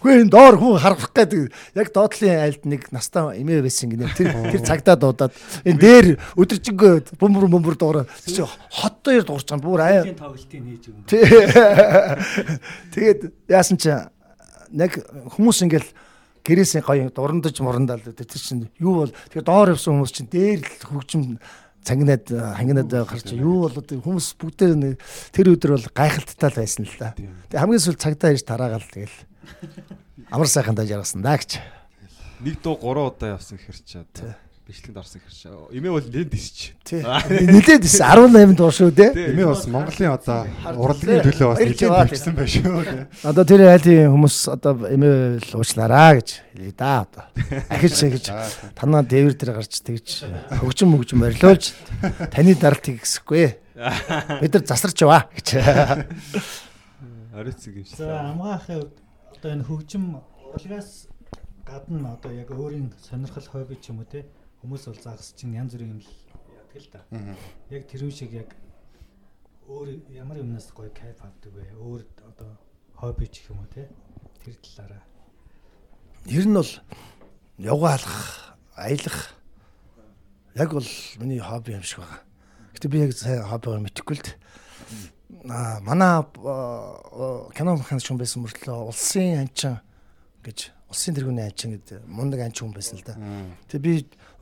[0.04, 1.48] хөө энэ доор хүн харах гэдэг
[1.80, 4.12] яг доотлын айлд нэг настай эмээ байсан гинэ.
[4.12, 5.32] Тэр тэр цагтаа дуудаад
[5.64, 6.06] энэ дээр
[6.36, 9.64] өдөржингөө бөмбөр бөмбөр дуурай чи хот дээр дуурч байгаа.
[9.64, 11.08] Бүр аа тоглолтын хийж өгнө.
[12.94, 13.88] Тэгээд яасан чи
[14.70, 14.92] нэг
[15.36, 15.90] хүмүүс ингээл
[16.46, 20.88] гэрээсээ гоё дурандаж мурандал тэр чинь юу бол тэгээ доор явсан хүмүүс чинь дээр л
[20.88, 21.36] хөгжим
[21.84, 24.94] цангинаад хангинаад гарч юу бол одоо хүмүүс бүгдээр нэг
[25.32, 27.16] тэр өдөр бол гайхалттай л байсан л да.
[27.16, 29.16] Тэгээ хамгийн сүүл цагтаа ирж тараагаал тэгэл.
[30.28, 31.60] Амар сайхан даж яргасан да гэж.
[32.44, 34.36] Нэг дуу 3 удаа явсан одоо
[34.70, 36.58] бичлэгэнд орсон гэхэр чи эмээ бол нэн дисч.
[36.86, 37.02] Тий.
[37.02, 39.34] Нилээд 18 дуу шүү дээ.
[39.34, 40.46] Эмээ бас Монголын одоо
[40.78, 43.02] урлагийн төлөө бас нэлээд бичсэн байх шүү тий.
[43.26, 47.24] Одоо тэр айлын хүмүүс одоо эмээ л уучлаараа гэж хэлээ да одоо.
[47.66, 48.24] Ахиж гэж
[48.78, 50.30] танаа дээвэр дээр гарч тэгж
[50.62, 51.74] хөгжим мөгжим орилуулж
[52.30, 53.58] таны даралтыг гисэхгүй.
[53.74, 55.58] Бид нар засарч яваа гэж.
[57.34, 57.98] Ариуцэг юм шиг.
[57.98, 58.86] За амгаахын
[59.34, 60.22] одоо энэ хөгжим
[60.54, 61.10] урлагаас
[61.70, 64.26] гадна одоо яг өөрийн сонирхол хобби ч юм уу те
[64.60, 66.10] хүмүүс бол загас чинь янз бүрийн юм л
[66.52, 67.00] яадаг л да.
[67.72, 68.52] Яг тэр үе шиг яг
[69.66, 71.72] өөр ямар юмнаас гоё кайф авдаг вэ?
[71.80, 72.58] Өөр одоо
[72.94, 73.88] хобби ч юм уу те
[74.44, 75.02] тэр талаараа.
[76.26, 76.72] Ер нь бол
[77.56, 79.40] явга алах, аялах
[80.54, 82.20] яг бол миний хобби юм шиг байна.
[82.74, 84.28] Гэтэ би яг сайн хоббиор мэдэхгүй л.
[85.48, 86.20] Аа манай
[87.56, 89.80] кино маханч хүн байсан мөртлөө улсын анчин
[90.44, 93.14] гэж улсын тэргүүний анчин гэдэг мундаг анчин хүн байсан л да.
[93.70, 93.92] Тэгээ би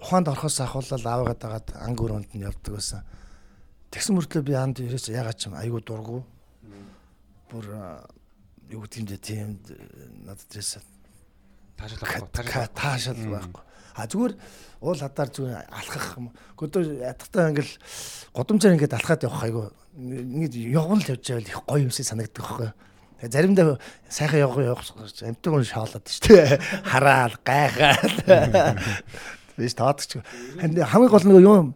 [0.01, 3.03] ухаанд орохоос ахуулаад аавгаад агаад анги өрөөнд нь явдаг байсан.
[3.91, 6.25] Тэгсэн мөртлөө би анд ерөөсөө ягаад ч айгу дургу.
[7.51, 7.65] Бүр
[8.71, 9.59] юу гэдэг юм дэ тийм
[10.25, 10.79] надад дээрээс
[11.79, 13.63] Таашаал таашаал байхгүй.
[13.95, 14.35] А зүгээр
[14.83, 16.31] уул хадаар зүгээр алхах юм.
[16.59, 17.75] Гэхдээ ятгахтаа ингээл
[18.35, 19.63] годомжаар ингээд алхаад явах айгу
[19.95, 22.71] ингээд явган л явж байвал их гоё юмсыг санагддаг байхгүй.
[23.23, 23.79] Тэгээ заримдаа
[24.11, 24.91] сайхан явах явах
[25.23, 26.59] амтан хүн шаалаад шүү дээ.
[26.83, 28.15] Хараал, гайхаал.
[29.59, 30.23] Биш таадч.
[30.63, 31.75] Хамгийн гол нэг юу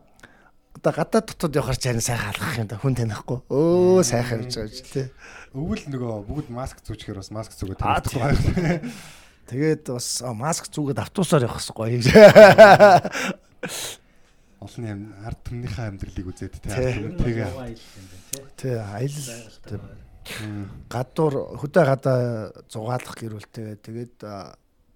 [0.82, 3.38] одоо гадаад дотоод явахаар ч харин сайхан алхах юм да хүн танихгүй.
[3.50, 5.06] Өө сайхан гэж байгаа ч тий.
[5.54, 8.90] Өвөл нөгөө бүгд маск зүүчгээр бас маск зүгээд Аа, байна.
[9.46, 12.06] Тэгээд бас маск зүгээд автобусаар явах гоё гэж.
[14.62, 16.70] Олон юм ард түмнийхээ амьдралыг үзээд тий.
[17.18, 17.50] Тэгээ.
[18.58, 19.82] Тий, аялал
[20.86, 22.18] гадуур хөдөө гадаа
[22.70, 24.22] зугаалах гэрүүлтэй тэгээд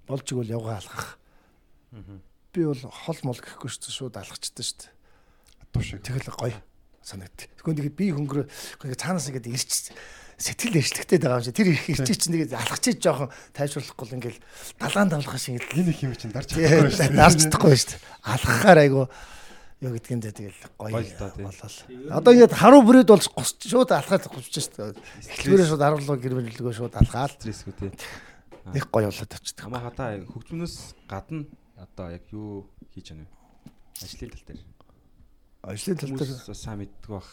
[0.06, 1.18] болж игэл явгаа алхах.
[2.56, 4.92] Би бол хол мол гэхгүй шүү дээ шууд алхачдаг шүү дээ.
[5.76, 6.00] дуу шиг.
[6.00, 6.56] Тэгэл гоё
[7.04, 7.52] санагд.
[7.60, 9.92] Тэгвэл тэгээд би ингээд цаанаас ингээд ирч
[10.40, 14.40] сэтгэл эрчлэгтэй байгаа юм шиг тэр их ирчих чинь тэгээд алхачиж жоохон тайвшруулахгүй л ингээд
[14.80, 17.16] далаан давлахаа шиг ингээд Энэ их юм чинь дарж чадахгүй шүү дээ.
[17.16, 18.00] дарч чадахгүй шүү дээ.
[18.24, 19.02] Алхахаар айгу
[19.84, 20.92] юу гэдгэндээ тэгэл гоё
[21.44, 21.76] болол.
[22.08, 25.44] Одоо ингээд харуу бүрээд бол шууд алхаад гусч шүү дээ.
[25.44, 27.92] Эхлээрээ шууд аруулгаа гэрмэрлэгөө шууд алхаал стрессгүй тий.
[28.72, 29.64] нэг гоё болоод тавьчихдаг.
[29.68, 30.76] Хамаа хата хөгжмөнөөс
[31.08, 31.44] гадна
[31.76, 33.30] одоо яг юу хийж байна вэ?
[34.02, 34.60] Ажлын тал дээр.
[35.62, 37.28] Ажлын тал дээр сайн мэддэг бах.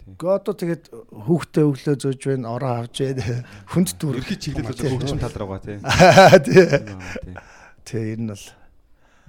[0.00, 0.14] тий.
[0.16, 3.44] Гэхдээ одоо тэгээд хүүхдээ өглөө зөөж байна, ороо авч байна.
[3.70, 4.16] Хүнд дүр.
[4.18, 5.78] Ерхий чиглэл бол хөгжим тал руугаа тий.
[5.78, 6.64] Тий.
[6.66, 7.36] Тий.
[7.84, 8.46] Тий, ер нь бол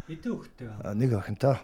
[0.09, 0.93] Эдэн хөхтэй байна.
[0.97, 1.57] нэг охинтой.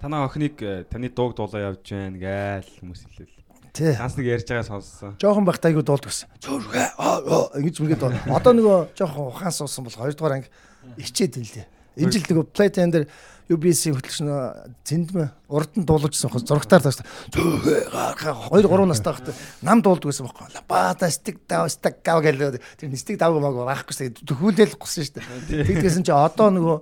[0.00, 3.36] Танаа охиныг э, таны дууг дуулаа явж байна гээл хүмүүс хэлээл.
[3.76, 3.92] Тий.
[3.94, 5.12] Ганц нэг ярьж байгаа сонссон.
[5.20, 6.28] Жохон багт айгу дуулдаг гэсэн.
[6.40, 8.16] Зөөргөө аа ингэж үргээд дуу.
[8.32, 10.48] Одоо нөгөө жохон ухаан суусан бол 2 дугаар анги
[10.96, 11.66] ичээд дээ.
[12.00, 13.06] Энэ жил нөгөө плейтен дээр
[13.50, 14.42] UBS-ийн хөтлөгч нөө
[14.86, 17.02] зэндмэ урд нь дуулажсан хос зургатаар тааш.
[17.34, 19.34] Зөөргөө 2 3 настай багт
[19.66, 20.62] нам дуулдаг гэсэн байхгүй.
[20.70, 22.62] Баата стик дав стик гав гэлээ.
[22.78, 24.14] Тэр стик дав маагүй байхгүй.
[24.22, 25.66] Төхүүлэл гусан шүү дээ.
[25.66, 26.78] Тэгдгээс чи одоо нөгөө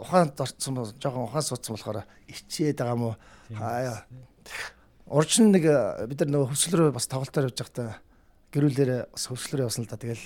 [0.00, 3.10] ухаанд орцсон бол жохон ухаан суудсан болохоор ичээд байгаа мó.
[3.52, 4.08] Хаяа.
[5.08, 8.00] Урчин нэг э, бид нар нөгөө хөвсөл рүү бас тоглолтоор явж байхдаа
[8.52, 10.24] гэрүүлээрээ бас хөвсөл рүү явсан л да тэгэл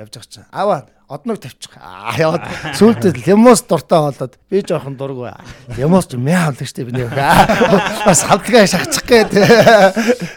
[0.00, 0.48] явж байгаа чинь.
[0.50, 1.74] Аваа одног тавьчих.
[1.76, 2.46] Аа яваад
[2.78, 5.26] сүүлдээ лимос дуртай болоод би жоохон дургу
[5.74, 7.10] лимос ч мэ хамдаг штеп би нэг.
[8.06, 9.34] Бас хамтлагаа шахчих гээд.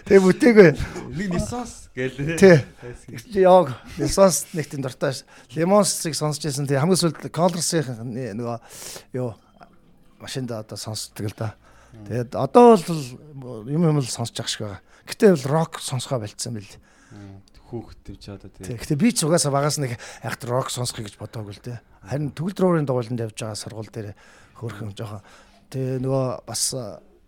[0.10, 0.74] Тэг бүтээгүй.
[1.14, 2.42] Нэг нисос гээл.
[2.42, 3.70] тий яг
[4.02, 5.14] лимос нэг тийм дуртай
[5.54, 7.86] лимосыг сонсч байсан тий хамгийн сүүлд колорсын
[8.34, 8.58] нөгөө
[9.14, 9.38] юу
[10.18, 11.54] машинд одоо сонсдог л да.
[11.94, 12.82] Тэгээд одоо
[13.38, 14.82] бол юм юм л сонсож ах шиг байгаа.
[15.06, 16.74] Гэтээ бол рок сонсгоо болцсон бэл
[17.74, 18.70] Хүүхэд ч одоо тий.
[18.70, 18.78] Тий.
[18.78, 21.82] Гэтэ би ч угаасаа багаас нэг айхт рок сонсхийг гэж бодоагүй л дээ.
[22.06, 24.14] Харин төгөл дроворын дугуйланд явж байгаа сургууль дээр
[24.62, 25.26] хөөрхөн жоохон
[25.74, 26.64] тэгээ нөгөө бас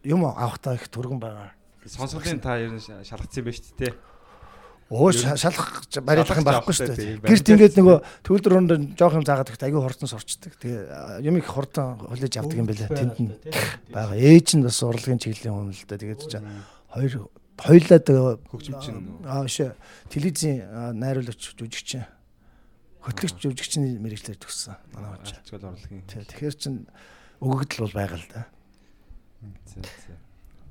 [0.06, 1.50] юм авахтаа их түргэн байгаа.
[1.90, 3.94] Сонсголын та ер нь ша- шалгацсан юм ба шүү дээ.
[5.18, 7.18] Ша- шалах барилах юм байхгүй шүү дээ.
[7.26, 10.54] Гэрт ингээд нөгөө төгөл дээр жоох юм заагаад ихт аягүй хурдан сурчдаг.
[10.62, 12.90] Тэгээ юм их хурдан хүлээж авдаг юм бэлээ.
[12.94, 13.34] Тэнд нь
[13.90, 14.14] байгаа.
[14.14, 15.98] Ээж нь бас урлагийн чиглэлийн хүн л да.
[15.98, 16.38] Тэгээд чи
[16.94, 17.14] хоёр
[17.60, 19.76] хоёлаа тэгээ Хөгжим чинь аа шээ
[20.12, 22.04] телевизийн найруулагч жүжигч
[23.06, 25.40] хөтлөгч жүжигчний мэрэгчлэр төгссөн манай хооч.
[25.54, 26.04] орлогын.
[26.10, 26.76] Тий, Тэгэхээр чин
[27.40, 28.42] өгөгдөл бол байгаа л да.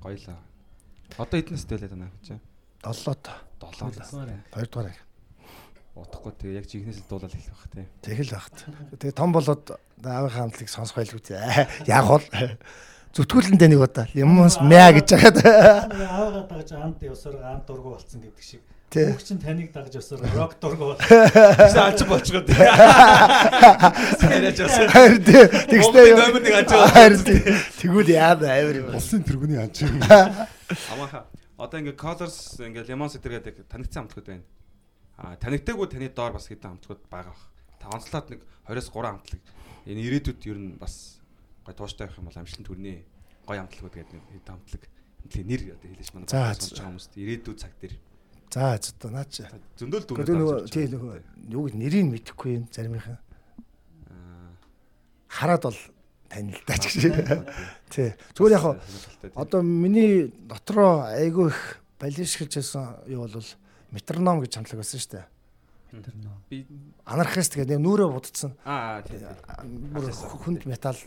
[0.03, 0.39] Гоёлаа.
[1.16, 2.43] Одоо эднээс төлөө танаа гэж.
[2.82, 3.24] Долоод
[3.62, 3.89] Долоо.
[4.53, 5.03] хоёрдугаар анги.
[5.95, 7.87] Утахгүй тэгээ яг жигнэсэл дуулаад хэлэх бах тий.
[8.03, 8.57] Тэгэл багт.
[8.99, 9.64] Тэгээ том болоод
[10.03, 11.39] аавынхаа хамтлагийг сонсох байлгүй тий.
[11.87, 12.24] Яг бол
[13.14, 18.42] зүтгүүлэндээ нэг удаа лимонс мя гэж хагаад Аавгаа дагаж амт явсаар амт дургу болцсон гэдэг
[18.42, 18.62] шиг.
[18.90, 20.98] Хүүхд чинь таныг дагаж явсаар рок дургу бол.
[20.98, 22.58] Гэсэн алж болчихгоо тий.
[24.34, 24.90] Яриач яасан.
[24.90, 25.46] харин тий.
[25.46, 27.40] Тэгснээ Монголын номер нэг ажиг харин тий.
[27.78, 28.94] Тэгвэл яа амир юм.
[28.98, 29.86] Улсын тэргүүний анч.
[30.90, 31.30] Амааха.
[31.54, 34.46] Одоо ингээ Colors ингээ Lemon City гэдэг танигдсан амтгууд байна.
[35.22, 37.46] А танигдаагүй таны доор бас хэдэн амтгууд байгаа бах.
[37.78, 39.42] Та онцлоод нэг 20-с 3 амтлаг.
[39.86, 41.22] Энэ ирээдүйд ер нь бас
[41.64, 43.04] гой тууштай байх юм бол амжилт төрнэ.
[43.48, 44.82] Гой амтлагууд гэдэг нэг амтлаг.
[45.24, 47.94] Амтлагийн нэр одоо хэлж манай За, сонсож байгаа хүмүүст ирээдүйд цаг дээр
[48.54, 49.34] За зөв наач.
[49.80, 50.20] зөндөл дүнээ.
[50.22, 51.14] Гэхдээ нөгөө тий нөгөө
[51.50, 53.18] юу гэж нэрийг мэдэхгүй юм заримынхаа.
[55.26, 55.80] Хараад бол
[56.30, 56.94] танилдаач гэж.
[57.90, 58.14] Тий.
[58.38, 58.64] Зүгээр яг
[59.34, 63.48] Одоо миний дотроо айгүй их балишгэлж байсан юу бол
[63.90, 65.26] метроном гэж хамтлаг байсан шүү дээ.
[66.50, 66.66] би
[67.06, 68.54] Анархист гэдэг нүүрээ будцсан.
[68.64, 69.18] аа тий.
[69.18, 69.26] тий.
[69.90, 70.98] Бүр хүнд металл.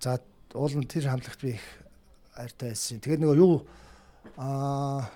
[0.00, 0.20] За
[0.54, 1.64] уул нь тэр хамтлагт би их
[2.36, 3.00] хайртай байсан.
[3.00, 3.66] Тэгээд нөгөө юу
[4.36, 5.08] аа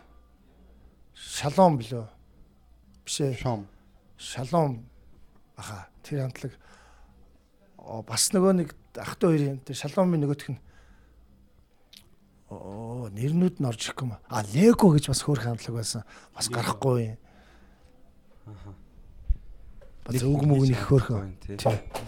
[1.14, 2.07] шалом билүү?
[3.05, 3.36] Биш ээ.
[3.38, 3.66] Шом.
[4.16, 4.82] Шалом
[5.57, 6.53] аха тэр хамтлаг
[8.07, 10.61] бас нөгөө нэг ах トゥ хоёрын тэр шаломын нөгөөх нь
[12.53, 16.03] оо нэрнүүд нь орж ирэхгүй юм а лего гэж бас хөөх хамтлаг байсан
[16.36, 17.18] бас гарахгүй юм
[20.07, 20.82] бас өг мөг нэг
[21.46, 21.57] тий.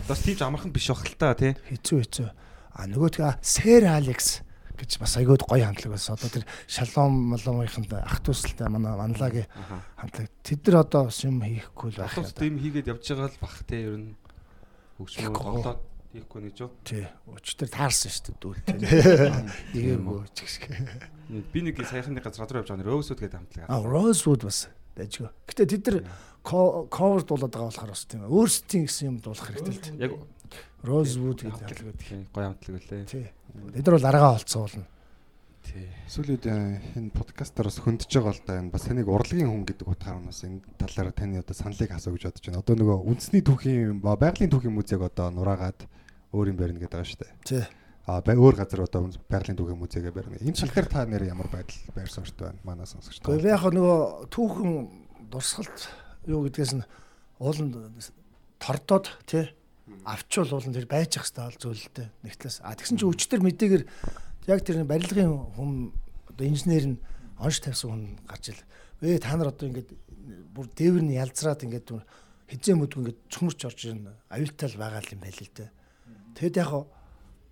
[0.08, 1.54] Бас тийм ч амархан биш бах л та тий.
[1.70, 2.28] хэцүү хэцүү.
[2.74, 4.42] А нөгөөдгөө сэр алекс
[4.74, 6.18] гэж бас айгууд гоё хамтлаг байсан.
[6.18, 9.46] Одоо тэр шалом маломынханд ах дүүсэлтэй манай манлагийн
[9.94, 13.38] хамтлаг тэд нар одоо бас юм хийхгүй л байх Автобус тийм хийгээд явж байгаа л
[13.38, 13.86] бах тий.
[13.86, 14.10] Ер нь
[14.98, 15.80] хөгжмөө голоод
[16.10, 16.70] хийхгүй нэг жоо.
[16.82, 17.06] тий.
[17.30, 18.78] Өчтөр таарсан шүү дээ дүүл тий.
[19.78, 21.14] Ийгээгүй ч гэх
[21.54, 23.66] Би нэг саяхны газар руу явж байгаа нэр Өөсөд гэдэг хамтлаг.
[23.70, 24.68] А Rosewood бас
[24.98, 25.30] дайжгүй.
[25.48, 25.98] Гэтэ тэд нар
[26.44, 30.04] cover дуулаад байгаа болохоор бас тийм өөрсдийн гэсэн юм дуулах хэрэгтэй л дээ.
[30.04, 30.12] Яг
[30.84, 33.08] Rosewood гэдэг хамтлаг тийм гоё хамтлаг үлээ.
[33.08, 33.26] Тий.
[33.72, 34.86] Тэд нар бол аргаа олцсон болно.
[35.64, 35.88] Тий.
[36.12, 36.56] Сүүлүүд э,
[37.00, 38.60] энэ подкастаар бас хөндөж байгаа л да.
[38.60, 42.12] Энэ бас таныг урлагийн хүн гэдэг утгаар нь бас энэ талаараа таны одоо саналыг асуу
[42.12, 42.60] гэж бодож байна.
[42.60, 45.88] Одоо нөгөө үндэсний түүхийн ба байгалийн түүхийн музейг одоо нураагаад
[46.36, 47.32] өөр юм барина гэдэг байгаа шүү дээ.
[47.48, 47.64] Тий.
[48.04, 50.44] А бай өөр газар одоо байгалийн түүхийн музейгээ барина.
[50.44, 52.60] Энэ шалхаар та нэр ямар байдал байрсан шүү дээ.
[52.68, 53.24] Манай сонсогч.
[53.24, 54.72] Гэхдээ яг нөгөө түүхэн
[55.32, 56.84] дурсгалт юу гэдгээс нь
[57.38, 57.74] ууланд
[58.58, 59.50] тордоод тий
[60.04, 62.60] авчвал уулан тэр байж ах хэвээр зөвлөлтэй нэг талаас.
[62.64, 63.84] А тэгсэн чинь өчтөр мэдээгээр
[64.48, 65.92] яг тэр барилгын хүн
[66.32, 67.02] одоо инженер нь
[67.36, 68.62] онш тавьсан хүн гарч ил.
[69.04, 69.90] Ээ та нар одоо ингээд
[70.56, 71.88] бүр дээвэр нь ялзраад ингээд
[72.48, 74.12] хизээ мүдгүй ингээд цөмөрч орж ирнэ.
[74.32, 75.70] Аюултай л байгаа юм байл л дээ.
[76.36, 76.70] Тэгэд яг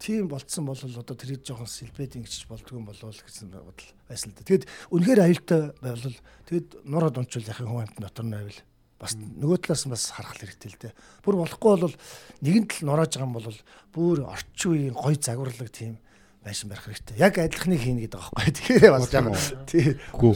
[0.02, 4.36] тийм болцсон бол одоо тэрийг жоохон сэлбэд ингэж болдгүй юм болов гэсэн бодол байсан л
[4.36, 4.42] да.
[4.42, 6.18] Тэгэд үнэхээр аюултай байвал
[6.50, 8.58] тэгэд нураад унчвал яхаа хүн амт дотор нь байвал
[8.98, 10.94] бас нөгөө талаас нь бас харах хэрэгтэй л дээ.
[11.22, 11.96] Бүр болохгүй бол
[12.42, 13.58] нэгэн тал нурааж байгаа юм бол
[13.94, 16.02] бүр орчин үеийн гой загварлаг тийм
[16.42, 17.18] байшин барих хэрэгтэй.
[17.22, 18.50] Яг адилхныг хийнэ гэдэг байхгүй.
[18.58, 19.30] Тэгэхээр бас жаа.
[19.70, 19.98] Тий.
[20.14, 20.34] Гүү.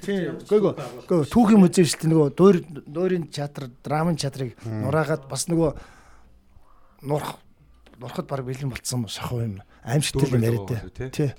[0.00, 0.20] Тий.
[0.48, 0.60] Гөө
[1.08, 2.56] гөө түүхийн музей шүү дээ нөгөө дуур
[2.88, 5.76] дуурийн театр, драмын театрыг нураагаад бас нөгөө
[7.06, 7.38] нурах
[8.00, 9.60] нурахад баг бэлэн болцсон шахуу юм.
[9.84, 11.12] Аимшигтай юм яриад.
[11.12, 11.36] Тий.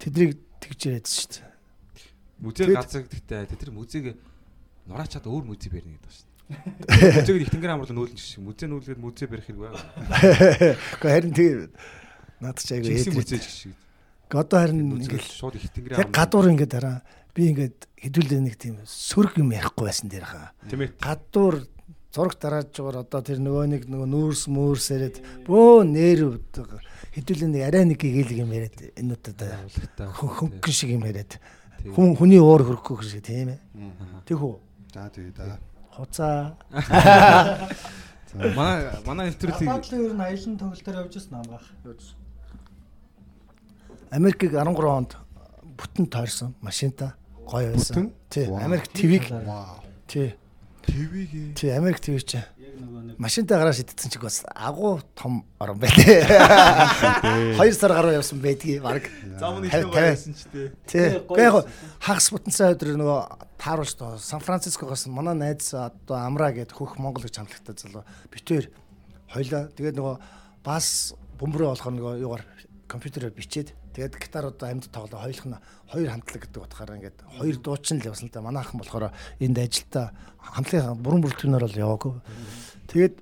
[0.00, 1.48] Тэднийг тэгж яриадсэн шүү дээ.
[2.40, 4.16] Музей газар гэхдээ тэр музейг
[4.88, 6.36] нураачаад өөр музей барьна гэдэг шүү дээ.
[7.20, 9.84] Музейг их тэнгэр амруулан нүүлэн шиг музей нүүлгээд музей барих хэрэг байга.
[10.96, 11.50] Гэхдээ харин тий
[12.40, 13.18] наад чи айгүй ээдрээ.
[13.20, 13.76] музей шиг.
[14.32, 17.04] Одоо харин ингээл шууд их тэнгэр яг гадуур ингээд хараа
[17.36, 20.56] би ингээд хэдүүлээ нэг тийм сөрөг юм ярихгүй байсан дээр хаа.
[21.04, 21.68] Гадуур
[22.14, 26.40] зураг дарааж байгаа одоо тэр нөгөө нэг нөгөө нүүрс мөрс яриад бөө нэр
[27.12, 31.36] хэдүүлээ нэг арай нэг гээлэг юм яриад энэ удаа хөнгөн шиг юм яриад
[31.84, 33.60] хүн хүний уур хөрөхгүй шиг тийм ээ.
[34.24, 34.56] Тэг үү.
[34.94, 35.60] За тэгээ да.
[35.92, 36.56] Хуцаа
[38.34, 41.66] Манай манай нэвтрүүлгийг Гадаадлын ер нь аялын тоглолтоор явж ирсэн амгаах.
[44.12, 45.16] Америкийг 13 онд
[45.80, 47.16] бүтэн тойрсон машинта
[47.48, 48.12] гоё байсан.
[48.28, 48.88] Тий, Америк
[49.32, 49.80] Вау.
[50.06, 50.36] тий.
[50.88, 51.52] ТV-гээ.
[51.52, 55.76] Тий, Америк ТV ч Яг нөгөө нэг машинтаа гараа шидсэн чиг бас агуу том орон
[55.76, 56.24] байлээ.
[57.60, 59.04] Хоёр сар гаруй явсан байдгийг баг.
[59.36, 60.66] зам нэг нэг байсан ч тий.
[60.88, 61.20] Тий.
[61.28, 61.68] Гэхдээ яг
[62.00, 63.20] хагас бутанцаа өдөр нөгөө
[63.60, 68.72] тааруулж тоо Сан Францискогоос манай найз одоо Амра гээд хөх Монгол гэж хамтлагтай залуу битээр
[69.28, 70.16] хоёлаа тэгээд нөгөө
[70.64, 72.44] бас бөмбөрөө болохоор нөгөө юугаар
[72.88, 75.58] компьютерээр бичээд тэгээд гитаруудаа амьд тоглоо хоёулах нь
[75.90, 79.10] хоёр хамтлаг гэдэг утгаараа ингээд хоёр дуучин л явсан л да манайхан болохоор
[79.42, 82.14] энд ажилдаа хамтлагийн бүрэн бүрэлдэхүүнээр бол яваагүй.
[82.94, 83.14] Тэгээд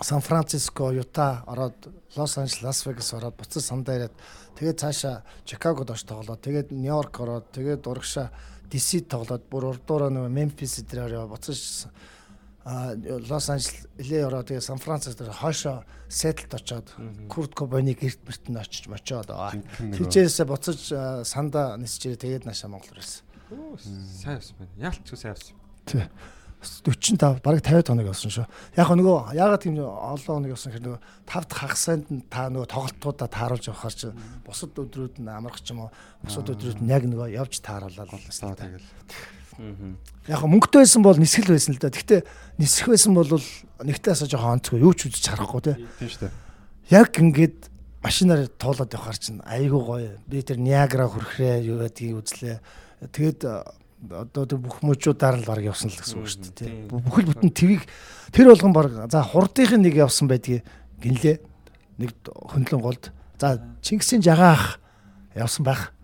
[0.00, 1.76] Сан Франциско, Юта ороод
[2.16, 4.16] Лос Анжелес, Лас Вегас ороод буцаж сандаа ирээд
[4.56, 8.32] тэгээд цаашаа Чикагод очиж тоглоод тэгээд Нью-Йорк ороод тэгээд урагшаа
[8.72, 11.92] DC тоглоод бүр урдуураа нөгөө Мемфис дээр яваа буцаж
[12.64, 16.88] Лос Анжелес LA ороод тэгээд Сан Франциско дээр хойшоо сеттэлд очоод
[17.28, 19.28] Курт Кобайны гэрт мэрт нь очиж мочоод.
[19.28, 23.20] Тийчээс буцаж а, сандаа нисчээ тэгээд наашаа Монгол ирсэн.
[24.16, 24.72] Сайн авсан байна.
[24.80, 25.56] Яалт ч сайн авсан.
[25.84, 26.08] Тий.
[26.64, 28.46] 45 бараг 50 хоног явсан шүү.
[28.76, 33.28] Яг нөгөө ягаад тийм олон хоног явсан гэхээр нөгөө 5 дахь хагасанд та нөгөө тоглолтуудаа
[33.28, 34.08] тааруулж явахаар чи
[34.48, 35.90] бусад өдрүүд нь амрах ч юм уу
[36.24, 38.80] бусад өдрүүд нь яг нөгөө явж тааруулаад За тэгэл.
[40.28, 41.92] Яг мөнгөтэй байсан бол нисгэл байсан л да.
[41.92, 42.22] Гэхдээ
[42.58, 43.28] нисэх байсан бол
[43.84, 45.74] нэгтэй асаа жоохон онцгой юу ч үзэж харахгүй те.
[46.00, 46.32] Тийм шүү дээ.
[46.90, 47.58] Яг ингээд
[48.04, 50.10] машинаар туулаад явахаар чинь айгүй гоё.
[50.28, 52.58] Би тэр Ниагара хүрхрээ юу гэдгийг үзлээ.
[53.08, 53.64] Тэгээд э,
[54.12, 56.56] одоо тэр бүх мужуудаар л баг явсан л гэсэн үг шүү дээ.
[56.60, 56.72] тий.
[56.92, 57.82] Бүхэл бүтэн твийг
[58.28, 60.60] тэр болгон баг за хурдынхын нэг явсан байдгийг
[61.00, 61.40] гинлээ.
[61.96, 63.08] Нэг хөндлөн голд.
[63.40, 64.76] За Чингисийн жагаах
[65.32, 65.96] явсан байх.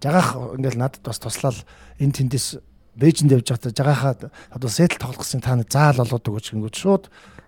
[0.00, 1.56] Жагаах ингээл надад бас туслал
[2.00, 2.58] энэ тэндээс
[2.96, 7.04] Бээжинд явж байхдаа жагаахаа одоо сетл тоглох гэсэн та нэг заал олоод өгөөч гингүүд шууд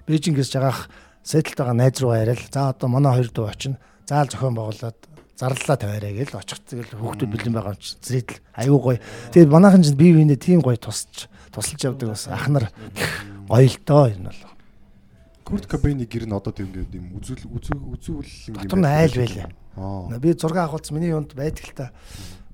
[0.06, 0.86] Бээжингээс жагаах
[1.26, 3.78] сетлд байгаа найз руугаа яриад за одоо манай хоёр дуу очино.
[4.06, 4.98] Заал зохион байгуулад
[5.38, 8.98] зарлалаа тавиараа гэж очих тэгэл хүүхдүүд бэлэн байгаа юм чи зридл аюу гоё.
[9.34, 12.70] Тэгээд манайхан чинь бие биенээ тийм гоё тусч тусалж явдаг бас ах нар
[13.50, 14.42] гоё л доо энэ бол.
[15.42, 19.50] Курт Кобейны гэр нь одоо тийм юм үзүүл үзүүл юм Дотор нь айл байлаа.
[19.74, 20.18] Аа.
[20.22, 21.90] Би зураг авахулц миний юунд байдаг л та.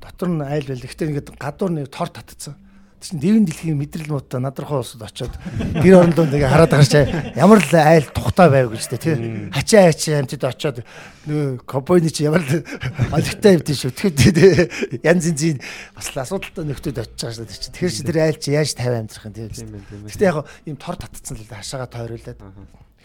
[0.00, 0.82] Дотор нь айл байл.
[0.82, 2.56] Гэхдээ ингээд гадуур нэг тор татцсан.
[2.98, 5.30] Тэгсэн дэвэн дэлхийн мэдрэл муутай надрахаа усад очоод
[5.78, 7.06] гэр орондоо ингээ хараад чи
[7.38, 9.14] ямар л айл тухтай байв гэж тэ тий.
[9.54, 10.82] Хачаа хачаа амтд очоод
[11.30, 12.66] нөгөө компани чи ямар л
[13.14, 13.94] олигтой юм тий шүү.
[13.94, 15.62] Тэгэхээр янз янзын
[15.94, 17.70] бас л асуудалтай нөхдөд очиж байгаа чи.
[17.70, 19.46] Тэгэхээр чи тэр айл чи яаж 50 амжрах юм тий.
[19.46, 22.42] Гэтэ яг ийм тор татцсан л хашаага тойруулаад.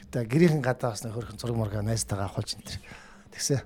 [0.09, 2.81] Гэтэ гэрийнхэн гадаа бас нэг хөрхэн зураг мурга найзтайгаа авахулж энэ.
[3.29, 3.61] Тэгсэн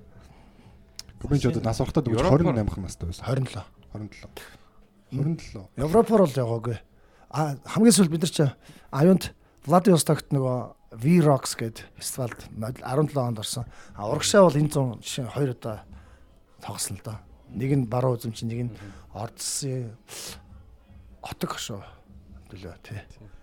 [1.17, 3.25] Ч одоо нас орохтаа дүүж Европоор- 28 настай байсан.
[3.25, 3.63] 27.
[3.93, 4.29] 27.
[5.11, 5.67] 27.
[5.77, 6.77] Европоор бол яваагүй.
[7.31, 8.45] А хамгийн сүүл бид нар чи
[8.91, 9.33] аюунд
[9.67, 13.65] Владивостокт нөгөө V-Rocks гэдэг фестивалд 17 онд орсон.
[13.95, 15.83] А урагшаа бол энэ зүүн жишээ хоёр удаа
[16.63, 17.17] тогсон л доо.
[17.51, 18.75] Нэг нь баруун үзэмч, нэг нь
[19.11, 19.91] ордсын
[21.19, 21.83] отог хошоо
[22.47, 23.01] төлөө тий.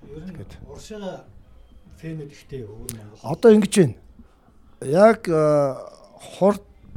[0.09, 1.29] Нь уршига
[2.01, 3.21] фэнүүд ихтэй өөр Монгол.
[3.29, 3.97] Одоо ингэж байна.
[4.81, 5.77] Яг э,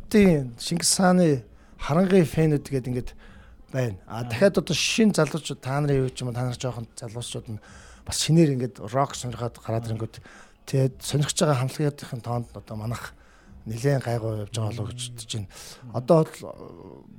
[0.08, 1.44] хурдын Шингис хааны
[1.80, 3.12] харангийн фэнүүд гэдэг ингээд
[3.72, 4.00] байна.
[4.08, 7.60] А дахиад одоо шин залуучууд та нарын юу ч юм та нар жоохон залуучууд нь
[8.08, 10.24] бас шинээр ингээд рок сонирхоод гараад ирэнгүүт
[10.64, 13.12] тэгээд сонирхож байгаа хамтлагийнхын тоонд одоо манах
[13.68, 15.52] нэлээд гайгүй явж байгаа болов гэж бодож байна.
[15.92, 16.52] Одоо бол э,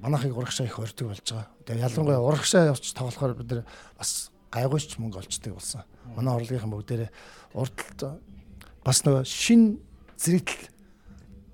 [0.01, 1.48] манахыг урагшаа их ордог болж байгаа.
[1.69, 3.65] Тэгээд ялангуяа урагшаа явж тоглохоор бид нар
[4.01, 5.85] бас гайгүйч мөнгө олцдог болсон.
[6.16, 7.12] Манай орлогынхан бүгдээрээ
[7.52, 8.24] урдталт
[8.81, 9.77] бас нөгөө шин
[10.16, 10.77] зэрэгтэл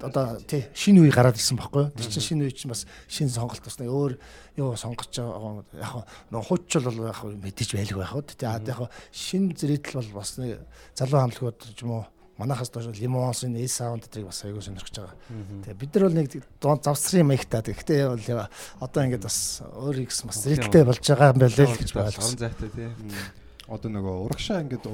[0.04, 1.94] одоо тий шинэ үе гараад ирсэн байхгүй юу?
[1.96, 4.12] Тэр чинь шинэ үе чинь бас шинэ сонголт бас нэг өөр
[4.60, 5.94] юу сонгож байгаа яг
[6.30, 8.24] нөө хуучл бол яг мэдээж байлгүй байх уу.
[8.24, 10.60] Тий яг шинэ зэрэгтэл бол бас нэг
[10.94, 12.04] залуу хамтлагууд ч юм уу
[12.38, 15.14] манахаас доош лимонс энэ саунд гэдрийг бас аягүй сонирхож байгаа.
[15.62, 16.26] Тэгээ бид нар бол нэг
[16.58, 18.48] дунд завсрын маягтаа гэхдээ бол
[18.82, 22.38] одоо ингээд бас өөрийг бас зэрэгтэй болж байгаа юм байна л гэж Орон ойлгосон.
[22.42, 22.90] зайтай тий.
[23.70, 24.86] Одоо нөгөө урагшаа ингээд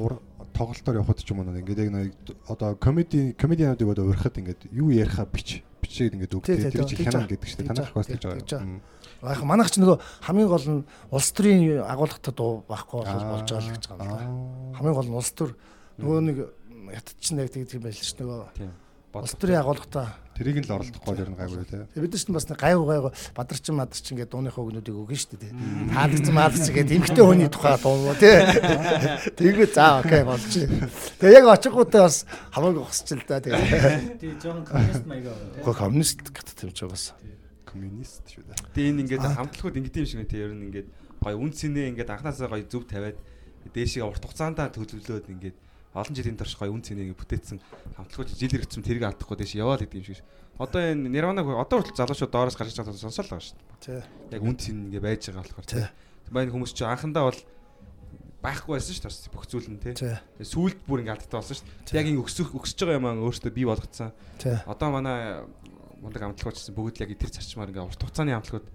[0.54, 2.14] тоглолтоор явхад ч юм уу ингээд яг нэг
[2.46, 7.26] одоо комеди комедиануудыг одоо урихад ингээд юу яриахаа бич бичээд ингээд өгдөө тэр чинь хянаа
[7.26, 7.94] гэдэг чинь байгаа.
[7.94, 8.80] бас гэж байгаа.
[9.20, 13.74] Яг манайх ч нөгөө хамгийн гол нь улс төрийн агуулгатай дуу байхгүй болж байгаа л
[13.74, 14.74] гэж байгаа юм.
[14.76, 15.50] Хамгийн гол нь улс төр
[15.98, 16.36] нөгөө нэг
[16.94, 18.72] ятд чинь яг юм байл ш нөгөө Тийм.
[19.12, 20.06] улс төрийн агуулгатай
[20.40, 21.84] Тэрийг нь л оролдохгүй л ер нь гайгүй тий.
[22.00, 25.52] Бид нар ч бас гайв гайв бадарчин мадарчин гэдэг дууныхаа өгнүүдийг өгнө шүү дээ.
[25.92, 28.40] Таалагдсан маалцсан гэдэг эмгтэй хүний тухай дуу тий.
[29.36, 30.48] Тэгээ заа окей болж.
[31.20, 32.24] Тэгээ яг очиггүйтэй бас
[32.56, 34.16] хамаагүй хосч л да тэгээ.
[34.16, 35.36] тий жоохон коммунист маягаа.
[35.60, 37.04] Гоо коммунист гэдэг юм чи бас.
[37.68, 38.64] Коммунист шүү дээ.
[38.72, 40.40] Тэгээ энэ ингээд хамтлагууд ингээд юм шиг тий.
[40.40, 40.88] Ер нь ингээд
[41.20, 43.20] гоё үн цэнэ ингээд анханасаа гоё зөв тавиад
[43.76, 45.56] дээшээ урт хугацаанд төлөвлөөд ингээд
[45.94, 47.58] олон жилийн турш гоё үн цэнэ ингээд бүтээсэн
[47.98, 50.22] хамтлагууд жил хэрэгцсэн тэрийг алдахгүй дээш яваад идэв юм шиг.
[50.54, 53.58] Одоо энэ Нирванаг одоо хүртэл залуучууд доороос гарч байгаа сонсол байгаа шүү
[53.90, 54.38] дээ.
[54.38, 55.90] Яг үн цэнэ ингээд байж байгаа болохоор.
[56.30, 57.40] Баян хүмүүс чи анхандаа бол
[58.38, 59.94] байхгүй байсан шүү дээ бүх зүйл нь тий.
[60.38, 61.98] Сүүлд бүр ингээд алдтай болсон шүү дээ.
[61.98, 64.14] Яг ингэ өксөх өксөж байгаа юм аа өөртөө бий болгоцсон.
[64.70, 65.42] Одоо манай
[66.00, 68.66] мундаг амтлагууд гэсэн бүгд л яг тэр зарчмаар ингээ урт хугацааны амтлагууд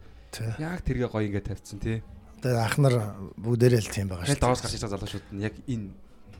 [0.61, 2.03] яг тэргээ гоё ингээ тавьчихсан тий.
[2.45, 2.95] Тэгээ ахнар
[3.41, 4.43] бүгдээрээ л тийм байгаа шүү.
[4.45, 5.89] доос гарч байгаа залуучууд нь яг энэ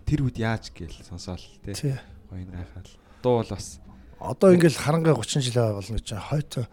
[0.06, 1.73] тэр үед яаж гээл сонсоол тий.
[1.73, 1.98] Тий.
[2.30, 2.88] Гоё гайхаад.
[3.22, 3.82] Дуу бол бас
[4.19, 6.68] Одоо ингээл харангаа 30 жил болно гэж хойто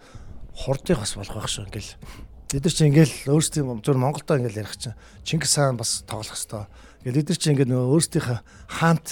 [0.54, 1.92] хурдыг бас болох байх шүү ингээл.
[2.52, 4.94] Бид нар чи ингээл өөрсдийн зөв Монголдоо ингээл ярих чинь
[5.26, 6.68] Чингис хаан бас тоглох хэвээр.
[7.02, 8.38] Ингээл бид нар чи ингээд нөгөө өөрсдийнхээ
[8.78, 9.08] хаант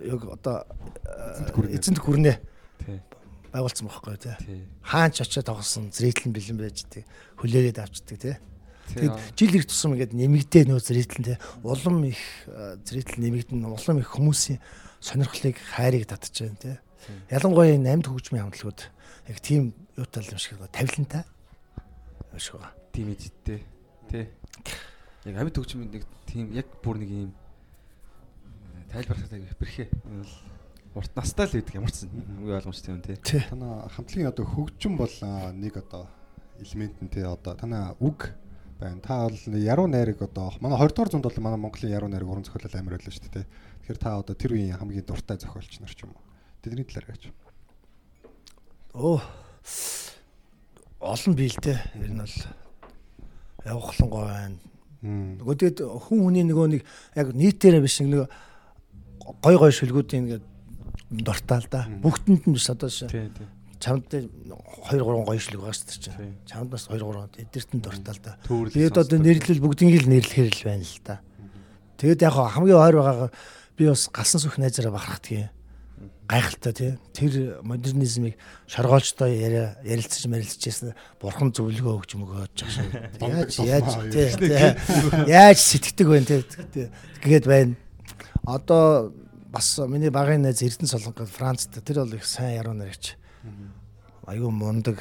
[0.00, 0.56] яг одоо
[1.50, 1.74] гүрнэ.
[1.74, 2.36] эзэнт гүрнээ
[2.84, 2.98] тий.
[3.50, 4.36] байгуулсан байхгүй тий.
[4.38, 4.60] Тий.
[4.86, 7.02] Хаан ч очиод тоглосон зрээтлэн бэлэн байждаг.
[7.42, 8.36] Хүлээгээд авчдаг тий.
[8.92, 9.08] Тий.
[9.08, 11.38] Тэгэд жил их тусам ингээд нэмэгдээ нөө зрээтлэн тий.
[11.64, 14.60] Улам их э, зрээтлэн нэмэгдэн улам их хүмүүсийн
[15.00, 16.76] сонирхлыг хайрыг татчихжээ тий.
[17.30, 18.80] Ялангуяа энэ амьд хөгжмийн хамтлагууд
[19.28, 20.72] яг тийм юутай юм шиг байна.
[20.72, 21.24] Тавилантай.
[22.32, 22.72] юм шиг байна.
[22.92, 23.60] Тийм эдтэй.
[24.10, 24.24] Тий.
[25.24, 27.32] Яг амьд хөгжмийн нэг тийм яг бүр нэг юм
[28.92, 29.88] тайлбарлахтай бэрхээ.
[29.90, 30.32] Энэ бол
[31.02, 33.18] урт настай л байдаг ямар ч үе ойлгомжтой юм тий.
[33.18, 35.14] Танаа хамтлагийн одоо хөгжим бол
[35.52, 36.06] нэг одоо
[36.62, 38.30] элемент нь тий одоо танаа үг
[38.84, 39.00] байна.
[39.00, 42.44] Та бол яруу найраг одоо манай 20 дугаар зуунд бол манай Монголын яруу найраг уран
[42.44, 43.46] зохиолол амар байлаа шүү дээ.
[43.84, 46.22] Тэгэхээр та одоо тэр үеийн хамгийн дуртай зохиолч нар ч юм уу.
[46.60, 47.32] Тэдний талаар гэж.
[48.92, 49.20] Оо.
[51.00, 51.80] Олон бий л дээ.
[51.98, 52.36] Ер нь бол
[53.64, 54.58] явахлан гоо байна.
[55.04, 56.82] Нөгөө тэгэд хүн хүний нөгөө нэг
[57.16, 58.28] яг нийтээрээ биш нэг
[59.20, 60.44] гой гой шүлгүүдийн ингээд
[61.10, 61.88] дуртай л да.
[61.88, 63.32] Бүгдэнд нь биш одоо шээ.
[63.84, 64.24] Чамд 2
[64.88, 66.32] 3 гоё шлэг байгаа шүү дээ.
[66.48, 68.40] Чамд бас 2 3 эдгэрт нь дуртай л да.
[68.48, 71.20] Тэгээд одоо нэрлэл бүгднийг л нэрлэхээр л байна л да.
[72.00, 73.30] Тэгээд яг хамгийн ойр байгаагаа
[73.76, 75.52] би бас галсан сүх найзаараа бахархдгийг
[76.28, 76.92] гайхалтай тий.
[77.12, 82.56] Тэр модернизмыг шоргоолжтой яриа ярилцаж марилцажсэн бурхан зөвлөгөө өгч мөгөөж
[83.20, 83.68] байгаа шүү.
[83.68, 85.28] Яаж яаж тий.
[85.28, 86.88] Яаж сэтгэдэг вэ тий.
[87.20, 87.76] Тэгээд байна.
[88.48, 89.12] Одоо
[89.52, 93.20] бас миний багын найз Эрдэнэ Солонгод Францд тэр бол их сайн яруу наригч.
[94.26, 94.98] Аюу мундаг.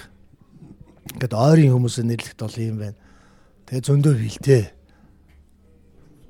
[1.16, 2.98] Ингээд ойрын хүмүүсээ нэрлэхэд бол юм байна.
[3.68, 4.64] Тэгээ зөндөө хилтэй.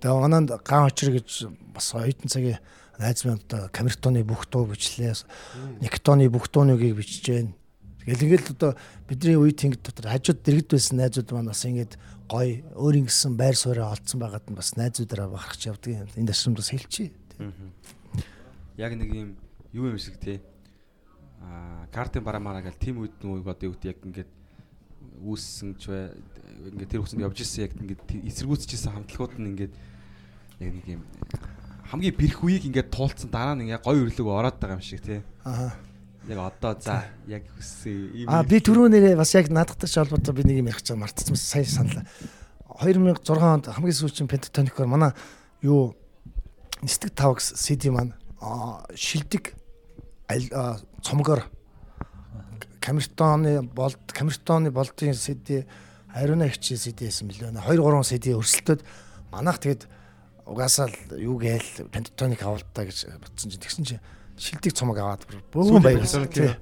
[0.01, 2.61] Тэгээ мананд ган очир гэж бас оюутан цагийн
[2.99, 5.13] найз минь одоо камертоны бүх дуу бичлээ.
[5.81, 6.49] Никтоны бүх
[6.93, 7.53] бичиж байна.
[8.05, 8.75] Тэгэл ингээл одоо
[9.07, 11.95] бидний үе тэнгид дотор хажууд дэрэгд байсан найзууд маань бас ингээд
[12.27, 17.15] гой өөр ингэсэн байр сууриа олцсон байгаад нь бас найзуудаараа бахарч явдаг ташрамд бас хэлчихье.
[18.75, 19.29] яг нэг юм
[19.71, 20.43] юу юм шиг тий.
[21.43, 24.31] Аа, картын барамаараа гэл тим үед нүү одоо юу гэдэг яг ингээд
[25.23, 26.15] үүссэн ч бай
[26.71, 28.01] ингээд тэр хүсэнд явж ирсэн яг ингээд
[28.31, 29.73] эсэргүүцчихсэн хамтлагууд нь ингээд
[30.63, 31.03] яг нэг юм
[31.91, 35.21] хамгийн бэрх үеийг ингээд туулцсан дараа нь ингээд гой өрлөг ороод байгаа юм шиг тий.
[35.43, 35.75] Аа.
[36.27, 38.27] Яг одоо за яг хүссэн юм.
[38.31, 41.35] А би түрүү нэрээ бас яг наадахтай ч холбоотой би нэг юм ярих гэж мартсан
[41.35, 42.07] сайн саналаа.
[42.79, 45.11] 2006 онд хамгийн сүүлийн пентатоникоор манай
[45.61, 45.93] юу
[46.81, 49.62] нисдэг тавг CD маань аа, шилдэг аа,
[51.03, 51.45] цомгоор
[52.83, 55.63] камертоны болд камертоны болдын CD
[56.13, 57.51] ариуна хичээ CD байсан билээ.
[57.55, 58.83] 2 3 CD өрсөлдөд
[59.31, 59.87] манайх тэгэд
[60.45, 64.03] угаасаа юу гээл пентатоник авалтаа гэж бодсон чинь тэгсэн чинь
[64.35, 65.23] шилдэг цомог аваад
[65.53, 65.79] бөөн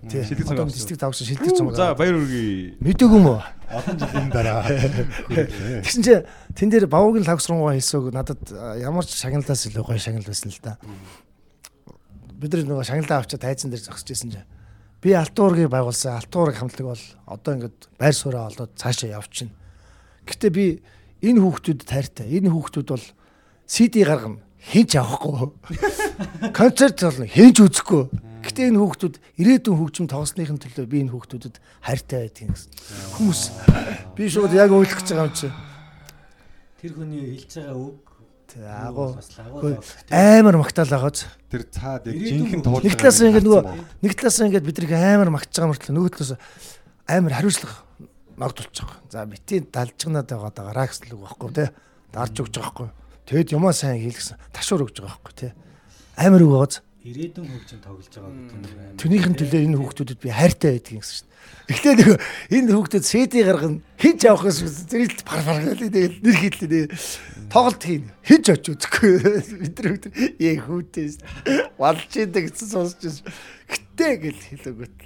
[0.06, 0.22] тий.
[0.28, 0.78] Шилдэг цомог Одоо авсан.
[0.78, 1.76] нисдэг тавгсан шилдэг цомог.
[1.76, 2.78] За баяр үргээ.
[2.84, 3.42] Мэдээгүй юм уу?
[3.72, 4.68] Олон жилийн дараа.
[5.88, 6.24] Тэгсэн чинь
[6.54, 8.44] тэн дээр бавуугийн лавсруугаа хэлсөөг надад
[8.76, 10.76] ямар ч шагналаас илүү гоё шагнал байсан л да.
[12.42, 14.50] Бид нар нөгөө шагналаа авчаад тайзан дээр зогсож байсан чинь
[15.02, 16.22] Би алтуургийг байгуулсан.
[16.22, 19.50] Алтуурыг хамтлаг бол одоо ингээд байр сууриа олоод цаашаа явчихна.
[20.30, 20.66] Гэтэ би
[21.26, 22.30] энэ хүүхдүүдэд тайртай.
[22.30, 23.06] Энэ хүүхдүүд бол
[23.66, 24.46] CD гаргана.
[24.62, 25.58] Хинч авахгүй.
[26.54, 27.26] Концерт болно.
[27.26, 28.14] Хинч үзэхгүй.
[28.46, 32.70] Гэтэ энэ хүүхдүүд ирээдүйн хөгжим тоглосныхын төлөө би энэ хүүхдүүдэд хайртай байдгийг гэсэн.
[33.18, 33.42] Хүмүүс
[34.14, 35.50] би шууд яг ойлгож байгаа юм чи.
[36.78, 38.11] Тэр хүний хэлж байгаа үг
[38.60, 39.16] агуу.
[40.12, 41.26] Амар магтаал агааз.
[41.52, 42.84] Тэр цаад яг жинхэнэ туулга.
[42.88, 43.64] Нэг талаас нь ингээд нөгөө
[44.04, 46.32] нэг талаас нь ингээд бидрийг амар магтж байгаа мөртлөө нөгөө талаас
[47.08, 47.78] амар хариуцлага
[48.42, 49.00] ногдулж байгаа.
[49.12, 51.70] За битийн далжгнаад байгаа даа гэсэн л үг байхгүй тий.
[52.12, 52.90] Дарж өгч байгаа байхгүй.
[53.30, 54.40] Тэгэд юмаа сайн хийлгсэн.
[54.52, 55.52] Ташуур өгж байгаа байхгүй тий.
[56.18, 56.82] Амар үг байгааз.
[57.02, 58.98] Ирээдүйн хөгжим тоглож байгаа гэдэг нь байна.
[59.02, 61.40] Түүнийхэн төлөө энэ хүүхдүүдэд би хайртай байдгийг гэсэн шүү дээ.
[61.72, 62.18] Эхлээ нөгөө
[62.54, 66.86] энэ хүүхдүүд CD гаргана хинч авах гэсэн зэрэл пар пар гэдэг тэгэл нэр хийлээ.
[67.50, 68.06] Тоглолт хийн.
[68.22, 69.12] Хинч очиж үзэхгүй.
[69.66, 70.06] Бид нар хүүхд
[70.38, 71.06] яг хүүтэй
[71.82, 73.26] валж идэг гэсэн сонсч байсан.
[73.66, 74.98] Гэтэ гэл хэлээгүүт.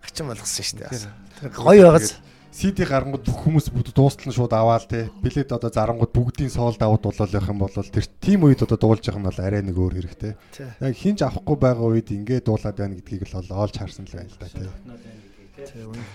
[0.00, 1.52] Хачин болгосон шүү дээ.
[1.52, 2.16] Гоё байгааз.
[2.48, 5.12] CD гарангууд хүмүүс бүгд дуустал нь шууд аваал те.
[5.22, 9.04] Билет одоо зарангууд бүгдийн соолд аваад болол явах юм бол тэр тим үед одоо дуулж
[9.04, 10.32] явах юм бол арай нэг өөр хэрэгтэй.
[10.80, 14.32] Яг хинж авахгүй байгаа үед ингэ дуулаад байна гэдгийг л ол- олж харсан л байна
[14.32, 14.64] л да те.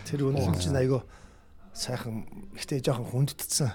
[0.10, 1.02] Тэр үнэн чинь айгүй
[1.72, 2.26] сайхан
[2.58, 3.72] ихтэй жоохон хүндэтсэн.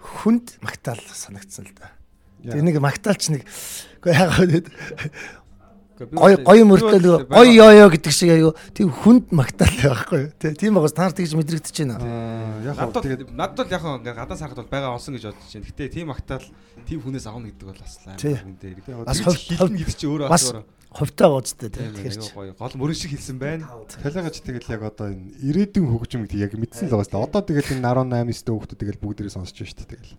[0.00, 1.92] Хүнд магтаал санагдсан л да.
[2.40, 3.44] Тэр нэг магтаалч нэг
[4.00, 4.72] үгүй яагаад
[6.00, 10.56] Гой гоё мөртөө нөгөө гоё ёо ёо гэдэг шиг айгүй тийм хүнд магтаал байхгүй тий
[10.56, 12.00] тийм байгаас таар тэгж мэдрэгдэж байна.
[12.00, 15.28] Аа яг хоо тэгээд надад бол яг хаа ингээ гадаа сахад бол байгаа олсон гэж
[15.28, 15.68] бодож байна.
[15.68, 16.46] Гэтэ тийм актаал
[16.88, 18.36] тийм хүнээс авах гэдэг бол бас Тий.
[18.40, 18.78] хүн дээр.
[19.04, 20.44] Бас хилэн гэдэг чи өөрөө Бас
[20.90, 22.32] хувьтай гоцтой тий Тийм тэгэхээр чи.
[22.56, 23.68] Гол мөрөн шиг хэлсэн байна.
[24.00, 27.26] талайгаач тэгэл яг одоо энэ ирээдүйн хөгжим гэдэг яг мэдсэн л байгаа шүү дээ.
[27.28, 30.14] Одоо тэгэл энэ 18 9 дэх хүүхдүүд тэгэл бүгдээрээ сонсож байна шүү дээ тэгэл.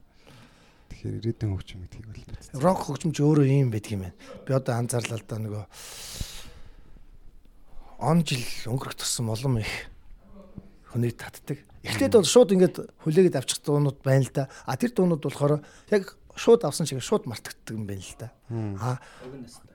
[1.02, 2.61] Тэгэхээр ирээдүйн хөгжим гэдгийг бол мэдсэн.
[2.61, 4.18] Рок хөгжимч өөрөө юм байдаг юм байна.
[4.45, 5.65] Би одоо анзаарлаа л да нөгөө
[8.06, 9.90] он жил өнгөрөх тусам улам их
[10.94, 11.57] хүнийг татдаг.
[11.82, 14.45] Эхлээд бол шууд ингээд хүлээгээд авчих дуунууд байна л да.
[14.69, 18.30] А тэр дуунууд болохоор яг шууд авсан чигээр шууд мартагддаг юм байна л да.
[18.78, 19.02] А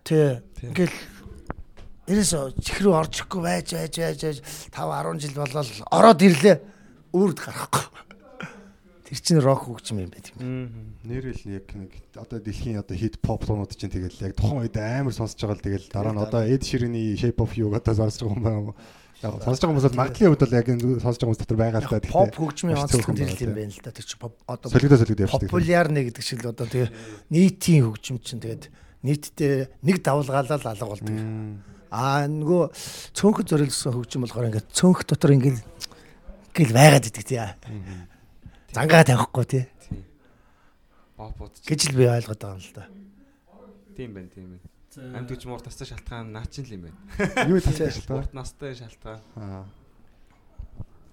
[0.07, 0.39] тий.
[0.63, 0.95] Ингээл
[2.07, 4.39] Эрээс чихрүү орж ихгүй байж байж байж байж
[4.71, 6.63] 5 10 жил болол ороод ирлээ.
[7.11, 8.06] Үрд гарахгүй.
[9.07, 10.91] Тэр чинь рок хөгжим юм байт юм.
[11.07, 15.15] Нэрэл яг нэг одоо дэлхийн одоо хит поп туунууд чинь тэгэл яг тухайн үед амар
[15.15, 18.35] сонсож байгаа л тэгэл дараа нь одоо Ed Sheeran-ы Shape of You одоо сонсож байгаа
[18.35, 18.75] юм байна?
[19.23, 21.81] Яг сонсож байгаа хүмүүс бол магадлалын хувьд бол яг энэ сонсож байгаа хүмүүс дотор байгаа
[21.81, 21.99] л та.
[22.03, 23.95] Яг Поп хөгжмийн онцлог нь байгаа, тэр юм байна л да.
[23.95, 25.51] Тэр чинь одоо Солигдоо солигдоо явчихдаг.
[25.55, 26.91] популярны гэдэг шиг л одоо тэгээ
[27.31, 28.65] нийтийн хөгжим чинь тэгээд
[29.07, 29.55] нийтдээ
[29.87, 31.15] нэг давлгаалал алга болдог.
[31.95, 32.63] Аа нөгөө
[33.15, 37.39] цөөнх зориулсан хөгжим болохоор ингээд цөөнх дотор ингээд ингээл байгаад идэг тий.
[38.77, 39.65] Зангаа тавихгүй тий.
[41.17, 42.85] Попод ч гэж л би ойлгоод байгаа юм л да.
[43.97, 45.17] тийм байна, тийм байна.
[45.17, 46.99] Амьд гэж муур тастай шалтгаан наа чинь л юм байна.
[47.49, 48.13] Юу шүү дээ.
[48.13, 49.25] Урт настай шалтгаан.
[49.41, 49.65] Аа.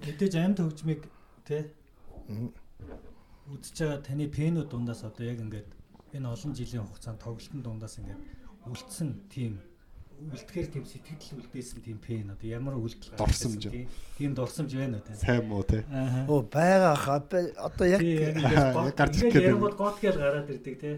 [0.04, 1.08] Мэдээж амьд хөгжмийг
[1.48, 1.72] тий
[3.52, 5.70] үзэж байгаа таны пенүүд дундаас одоо яг ингээд
[6.16, 8.22] энэ олон жилийн хугацаанд тоглолтын дундаас ингээд
[8.68, 9.60] үлдсэн тийм
[10.32, 13.68] үлдэхээр тийм сэтгэл үлдээсэн тийм пен одоо ямар үлдэл Дурсамж.
[13.68, 15.84] тийм тийм дурсамж байна тий Сайн муу те.
[16.30, 16.96] Оо байгаа
[17.60, 18.00] одоо яг
[18.96, 20.96] гарч ирэх ингээд гээд ярангууд гот гээл гараад ирдэг тий.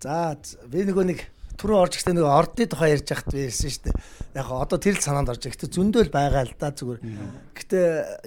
[0.00, 0.36] за
[0.70, 1.20] би нөгөө нэг
[1.60, 3.96] түрүү орж ихтэй нөгөө ордны тухай ярьж байхад би ярьсан шүү дээ.
[4.40, 5.56] Яг хаа одоо тэр л санаанд орж байгаа.
[5.60, 7.00] Гэтэ зөндөл байгаа л да зүгээр.
[7.52, 7.78] Гэтэ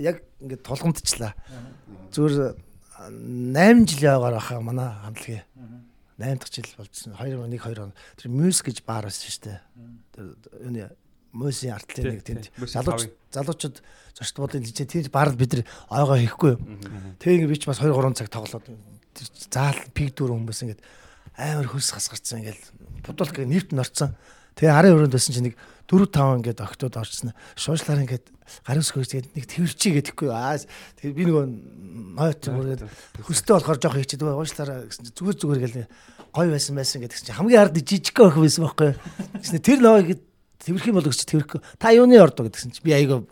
[0.05, 1.33] яг ингээд тулгамдчлаа.
[2.13, 2.53] Зүгээр
[3.09, 5.43] 8 жил яваагаар баха манай хамтлагийн
[6.17, 7.13] 8 дахь жил болчихсон.
[7.17, 7.93] 2001 2 он.
[8.17, 9.59] Тэр мюс гэж баар байсан шүү дээ.
[10.13, 10.25] Тэр
[10.61, 10.89] юуны
[11.33, 13.81] мөсийн артлын нэг тэнд залууч залуучууд
[14.13, 16.53] зочд буудын лижээ тэр баар бид нар ойгоо хийхгүй.
[17.17, 20.81] Тэгээ би ч бас 2 3 цаг тоглоод тэр заал пик дүүр хүмүүс ингээд
[21.33, 22.61] амар хөлс хасгарцсан ингээд
[23.01, 24.13] будуулк нэвт норцсон.
[24.53, 25.57] Тэгээ арын өрөөнд байсан чинь нэг
[25.89, 27.33] 4 5 ингээд октод орчихсон.
[27.59, 28.31] Шуушлаар ингээд
[28.63, 30.29] гарын өсгөөс тэгээд нэг тэрчий гэдэггүй.
[30.31, 30.57] Аа
[30.99, 31.45] тэгээ би нөгөө
[32.15, 32.83] нойт бүргээд
[33.23, 35.87] хөстэй болохоор жоох хийчихэд уушлаараа гэсэн чинь зүгээр зүгээр гэл
[36.31, 38.91] гой байсан байсан гэдэг чинь хамгийн ард жижиг өх байсан байхгүй.
[39.43, 40.07] Гэсэн тэр нойг
[40.63, 41.59] тэрх юм бол гэж тэрх.
[41.79, 43.27] Та юуны ордоо гэдгсэн чинь би айгаа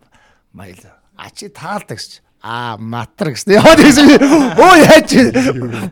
[0.52, 0.80] маял.
[1.16, 2.20] А чи таалдаг гэж.
[2.42, 3.54] А матар гэсэн.
[3.54, 4.18] Яа гэсэн.
[4.58, 5.14] Оо яач.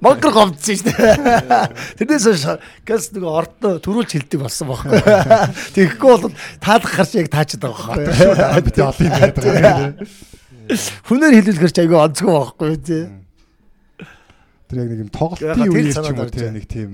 [0.02, 1.70] Монгол гомдсон шүү дээ.
[2.02, 2.46] Тэрнээс хойш
[2.90, 4.98] гэс нэг ордоо төрүүлж хилдэг болсон байхгүй.
[5.78, 8.66] Тэгэхгүй бол таалах гарч яг таачдаг байхгүй.
[8.66, 10.10] Бид олон юм байдаг.
[11.06, 13.04] Хүнээр хэлүүлгэр ч айгүй онцгой байхгүй тий.
[14.74, 16.58] Тэр яг нэг юм тоглолтын үеэр ч юм уу байна.
[16.58, 16.90] нэг тийм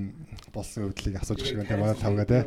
[0.52, 2.38] болсон өвдлийг асууж байгаа юм те манай тавга те.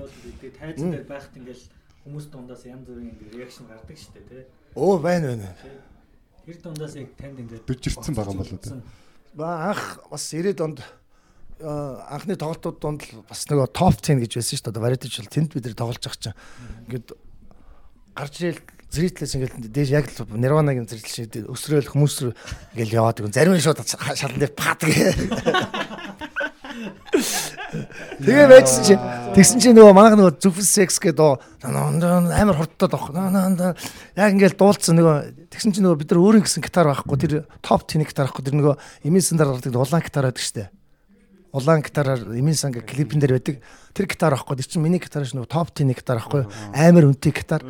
[0.61, 1.65] Тайзан дээр байхад ингээл
[2.05, 4.43] хүмүүс дундаас янз бүрийн реакшн гардаг шүү дээ тий.
[4.77, 5.49] Оо байна байна.
[6.49, 8.81] Тэр дундаас яг танд ингээд Дүржирцэн байгаа юм болоо.
[9.37, 10.81] Ба анх бас 90-ад онд
[11.61, 14.73] а, анхны тоглолтууд донд л бас нөгөө топ 10 гэж байсан шүү дээ.
[14.73, 16.33] Одоо variety шил тэнд бид нэр тоглож байгаа чинь
[16.89, 17.13] ингээд
[18.17, 22.33] гарч ирэл зритлээс ингээл дээш яг л нирванагийн зритл шиг өсрөөл хүмүүс рүү
[22.73, 24.89] ингээл яваад гэн зарим нь шууд шалан дээр паадаг.
[26.69, 28.93] Тэгээ байжсэн чи
[29.33, 33.13] тэгсэн чи нөгөө манайх нөгөө зүфэн секс гэдэг амар хурдтаад авах.
[34.13, 37.33] Яг ингээл дуулцсан нөгөө тэгсэн чи нөгөө бид нар өөрийн гэсэн гитар байхгүй тэр
[37.65, 38.75] топ тины гитар байхгүй тэр нөгөө
[39.09, 40.69] эмийн сандар гардаг улаан гитар байдаг штэ.
[41.49, 43.65] Улаан гитараар эмийн сан гэх клипэн дээр байдаг.
[43.97, 46.45] Тэр гитар байхгүй тэр чинь миний гитар ш нөгөө топ тины гитар байхгүй
[46.77, 47.65] амар үнэтэй гитар.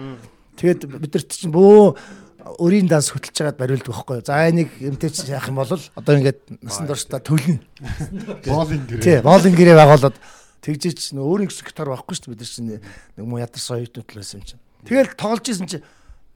[0.59, 1.95] Тэгээд бид нар чинь бөө
[2.39, 4.23] өрийн данс хөтлж байгаад бариулдаг байхгүй.
[4.23, 7.59] За энийг эмтэж яах юм бол одоо ингээд насан туршдаа төлнө.
[8.47, 9.03] Боолын гэрээ.
[9.03, 10.15] Тий, боолын гэрээ байгуулад
[10.63, 14.07] тэгжээч нөө өөрийн гэсэн гитар байхгүй шүү дээ бид нар чинь нэг муу ядарсан оюутнууд
[14.07, 14.63] л байсан юм чинь.
[14.87, 15.83] Тэгэл тоглож исэн чинь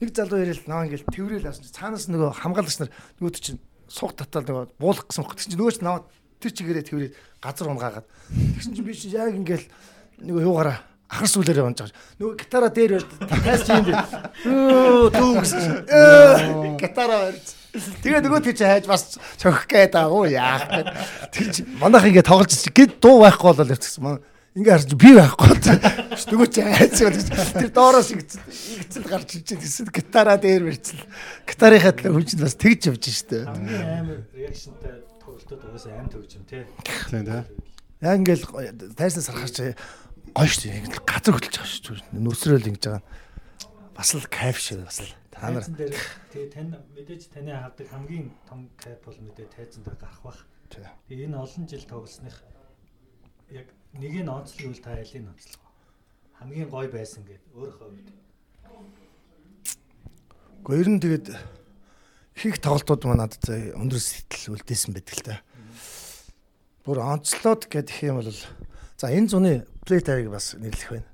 [0.04, 4.16] нэг залуу ярил наа ингээл тэрэл авсан чинь цаанаас нөгөө хамгаалагч нар нөгөөд чинь суух
[4.16, 6.08] татал нөгөө буулах гэсэн хөт чинь нөгөө ч наваад
[6.44, 8.08] тэр чигээрээ тэрэл газар унгаагаад
[8.60, 9.68] тэгсэн чинь би чинь яг ингээл
[10.24, 10.78] нөгөө юугаараа
[11.14, 11.98] ахар сүүлээрээ унж байгаа.
[12.18, 12.94] Нөгөө гитараа дээр
[13.30, 14.02] тайс чинь дээр.
[14.50, 15.64] Өө дүү гэсэн.
[16.82, 17.48] Гитараа барьж.
[17.74, 20.90] Тэгээ нөгөө тийч хайж бас цохих гээд аа уу яах гээд.
[21.54, 24.02] Чи манайх ингээ тоглож чи гэд дуу байхгүй болол явчихсан.
[24.02, 24.22] Манай
[24.54, 25.50] ингээ харж би байхгүй.
[26.34, 31.02] Нөгөө чи хайц тэр доороос игцэл гарч ичээд гэсэн гитараа дээр барьцал.
[31.50, 33.50] Гитарынхаа төлөө хүч бас тэгж явж штэ.
[33.50, 36.62] Амар реакшнтай тоглолтод угаасаа аим төгж юм тий.
[37.10, 37.42] Тийм тий.
[38.06, 39.74] Яг ингээл тайснаас харахаар
[40.34, 40.98] гоё шүү дээ.
[41.06, 42.26] Газар хөдлөж байгаа шүү дээ.
[42.26, 43.04] Нүсрэл ингэж байгаа.
[43.94, 45.14] Бас л кайф шиг бас л.
[45.30, 50.22] Та нар тэгээ тань мэдээж таны хавдаг хамгийн том кайф бол мэдээ тайзан дээр гарах
[50.26, 50.42] бах.
[50.74, 52.42] Тэгээ энэ олон жил тоглосных
[53.54, 55.62] яг нэг нь онцлог үл та айлын онцлог.
[56.42, 58.10] Хамгийн гоё байсан гэд өөрийнхөө хувьд.
[60.66, 61.28] Гэхдээ ер нь тэгээд
[62.42, 65.36] их тоглолтууд маань надад заа өндөр сэтгэл үлдээсэн байдаг л та.
[66.82, 68.34] Бүр онцлоод гэдэг юм бол
[68.98, 69.54] за энэ зуны
[69.86, 71.08] плейтайг бас нэрлэх байна.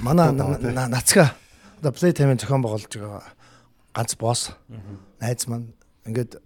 [0.00, 1.34] Манай на- на- нацга
[1.78, 3.22] одоо плейтаймын зохион байгуулж байгаа
[3.94, 4.50] ганц босс
[5.20, 5.72] найз маань
[6.06, 6.40] ингээд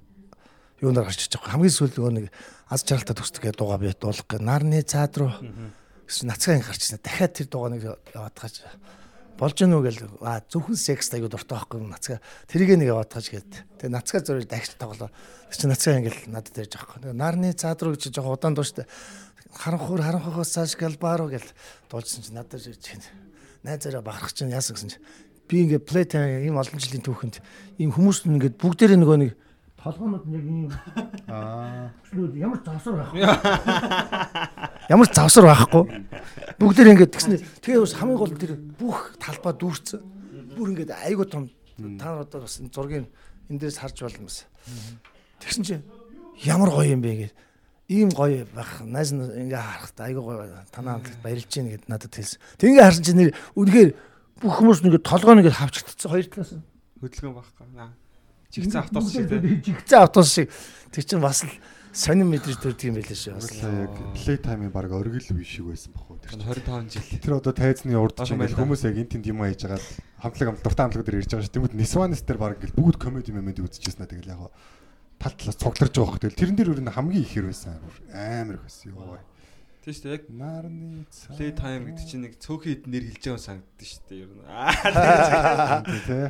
[0.82, 2.26] юунаар гарч иж байгаа хамгийн сүүл нөгөө нэг
[2.68, 5.32] аз жаргалтай төсдөг гэдэг дуугаа би дуулах гэ нарны цаад руу
[6.06, 7.00] гэсэн нацгаа гарч ирсэн.
[7.02, 7.82] Дахиад тэр дуугаа нэг
[8.14, 8.54] яваад гаж
[9.40, 13.26] болж гэнэ үү гэл аа зөвхөн секс аягүй дуртай байхгүй нацгаа тэрийг нэг яваад гаж
[13.32, 13.50] гээд
[13.80, 15.08] тэгээ нацгаа зөрөөр дахиж тоглоо.
[15.48, 17.16] Тэр чинь нацгаа ингээл надад ярьж байгаа байхгүй.
[17.16, 18.84] Нарны цаад руу гэж жоохон удаан дууштай
[19.54, 21.48] харанхуур харанхуухаас цааш галбааруу гэл
[21.90, 23.04] дуулжсэн чинь надад ирж чинь
[23.64, 25.04] найзаараа бахарх чинь яасан гэсэн чинь
[25.50, 27.42] би ингээд плейтайм ийм олон жилийн түүхэнд
[27.82, 29.32] ийм хүмүүс нь ингээд бүгдээрээ нөгөө нэг
[29.80, 30.68] толгоонууд нь яг ийм
[31.26, 31.90] Аа.
[32.36, 33.20] ямар завсар байхгүй.
[34.92, 35.82] Ямар завсар байхгүй.
[36.60, 37.40] Бүгд нэг ингэж тэгснэ.
[37.64, 40.02] Тэгээ бас хамгийн гол тэр бүх талбай дүүрсэн.
[40.58, 43.08] Бүр ингэж айгуу том та нар одоо бас зургийг
[43.48, 44.44] энэ дээрс харж болно бас.
[45.40, 45.84] Тэгсэн чинь
[46.44, 47.32] ямар гоё юм бэ гэж.
[47.90, 48.86] Ийм гоё байх.
[48.86, 52.38] Найз ингээ харахад айгуу гоё танаа хамтлагт баярлж гин гэд надад хэлсэн.
[52.54, 53.90] Тэг ингээ харсан чинь нэр үнэхээр
[54.38, 56.62] бүх хүмүүс нэг толгоо нэг хавчигдсан хоёр талаас нь.
[57.02, 57.66] Хөдөлгөөн байхгүй.
[58.54, 59.58] Жигцэн автобус шиг тий.
[59.74, 60.50] Жигцэн автобус шиг.
[60.94, 61.50] Тэг чинь бас л
[61.90, 63.34] сонин мэдрэж төрдөг юм байлээ шүү.
[63.34, 63.62] Бас л.
[63.62, 66.34] Яг play time-ийн баг оргил үе шиг байсан бохоо тэр.
[66.34, 66.46] чинь.
[66.46, 67.18] 25 жил.
[67.18, 69.82] Тэр одоо тайзны урд чинь хүмүүс яг эн тэнд юм хийж байгаа
[70.18, 71.54] хамтлаг хамт дуртай хамтлаг дээр ирж байгаа шүү.
[71.58, 74.50] Тэгмэд Нисванес дээр баг ингээл бүгд комеди мемэд үзчихсэн аа тэгэл яг гоо
[75.20, 76.20] тал талаас цугларж байгаа хөх.
[76.24, 77.76] Тэгэл тэрэн дээр өөр нь хамгийн ихэр байсан
[78.10, 79.20] амар их байсан ёо.
[79.84, 80.16] Тийм шүү дээ.
[80.16, 81.04] Яг Нарны
[81.36, 84.20] play time гэдэг чинь нэг цөөхөн хэд нэр хэлж байгаа санагддаг шүү дээ.
[84.20, 84.44] Ер нь.
[84.48, 85.80] Аа.
[85.84, 86.26] тий.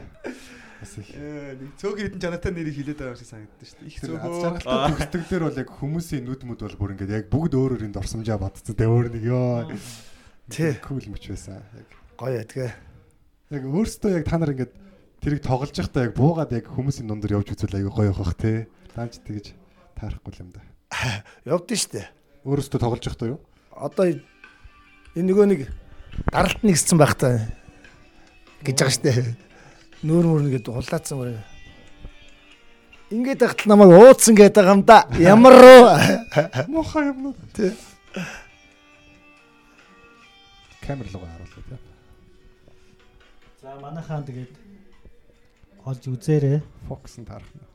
[0.80, 3.88] Бас их Нэг цөөхөн хэдэн жанатай нэрийг хэлээд байгаа шиг санагддаг шүү дээ.
[3.90, 4.34] Их цөөхөн.
[4.38, 8.38] жаргалтай төгсдөглөр бол яг хүмүүсийн нүд мүд бол бүр ингээд яг бүгд өөр өөрийн дурсамжаа
[8.38, 8.74] бодцсон.
[8.78, 9.66] Тэгээ өөр нэг ёо.
[10.50, 10.72] Тий.
[10.82, 11.58] Кул мөч байсан.
[11.74, 12.70] Яг Гоё тэгээ.
[13.50, 14.72] яг өөртөө яг та нар ингээд
[15.20, 18.70] тэрийг тоглож байхдаа яг буугаад яг хүмүүсийн дундор явж үзвэл аягүй гоё явах тий.
[18.94, 19.46] Таамч тэгэж
[19.98, 20.60] таарахгүй юм да.
[21.46, 22.06] Явдсан шүү дээ.
[22.44, 23.40] Өөрөөсөө тоглож байхдаа юу?
[23.70, 25.60] Одоо энэ нөгөө нэг
[26.32, 27.52] даралт нэгссэн байх та
[28.66, 29.36] гэж байгаа дээ.
[30.02, 31.38] Нүүр мөр нэгэд хулаацсан мөр.
[33.10, 35.06] Ингээд ахтал намайг уудсан гэдэг байгаа юм да.
[35.18, 35.82] Ямар руу
[36.70, 37.36] Мохоо юмнууд.
[37.54, 37.70] тий.
[40.82, 41.78] Камер руу харуулдаг тий.
[43.62, 44.52] За манайхаа тэгээд
[45.84, 46.62] олж үзээрэй.
[46.88, 47.69] Фокус нь таарах нь.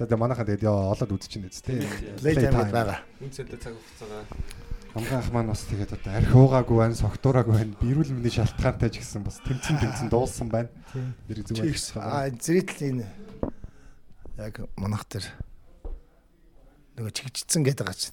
[0.00, 1.84] За тэгээ манайхаа тэгээд яа олоод үзчихнэ үст тий.
[2.24, 3.04] Плейтайм гэдээ байгаа.
[3.20, 4.24] Үнцэнтэй цаг хугацаагаа.
[4.96, 7.76] Амгаах маань бас тэгээд одоо архиугаагүй байна, согтуураагүй байна.
[7.84, 10.72] Эрүүл мэндийн шалтгаантай ч гэсэн бас тэмцэн тэмцэн дуулсан байна.
[10.96, 11.12] Тийм.
[11.28, 12.00] Тэр зүг байсан.
[12.00, 13.06] Аа зэрэгтэл энэ
[14.40, 15.28] яг манах тэр
[16.96, 18.08] нөгөө чигжсэн гэдэг байгаа ч.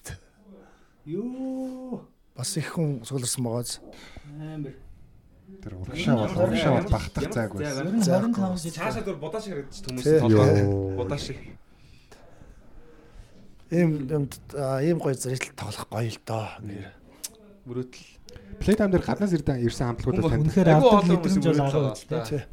[1.07, 2.03] Юу
[2.35, 3.79] Бас их хүн сууларсан байгааз.
[4.35, 4.75] амар.
[5.63, 7.87] Тэр урагшаа бол урагшаа бол багтах зайг байсан.
[7.87, 8.75] Ер нь 25 жил.
[8.75, 10.99] Цаашаа дөр будаа шиг харагдчих хүмүүс.
[10.99, 11.39] Будаа шиг.
[13.71, 14.23] Ийм юм
[14.55, 16.47] аа, ийм гоё зэрэгтэл тоглох гоё л доо.
[16.63, 16.87] Нэр.
[17.67, 18.07] Мөрөөдөл.
[18.63, 21.03] Playtime дээр гаднаас ирсэн хамтлагуудаас Хүмүүс танд Үнэхээр авдаг агуу
[21.57, 22.09] байгаа үстэй.
[22.09, 22.25] та.
[22.25, 22.43] Тий.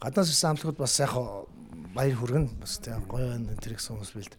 [0.00, 1.12] Гаднаас ирсэн амтлагууд бас яг
[1.94, 4.34] баяр хүргэн бас тий гоё байна энэ гэсэн хүмүүс билд.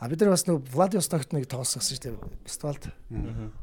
[0.00, 2.82] А бид нар бас нэг Владивостокт нэг тоглосон гэсэн чинь фестивалд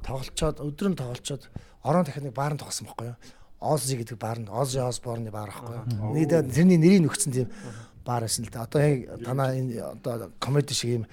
[0.06, 1.44] тоглолцоод өдөр нь тоглолцоод
[1.84, 3.18] орон дахиад нэг баарнд тоглосон байхгүй юу?
[3.62, 6.14] Оззи гэдэг баарнд Оззи Осборны баар байхгүй юу?
[6.16, 7.50] Нэг дэ- тэрний нэрийг өгсөн тийм
[8.06, 8.64] баар байсан л да.
[8.66, 11.06] Одоо яг танаа энэ одоо комеди шиг юм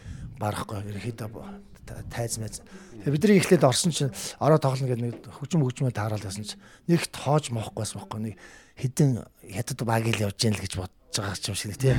[1.28, 1.44] бо-
[1.86, 2.62] та- тайз мэз.
[3.04, 7.14] Тэгээ бидний эхлээд орсон чинь ороо тоглоно гэдэг нэг хөгжим хөгжмөө таарал байсан чинь нэгт
[7.16, 8.34] хоож моохгүйсэн байхгүй нэг
[8.76, 11.94] хідэн хятад баг ил явж яана л гэж бодож байгаа юм шиг тий.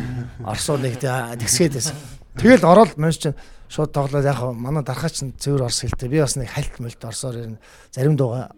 [0.46, 1.96] Орсоо нэг тэгсгээд байсан.
[2.38, 3.36] Тэгэл ороод мөн чинь
[3.68, 6.08] шууд тоглоод яг манай дархаа чинь цэвэр орс хэлтэй.
[6.10, 7.60] Би бас нэг хальт мөлт орсоор ирнэ.
[7.92, 8.54] Зарим дууга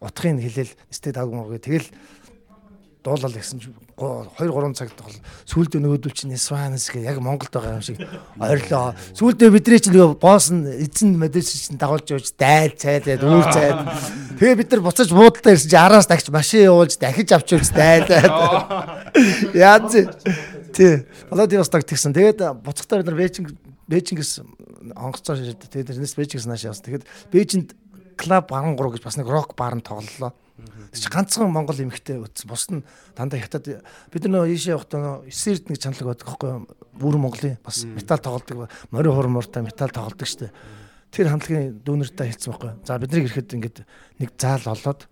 [0.00, 1.88] утгыг хэлээл сте даг мөргөө тэгэл
[3.06, 7.78] дуулал гэсэн чинь 2 3 цаг тоглол сүүлдээ нөгөөдөл чинь Сванс гэх яг Монголд байгаа
[7.78, 8.02] юм шиг
[8.34, 8.98] ойрлоо.
[9.14, 13.46] Сүүлдээ бидний чинь нөгөө босс нь эзэн мэдээж чинь дагуулж явж дайл цайл яд үүр
[13.54, 13.86] цайл.
[14.42, 18.10] Тэгээ бид нар буцаж буудлаа ирсэн чинь араас дагч машин явуулж дахиж авч явж дайл.
[19.54, 20.10] Яаж
[20.74, 21.06] тий.
[21.30, 22.10] Владивосток тэгсэн.
[22.10, 23.54] Тэгээд буцахтаа бид нар Бээжинг
[23.86, 24.42] Бээжингээс
[24.98, 25.70] онгоцоор ширдэ.
[25.70, 26.84] Тэгээд тэрнээс Бээжингээс нааш явсан.
[26.90, 27.70] Тэгээд Бээжинд
[28.18, 30.34] клуб 13 гэж бас нэг рок баар нь тоглолоо.
[30.56, 32.48] Тэг чи ганцхан Монгол эмэгтэй үтсэн.
[32.48, 32.80] Бус нь
[33.12, 36.64] дандаа хятад бид нар нөө ийшээ явахдаа эсэрд нэг чанлаг байдаг юу?
[36.96, 40.48] Бүрэн Монголын бас металл тоглодог, морин хурмууртай металл тоглодог штэ.
[41.12, 42.72] Тэр хамтлагийн дүүнертэй хэлсэн байхгүй?
[42.88, 43.84] За бидний ирэхэд ингээд
[44.16, 45.04] нэг заал олоод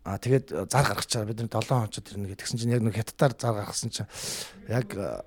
[0.00, 3.52] Аа тэгээд зар гаргачаар бид нар 7 хонцод ирнэ гэдгсэн чинь яг нэг хятадаар зар
[3.60, 4.08] гаргасан чинь
[4.64, 5.20] яг а,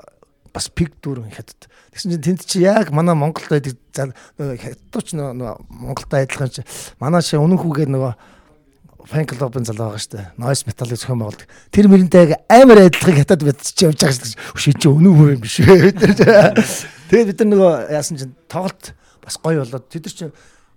[0.49, 1.69] бас пик дүүрэн хятад.
[1.93, 3.77] Тэгсэн чинь тэнд чи яг манай Монголд байдаг
[4.33, 6.65] хятадч нөгөө Монголд адилхан чи
[6.97, 8.13] манай чи үнэн хүүгээд нөгөө
[9.05, 10.31] фэн клубын залуу байгаа штэ.
[10.39, 11.47] Noise metal-ыг зохион байгуулдаг.
[11.71, 14.39] Тэр мөрөнтэй яг амар адилхан хятад мэдчих явж байгаа штэ.
[14.55, 15.91] Шин чи үнэн хүү юм биш үү?
[17.11, 20.33] Тэгээд бид нар нөгөө яасан чинь тоглолт бас гоё болоод тэд нар чинь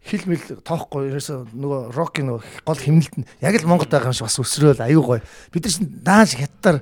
[0.06, 4.18] хил мэл тоохгүй ерөөсө нөгөө рокийн нөгөө гол химнэлт нь яг л Монголд байгаа юм
[4.18, 5.22] шиг бас өсрөөл аюу гоё.
[5.50, 6.78] Бид нар чинь дааш хятадаар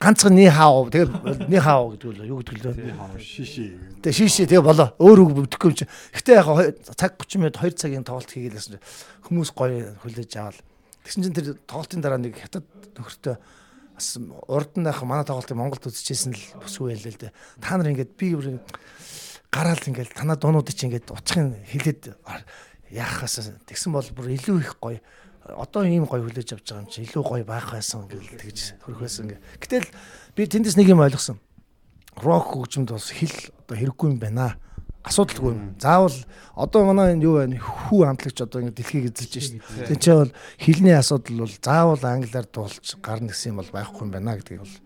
[0.00, 2.96] ганцхан ни хаав тэгээд ни хаав гэдэг л юу гэдэг лээ.
[3.20, 3.76] шиши.
[4.00, 4.92] Тэгээ шишээ тэгээ болоо.
[4.96, 5.84] Өөр үг өгдөхгүй юм чи.
[6.16, 6.48] Гэтэ яг
[6.96, 8.80] цаг 30 минут 2 цагийн тоглолт хийгээл гэсэн
[9.28, 10.56] хүмүүс гоё хүлээж аваад.
[11.04, 12.66] Тэгсэн чинь тэр тоглолтын дараа нэг хятад
[12.96, 13.36] нөхөртөө
[13.96, 14.08] бас
[14.48, 17.32] урд нь ах манай тоглолтыг Монголд үзчихсэн л бүсгүй байлээ л дээ.
[17.60, 18.36] Та нар ингээд би
[19.50, 22.16] гараал ингээд танаа дуунуудыг чи ингээд уцхын хилээд
[22.90, 25.00] яахаас тэгсэн бол бүр илүү их гоё
[25.44, 29.00] одоо ийм гоё хүлээж авч байгаа юм чи илүү гоё байх байсан гэл тэгж хөрөх
[29.02, 29.36] байсан гэ.
[29.58, 29.88] Гэтэл
[30.36, 31.40] би тэндээс нэг юм ойлгосон.
[32.22, 33.34] Рок хөгжимд бас хэл
[33.66, 34.54] одоо хэрэггүй юм байна.
[35.00, 35.74] Асуудалгүй юм.
[35.80, 36.12] Заавал
[36.54, 37.56] одоо манай энэ юу байна?
[37.56, 39.64] Хүү хамтлагч одоо ингэ дэлхийг эзэлж шít.
[39.88, 44.12] Тэг чи бол хэлний асуудал бол заавал англиар дуулж гарна гэсэн юм бол байхгүй юм
[44.12, 44.76] байна гэдгийг бол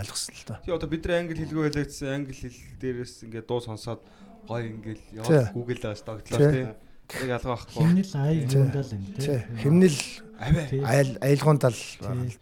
[0.00, 0.58] ойлгосон л доо.
[0.64, 4.00] Тий одоо бид нар англи хэлгүй байлагдсан англи хэл дээрээс ингээд дуу сонсоод
[4.48, 5.20] гой ингээд Тий.
[5.20, 6.64] яваад Google аас догтлоо Тий.
[6.64, 7.76] Яг ялгаа байхгүй.
[7.76, 8.56] Химнэл аяг Тий.
[8.56, 9.38] юундаа л юм Тий.
[9.60, 9.98] Химнэл
[10.40, 12.40] айл аялгуунтал байна л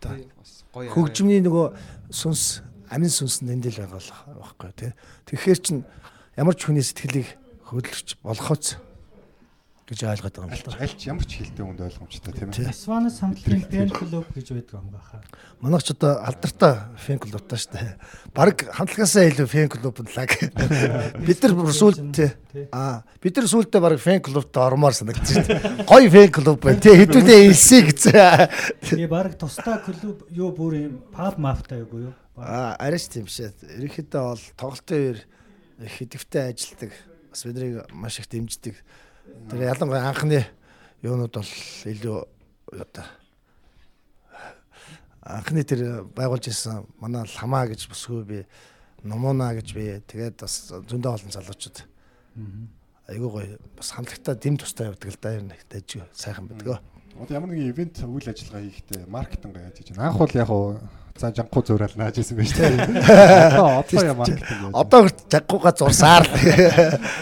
[0.70, 0.90] гоё.
[0.94, 1.66] хөгжмийн нөгөө
[2.14, 4.90] сүнс амин сүнс нь эндэл байгаа л байхгүй тий.
[5.26, 5.82] Тэгэхээр чин
[6.36, 7.32] ямар ч хүний сэтгэлийг
[7.64, 8.76] хөдөлгөж болохоц
[9.86, 10.82] гэж ойлгоод байгаа юм да.
[10.82, 12.66] Альч ямар ч хэлтэй хүнд ойлгомжтой тийм Тий.
[12.66, 12.74] ээ.
[12.74, 15.22] Сванас хамтлагийн фэн клуб гэж байдаг юм баха.
[15.62, 17.94] Манайх ч одоо алдартай фэн клубтай шүү дээ.
[18.34, 20.30] Бараг хамтлагаасаа илүү фэн клуб лаг.
[21.22, 21.54] Бид нар
[22.10, 22.30] тий.
[22.74, 25.86] Аа бид нар сүүлдээ бараг фэн клубт ормоор санагдчих дээ.
[25.86, 26.98] Гоё фэн клуб байна тий.
[27.06, 28.50] Хэдүүлээ элсэ гэсэн.
[28.90, 32.14] Тэгээ баг тусдаа клуб юу бүр юм паб мафтай юу юу?
[32.34, 33.54] Аа арайч тийм шээ.
[33.78, 35.18] Ерөнхийдөө бол тоглолтын үеэр
[35.80, 36.92] хэдвтэй ажилдаг.
[37.30, 38.76] Бас биднийг маш их дэмждэг.
[39.50, 40.46] Тэр ялангуяа анхны
[41.02, 41.52] юунууд бол
[41.84, 42.18] илүү
[42.72, 43.06] одоо
[45.20, 48.38] анхны тэр байгуулж ирсэн манай ламаа гэж бүсгүй би
[49.02, 51.78] номуна гэж би тэгээд бас зөндөө олон залуучууд
[53.10, 56.82] айгуу гоё бас хамтлагтаа дэм тустай явдаг л да ер нь дэж сайхан байдаг.
[57.16, 60.10] Одоо ямар нэгэн ивент үйл ажиллагаа хийхдээ маркетинг яаж хийж байна?
[60.10, 60.50] Анх бол яг
[61.18, 62.76] за жанхуу зураал нааж исэн байж тээ.
[63.50, 64.70] Одоо одоо яа маркетинг?
[64.72, 66.24] Одоо жаггууга зурсаар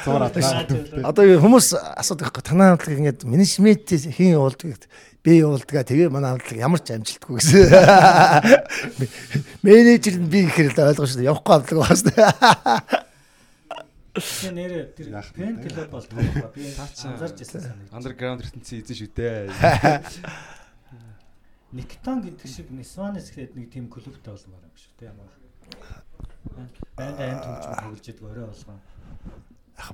[0.05, 1.11] зураад наа.
[1.11, 4.87] Одоо хүмүүс асуудаг байхгүй танай хамтлаг ингээд менежмент хийн явуулдаг
[5.25, 7.73] би явуулдаг тэгээ манай хамтлаг ямар ч амжилтгүй гэсэн.
[9.65, 11.31] Менежер нь би гэхээр л ойлгож шүү дээ.
[11.33, 11.81] Явахгүй хамтлаг
[12.12, 13.05] дээ.
[14.15, 16.47] Тэгээ нэрээ тэр фэн клуб бол тоохгүй.
[16.55, 17.19] Би Таацсан.
[17.19, 17.97] анзарч ирсэн санагдав.
[17.99, 19.49] Underground ертөнцийн эзэн шүү дээ.
[21.75, 25.27] Никтон гэдэг шиг Нисванес гэдэг нэг тийм клубтай болмоор юм шүү дээ ямар.
[26.95, 28.79] Банд анд хөгжим тоглож идэг орой болгоо.
[29.75, 29.91] Ах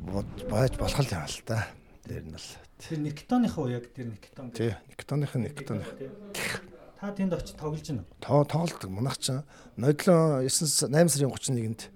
[0.53, 1.65] байж болох юм л да.
[2.05, 2.49] Тэр нь бол.
[2.85, 4.53] Тэр Никтоныхоо яг тэр Никтон.
[4.53, 5.89] Тий, Никтоных нь Никтоных.
[7.01, 8.21] Та тэнд очиж тоглож байна уу?
[8.21, 9.41] Тоо тоглолдог манайх ч
[9.81, 11.89] нодлон 9 8 сарын 31-нд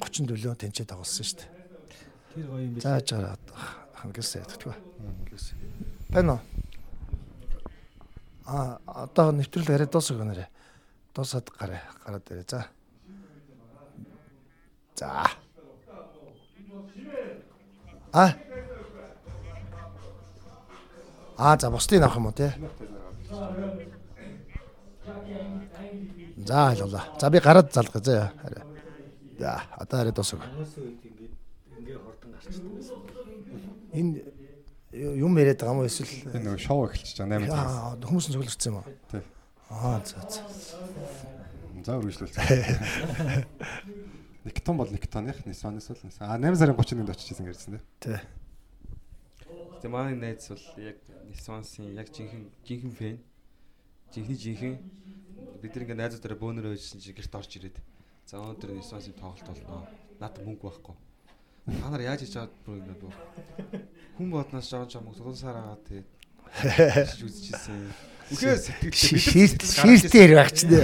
[0.00, 1.50] 30 төлөө тэнцээ тоглосон шүү дээ.
[2.32, 2.88] Тэр гоё юм биш.
[2.88, 3.44] Зааж гараад
[4.00, 4.80] хангасаа яддаг.
[6.08, 6.53] Байна уу?
[8.46, 10.48] А одоо нэвтрүүлэг яриа дуусах гэнэ.
[11.14, 12.44] Дуусаад гараа гараад ирээ.
[12.44, 12.68] За.
[14.94, 15.26] За.
[18.12, 18.36] А.
[21.36, 22.52] А за бусдыг авах юм уу те?
[26.46, 27.04] За ойлголаа.
[27.18, 28.32] За би гараад залгая заа.
[28.42, 28.64] Хараа.
[29.38, 30.40] За одоо хараа дуусах.
[33.92, 34.33] Энэ
[34.94, 37.74] юм яриад байгаа юм уу эсвэл нөгөө шоу эхэлчихэж байгаа 8 цагаас.
[37.74, 38.86] Аа, хүмүүс нь цугларсан юм уу?
[39.10, 39.22] Тий.
[39.70, 40.40] Аа за за.
[41.84, 42.42] За үргэлжлүүлсэн.
[44.44, 46.28] Никтон бол Никтоных, Нисонис бол Нисон.
[46.30, 48.14] А 8 сарын 31-нд очижсэн гэсэн Тий.
[48.14, 48.20] тийм.
[49.82, 50.96] Тэгээ манай найз бол яг
[51.28, 53.18] Нисонсын яг жинхэнэ жинхэнэ фэн.
[54.14, 54.78] Жинхэнэ жинхэнэ
[55.60, 57.76] бид ингээ найзуудаараа бөөнөр ойжсэн чи гэрт орж ирээд
[58.24, 59.88] за өнөөдөр Нисонсын тоглолт болно.
[60.20, 60.96] Наад мөнгө байхгүй.
[61.64, 63.12] Та нар яаж хийж аваад бүр ингээ бөө.
[64.20, 66.08] Хүн бодноос жоон чамаг тулсаар агаад тэгээд
[67.24, 67.88] үзчихсэн.
[68.24, 68.60] Үнэхээр
[68.92, 70.80] сэтгэлтэй Ширтээр байх ч нэ.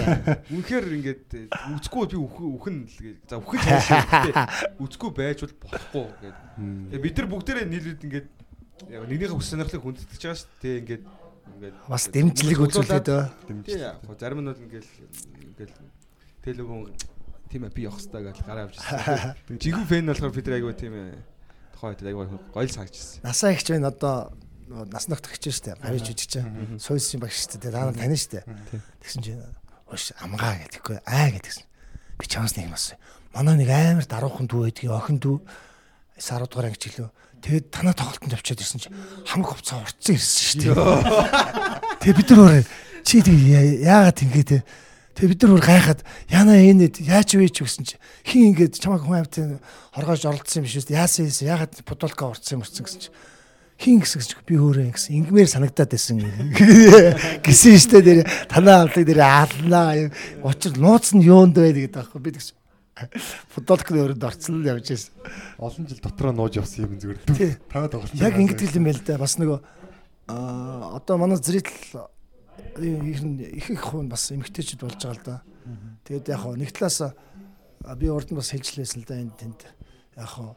[0.53, 1.25] Үнэхээр ингээд
[1.77, 2.97] үзэхгүй би үхэн л.
[3.29, 4.49] За хайшаа.
[4.83, 6.49] Үзэхгүй байж бол болохгүй гэдэг.
[6.97, 8.29] Тэгээ бид нар бүгдээрээ нийлээд ингээд
[8.93, 10.81] яг нэгнийхээ хүс сонирхлыг хүндэтгэж байгаа шүү дээ.
[10.85, 11.05] Тэгээд
[11.61, 13.25] ингээд Бас дэмжлэг үзүүлээд өө.
[13.65, 14.89] Тий яг зарим нь бол ингээд
[15.45, 15.73] ингээд
[16.45, 16.93] телегон
[17.51, 19.35] тийм ээ би явах хэрэгтэй гэж гараа авчихсан.
[19.63, 21.19] Жигүүн фэн болохоор бид айгүй тийм ээ.
[21.75, 22.25] Тухайн үед айгүй
[22.55, 23.21] гоё л саагчсан.
[23.27, 24.31] Насаа их ч байна одоо
[24.71, 25.75] нас гэж штэ.
[25.83, 26.79] Гавж үжиж чинь.
[26.79, 27.59] Сойс юм багш штэ.
[27.59, 28.47] Та нар тань штэ.
[29.03, 29.43] Тэгсэн чинь
[29.91, 31.67] ууш амгаа гэдэггүй аа гэдгсэн.
[32.23, 32.95] Би чамс нэг юм асуу.
[33.35, 35.43] Манай нэг амар даруухан дүү байдгийг охин дүү
[36.23, 37.11] 10 дугаар анги жилөө.
[37.43, 38.95] Тэгээд танаа тоглолтод авчиад ирсэн чинь
[39.27, 40.77] хамаг хувцас уртсан ирсэн шүү дээ.
[41.99, 42.63] Тэгээ бид нар
[43.03, 44.59] чи яагаад ингэ те.
[45.21, 46.01] Тэгээ бид нар өөр гайхаад
[46.33, 49.61] яна энэ яаж вэ ч гэсэн чи хин ингээд чамайг хүн амтын
[49.93, 50.97] хоргоож оролцсон юм биш үү?
[50.97, 53.13] Яасан юм яагаад бодолка уртсан юм гэсэн чи
[53.77, 56.25] хин гэсэн чи би өөрөө гэсэн ингмээр санагдаад байсан
[57.45, 60.09] гэсэн штэ дээр танаа алдаг дээр аалнаа
[60.41, 62.57] учир нууц нь юунд байдаг гэдэг аахгүй би тэгс
[63.53, 65.13] футболкны өрөөнд орцсон л явж байсан.
[65.57, 67.57] Олон жил дотроо нууж явсан юм зүгээр.
[67.73, 68.13] Таваа тоглолт.
[68.21, 69.17] Яг ингэдэг юм байл да.
[69.17, 69.59] Бас нөгөө
[70.29, 71.41] аа одоо манай
[72.77, 73.21] зритель их
[73.57, 75.37] их их хүн бас эмгтээчд болж байгаа л да.
[76.05, 77.15] Тэгээд яг хоо нэг талаас
[77.97, 79.61] би урд нь бас хэлжлээсэн л да энэ тэнд.
[80.17, 80.57] Яг хоо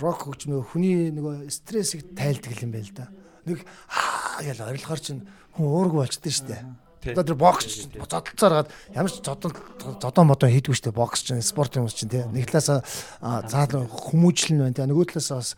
[0.00, 3.08] рок хөгж нөгөө хүний нөгөө стрессийг тайлдаг юм байл да.
[3.44, 6.58] Нэг аа яла орилохоор чинь хүн уург болчихдээ штэ.
[7.02, 9.52] Одоо тэр бокс зодолцоор гад ямар ч зодон
[9.98, 12.24] зодон модон хийдгүй штэ бокс чинь спорт юм чинь тий.
[12.24, 12.86] Нэг талаас
[13.20, 14.86] заал хүмүүжлэн байна тий.
[14.86, 15.50] Нөгөө талаас бас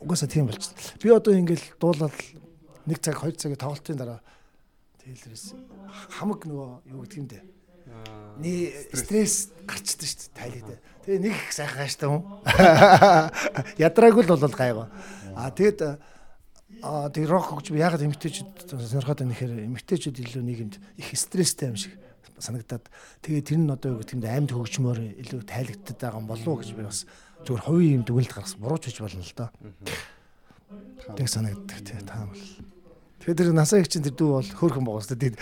[0.00, 0.76] угаасаа тийм болчихсон.
[0.98, 2.16] Би одоо ингээл дуулаад
[2.88, 4.20] нэг цаг хоёр цагийн тоглолтын дараа
[5.06, 5.54] тэлэрээс
[6.18, 7.40] хамаг нөгөө юу гэдэг юм бэ?
[8.42, 8.54] Ни
[8.90, 10.78] стресс гарчдаг шүү дээ тайлэгдээ.
[11.06, 12.22] Тэгээ нэг их сайхан хааштай хүн.
[13.86, 14.90] Ядраагүй л бол гайваа.
[15.38, 16.02] А тэгэд
[16.82, 21.70] а тэг рок гэж би ягаад эмгтээчүүд сонирхоод байна гэхээр эмгтээчүүд илүү нийгэмд их стресстэй
[21.70, 21.94] юм шиг
[22.38, 22.84] санагдаад
[23.22, 26.60] тэгээ тэр нь одоо юу гэдэг юм аймд хөгжмөөр илүү тайлагддаг байгаа юм болов уу
[26.60, 27.08] гэж би бас
[27.46, 29.50] зүгээр хувийн юм дүгнэлт гаргасан бурууч гэж болно л доо.
[31.16, 32.44] Тэг санагддаг тий таам бол.
[33.16, 35.34] Тэгэхээр тэр насаа их чинь тэр дүү бол хөөрхөн байгаа шүү дээ.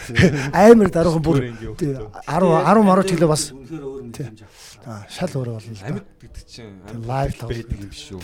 [0.54, 1.38] Аймар даруухан бүр
[1.74, 3.50] 10 10 10 кг бас
[5.10, 5.84] шал өөрөө болно л.
[5.84, 8.20] Амьд гэдэг чинь лайв байдаг юм шүү.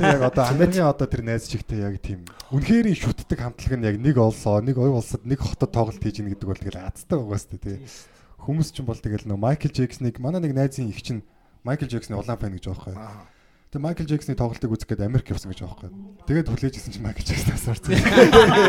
[0.00, 4.16] Яг одоо хамгийн одоо тэр найз чигтэй яг тийм үнэхээр шүтдэг хамтлаг нь яг нэг
[4.16, 7.52] олсоо нэг ой улсад нэг хотод тоглолт хийж ийн гэдэг бол тэгэл азтай байгаа шүү
[7.58, 7.78] дээ тий.
[8.38, 11.26] Хүмүүс ч юм бол тэгэл нөө Майкл Джексоныг манай нэг найзын их чинь
[11.66, 13.34] Майкл Джексоны улаан фэн гэж байгаа
[13.76, 13.84] байхгүй.
[13.84, 15.90] Тэг Майкл Джексоны тоглолтыг үзэх гээд Америк явсан гэж байхгүй.
[16.24, 17.92] Тэгээд хүлээж исэн чинь Майкл Джексон асуурсан.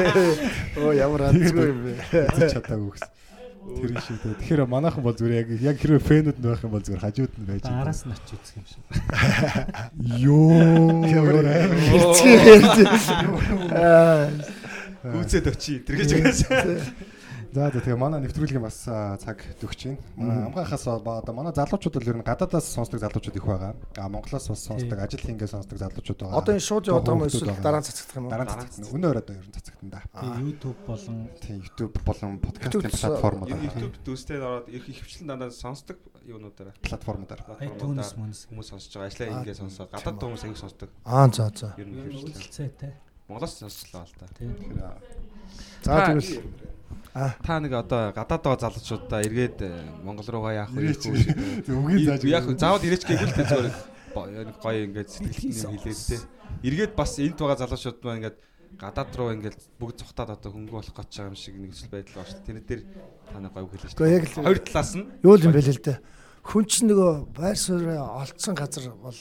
[0.84, 1.94] Оо ямар азгүй юм бэ.
[2.36, 3.12] Үзэж чадаагүй гэсэн.
[3.68, 4.40] Тэр юм шиг дээ.
[4.44, 7.64] Тэгэхээр манайхан бол зүгээр яг яг хэрвээ фэнүүд байх юм бол зүгээр хажууд нь байж
[7.68, 7.84] байгаа.
[7.84, 8.84] Араас нь очиж үзэх юм шиг.
[10.24, 11.04] Йоо.
[11.04, 12.76] Ямар хэрцгий ярьж.
[13.76, 14.32] Аа
[15.04, 15.80] Гүцэд очий.
[15.84, 16.40] Тэр гэж.
[17.58, 19.98] За за тэгээ манай нэвтрүүлгийн бас цаг төгч байна.
[20.14, 23.74] Манай амгаахаас одоо манай залуучууд бол ер нь гадаадаас сонсдог залуучууд их байгаа.
[23.98, 26.38] А Монголоос бас сонсдог, ажил хийгээ сонсдог залуучууд байгаа.
[26.38, 28.34] одоо энэ шууд байгаа юм эсвэл дараа нь цацагдах юм уу?
[28.38, 28.94] дараа нь цацагдана.
[28.94, 30.02] Өнөө өрөөдөө ер нь цацагдана да.
[30.06, 35.50] Тэгээ YouTube болон Тийм YouTube болон подкастын YouTube-с, платформуд YouTube дүүстэй ороод их хөвчлэн дандаа
[35.50, 35.98] сонсдог
[36.30, 36.78] юунуудаараа.
[36.86, 37.42] платформудаар.
[37.58, 39.10] iTunes мөнс хүмүүс сонсож байгаа.
[39.10, 40.90] Ажлаа ингээ сонсоод гадаад хүмүүс аяг сонсдог.
[41.10, 41.74] Аа за за.
[41.82, 42.94] Ер нь хөвчлэн.
[43.26, 44.30] Монголоос сонсчлаа л да.
[44.38, 44.54] Тийм.
[45.82, 46.77] За тэгвэл
[47.42, 49.72] Та нэг одоо гадаад байгаа залуучуудаа эргээд э,
[50.06, 50.94] Монгол руугаа яах вэ?
[51.66, 56.18] Үгийн зааж Яг заавал ирээч гэвэл тэ зүгээр гоё ингээд сэтгэлтэй юм хэлээд тэ.
[56.62, 58.38] Эргээд бас энд байгаа залуучууд маань ингээд
[58.78, 62.30] гадаад руу ингээд бүгд цухтаад одоо хөнгө болох гэж байгаа юм шиг зүйл байдал байна
[62.30, 62.46] шүү.
[62.46, 62.82] Тэр дээр
[63.34, 65.82] та нэг гоё хэлж Гэхдээ яг л- Хоёр талаас нь юу л юм бэ л
[65.82, 65.98] дээ.
[66.46, 69.20] Хүн чинь нөгөө байр суурь олцсон газар бол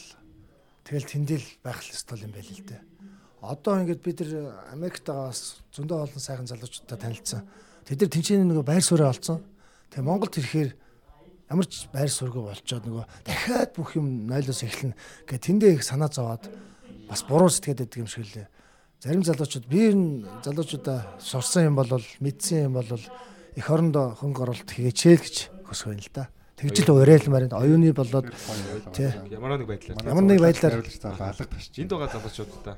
[0.85, 2.82] тэгэл тэндэл байх л ёстой юм байл л дээ.
[3.43, 4.32] Одоо ингээд бид нар
[4.74, 7.43] Америкт байгаас зөндөө олон сайхан залуучуудтай танилцсан.
[7.86, 9.38] Тэд нар тэнцэн нөгөө байр сууриа олцсон.
[9.94, 10.70] Тэгээ Монголд ирэхээр
[11.46, 14.98] ямар ч байр суурьгүй болчоод нөгөө дахиад бүх юм нойлоос эхэлнэ.
[15.30, 16.50] Гэ тэндээ их санаа зовоод
[17.06, 18.50] бас буруу сэтгэхэд байдаг юм шиг лээ.
[18.98, 21.86] Зарим залуучууд би энэ залуучуудаа сурсан юм бол
[22.18, 25.36] мэдсэн юм бол эх орондоо хөнгө оролт хийгээчээ гэж
[25.70, 26.24] хүсэх байна л да.
[26.58, 28.34] Тэгж л уриалмаар энэ оюуны болоод
[28.90, 30.02] тий Ямар нэг байдлаар.
[30.02, 31.78] ямар нэг байдлаар алга ташч.
[31.78, 32.74] Энд байгаа залуучуудаа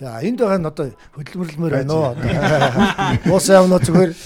[0.00, 2.16] За энд байгаа нь одоо хөдөлмөрлөмөр байна уу?
[3.28, 4.16] Уус явна зүгээр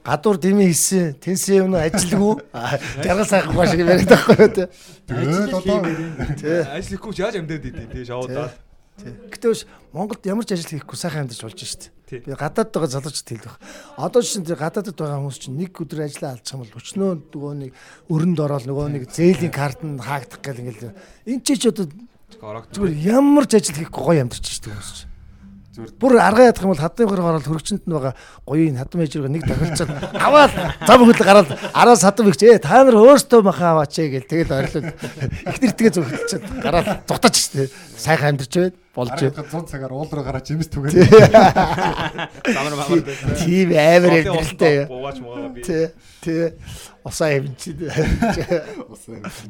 [0.00, 2.40] гадуур дими хийсэн тэнсэн юм ажилгүй
[3.04, 4.64] жаргал сайхан ба шиг яриад байхгүй юу те.
[5.04, 5.84] Тэгээд одоо
[6.32, 6.64] Тий.
[6.64, 8.48] ажил хийхгүй ч яаж амьдаад идэв тий шоудаа.
[8.96, 9.12] Тий.
[9.28, 11.92] Гэтэ биш Монголд ямар ч ажил хийхгүй сайхан амьдарч болж шít.
[12.08, 13.52] Би гадаад байгаа залуучууд хэлдэг.
[14.00, 17.52] Одоо чинь тэр гадаадд байгаа хүмүүс чинь нэг өдөр ажиллаа алдчих юм бол өчнөө нөгөө
[17.68, 17.72] нэг
[18.08, 20.96] өрөнд ороод нөгөө нэг зээлийн карт нь хаагдах гэл ингээл
[21.28, 21.84] энэ ч ч одоо
[22.72, 25.17] зүгээр ямар ч ажил хийхгүй гоё амьдарч шít хүмүүс чинь.
[25.78, 29.46] Бүр аргаа ядах юм бол хадны хөр ороод хөрөгчөнд нь байгаа гоёын хадам ээжрэг нэг
[29.46, 30.52] тохирчод аваад
[30.82, 34.58] зам хөл гараад араас хадам ихч ээ та нар өөртөө маха аваач ээ гэл тэгэл
[34.58, 40.10] ойрлоод их нэртгээ зөвхөлчөд гараад зугтаач штэ сайхан амьдарч байд болж арайга 100 цагаар уул
[40.10, 40.98] руу гараад жимс түгээд
[42.50, 43.38] Замар мамар байсан.
[43.38, 44.76] тийм амар амьдралтай.
[44.90, 45.62] Буугач муугаа би.
[45.62, 45.86] тий
[46.18, 46.58] тий.
[47.06, 47.78] Усаа хэмчин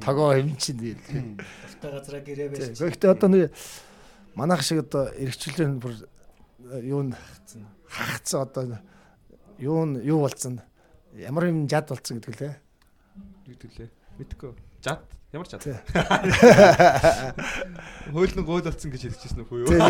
[0.05, 1.01] тагоо хэмчин
[1.81, 2.77] Тавтай газараа гэрээ байж.
[2.77, 3.49] Гэхдээ одоо нэг
[4.37, 5.97] манайх шиг одоо эргчлэн бүр
[6.83, 7.15] юу н
[7.89, 8.79] хаагцсан одоо
[9.59, 10.61] юу н юу болцсон
[11.15, 12.57] ямар юм жад болцсон гэдэг лээ.
[13.49, 13.89] Югдүүлээ.
[14.19, 14.53] Мэдхгүй.
[14.85, 15.01] Жад
[15.33, 15.63] ямар жад?
[15.65, 15.73] Тий.
[18.13, 19.73] Хөөлнө гол болсон гэж хэлчихсэн үгүй юу?
[19.73, 19.81] Юу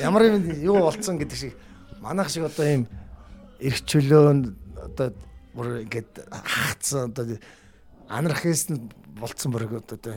[0.00, 1.54] ямар юм юу болцсон гэдэг шиг
[2.00, 2.86] манайх шиг одоо юм
[3.60, 4.56] эргчлөөн
[4.88, 5.12] одоо
[5.54, 7.24] бүр ингээд хаагцсан одоо
[8.08, 8.70] анархист
[9.18, 10.14] болцсон бүр одоо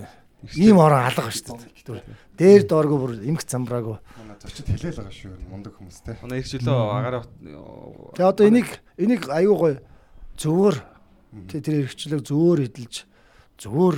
[0.53, 2.03] ийм орон алга шүү дээ.
[2.37, 3.97] Дээр дооргүй бүр эмх замбраагүй.
[4.41, 6.17] Зочид хэлээл байгаа шүү мундаг хүмүүс те.
[6.21, 7.23] Манай их жилөө агаараа
[8.15, 9.73] Тэгээ одоо энийг энийг аюу гой
[10.37, 10.75] зөвөр
[11.51, 13.05] тэр эргчлэг зөвөр эдэлж
[13.59, 13.95] зөвөр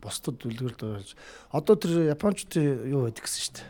[0.00, 1.14] бусдад үлгэрд байж
[1.52, 3.68] одоо тэр японочдын юу байдаг гэсэн шүү дээ.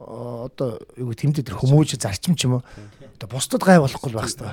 [0.00, 2.64] Аа, Одоо юу тэмдэг тэр хүмүүж зарчим ч юм уу.
[3.18, 4.52] Одоо бусдад гай болохгүй байх хэрэгтэй.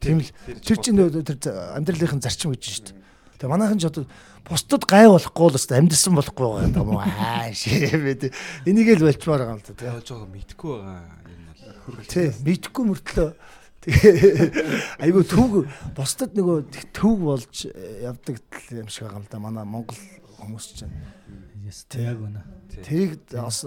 [0.00, 0.30] Тийм л
[0.62, 1.38] тэр чинь тэр
[1.76, 3.07] амьдралынхын зарчим гэж шүү дээ.
[3.38, 4.04] Тэгээ манайхан ч одоо
[4.42, 8.34] бусдад гай болохгүй л өстой амьдсан болохгүй байгаа юм уу аа шивэд
[8.66, 10.98] энийг л болчмаар байгаа юм л да яаж байгаа мэдхгүй байгаа
[11.30, 11.42] юм
[11.86, 12.04] бол.
[12.10, 13.30] Тий, мэдхгүй мөртлөө
[13.86, 18.42] тэгээ айгу төв бусдад нөгөө төв болж э, явдаг
[18.74, 19.96] юм шиг байгаа юм да манай Монгол
[20.42, 20.94] хүмүүс чинь.
[21.62, 22.42] Yes, яг үнэ.
[22.82, 23.66] Тэрийг бас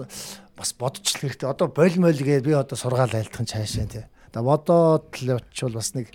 [0.56, 1.48] бас бодчих хэрэгтэй.
[1.48, 4.04] Одоо боль моль гээ би одоо сургаал айлтхан цаашаа тий.
[4.32, 6.10] Одоо бодоод л очивол бас нэг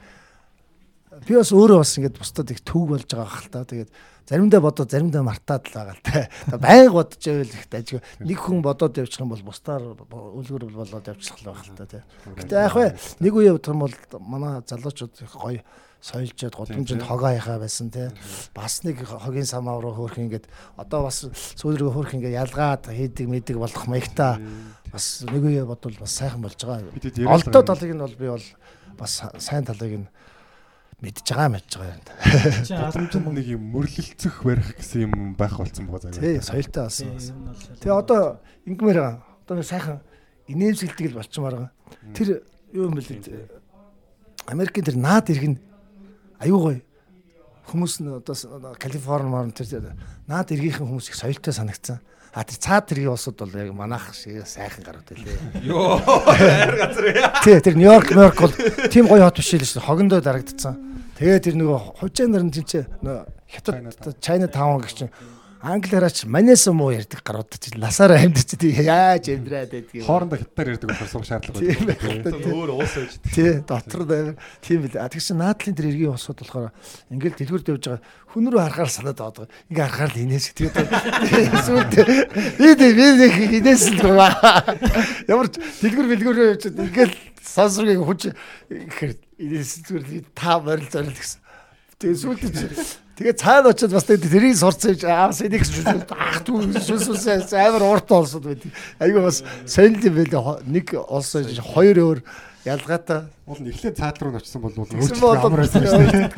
[1.25, 3.65] би бас өөрөө бас ингэж бусдад их төв болж байгаа хэл та.
[3.65, 3.91] Тэгээд
[4.27, 6.27] заримдаа бодоод заримдаа мартаад л байгаа л та.
[6.59, 11.39] Байнга бодож байвал их ажиг нэг хүн бодоод явчих юм бол бусдаар үлгэр болоод явчих
[11.41, 12.01] л байх л та тий.
[12.35, 12.87] Гэтэ яах вэ?
[13.23, 15.63] Нэг үе бодох юм бол манай залуучууд их гоё
[16.01, 18.11] соёлжод годомжинд хогоо яхаа байсан тий.
[18.53, 20.45] Бас нэг хогийн самаа руу хөөх ингээд
[20.77, 21.25] одоо бас
[21.55, 24.37] сүүл рүү хөөх ингээд ялгаад хийдэг мэдэг болох маягта
[24.91, 26.93] бас нэг үе бодвол бас сайхан болж байгаа.
[27.33, 28.45] Олдоо талыг нь бол би бол
[28.99, 30.07] бас сайн талыг нь
[30.97, 32.03] мэдж байгаа мэдж байгаа юм.
[32.65, 32.73] Чи
[33.13, 36.41] Том нэг юм мөрлөлцөх барих гэсэн юм байх болсон байгаа Тий, заяа.
[36.41, 37.07] соёлтой болсон.
[37.77, 39.21] Тэгээ одоо ингэмээр байгаа.
[39.45, 40.01] Одоо нэг сайхан
[40.49, 41.71] инээмсэглдэг л болчмаар байгаа.
[42.17, 42.41] Тэр
[42.73, 43.13] юу юм бэл
[44.49, 45.61] Америкийн тэр наад иргэн
[46.41, 46.81] аюу гоё.
[47.69, 49.93] Хүмүүс нь одоо Калифорни морн тэр
[50.25, 52.01] наад иргийнхэн хүмүүс их соёлтой санагдсан.
[52.37, 55.65] А тэр цаад тэргийн улсууд бол яг манайх шиг сайхан гарууд байлээ.
[55.65, 55.97] Йоо.
[55.97, 57.41] Хайр газар яа.
[57.41, 58.53] Тий, тэр Нью-Йорк, Нью-Йорк бол
[58.93, 59.81] тийм гоё хот биш л шүү.
[59.81, 60.77] Хогондоо дарагдцсан.
[61.17, 62.85] Тэгээ тэр нөгөө хужаа нар нь тэнцээ
[63.49, 65.09] хятад Чайна таун гэх чинь
[65.61, 70.05] англиараач манайс муу ярьдаг гарууд чи ласаараа амьдч тий яаж амьдраад байдгийг.
[70.05, 72.51] Хоорондоо хятадаар ярьдаг болохоор суух шаардлага тий.
[72.53, 73.13] Өөр уус байж.
[73.33, 74.27] Тий, дотор дээр
[74.61, 74.97] тийм бил.
[75.01, 76.69] А тэгсэн наадлын тэр эргийн усууд болохоор
[77.09, 78.01] ингээл дэлгүрд явж байгаа
[78.37, 79.47] хүн рүү харахаар санаад байгаа.
[79.73, 80.75] Ингээ харахаар л инээс тэгээд
[81.65, 81.93] сүлд
[82.61, 83.05] би би
[83.57, 84.61] инээс л байгаа.
[85.25, 88.29] Ямар ч дэлгүр бэлгүрөө явж ингээл сансрыг хүч
[88.69, 91.41] ихээр инээс зүгээр та морил зорил гэсэн.
[91.97, 92.45] Тэгээд сүлд
[93.17, 95.65] Тэгээ цаана очиод бас тэрийг сурцсан гэж аавс энийг
[96.13, 98.69] ах сүсүсээс амар урт олсод байдаг.
[99.01, 100.61] Айгүй бас сонир юм байлээ.
[100.69, 102.19] Нэг олсон хоёр өөр
[102.61, 106.29] ялгаатай Уул нь эхлээд цаад руу очсон бол бол амар байсан.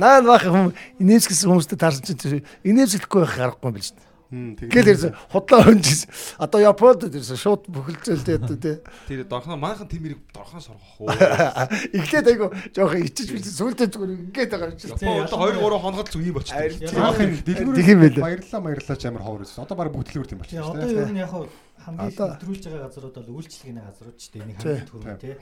[0.00, 0.48] Наа бах
[0.96, 2.34] инээсгэсэн хүмүүстэй таарсан чинь тэр
[2.64, 4.13] инээсэхгүй байх аргагүй юм биш үү?
[4.30, 6.08] Гэл ирсэн худлаа хөнжсэн.
[6.40, 8.76] Одоо Японд ирсэн шууд бөхөлцөөлтэй тий.
[9.06, 11.08] Тэр дорхон манайхан тэмэрийг дорхон соргох уу.
[11.98, 14.90] Эхлээд айгу жоохон ичиж биш сүултээ зүгээр ингээд байгаа юм чинь.
[14.90, 17.44] Японд 2 3 хоногт л үе болчихсон.
[17.44, 18.24] Дэлгүүр Тийм байлээ.
[18.24, 19.62] баярлаа баярлаач амар ховор байсан.
[19.64, 21.46] Одоо баг бүгд дэлгүүр тийм болчихсон одоо ер нь яг хав
[21.84, 25.34] хамгийн Одоо- өдрүүлж байгаа газрууд бол үйлчлэгийн газрууд ч тийм нэг хамгийн түрүү тий.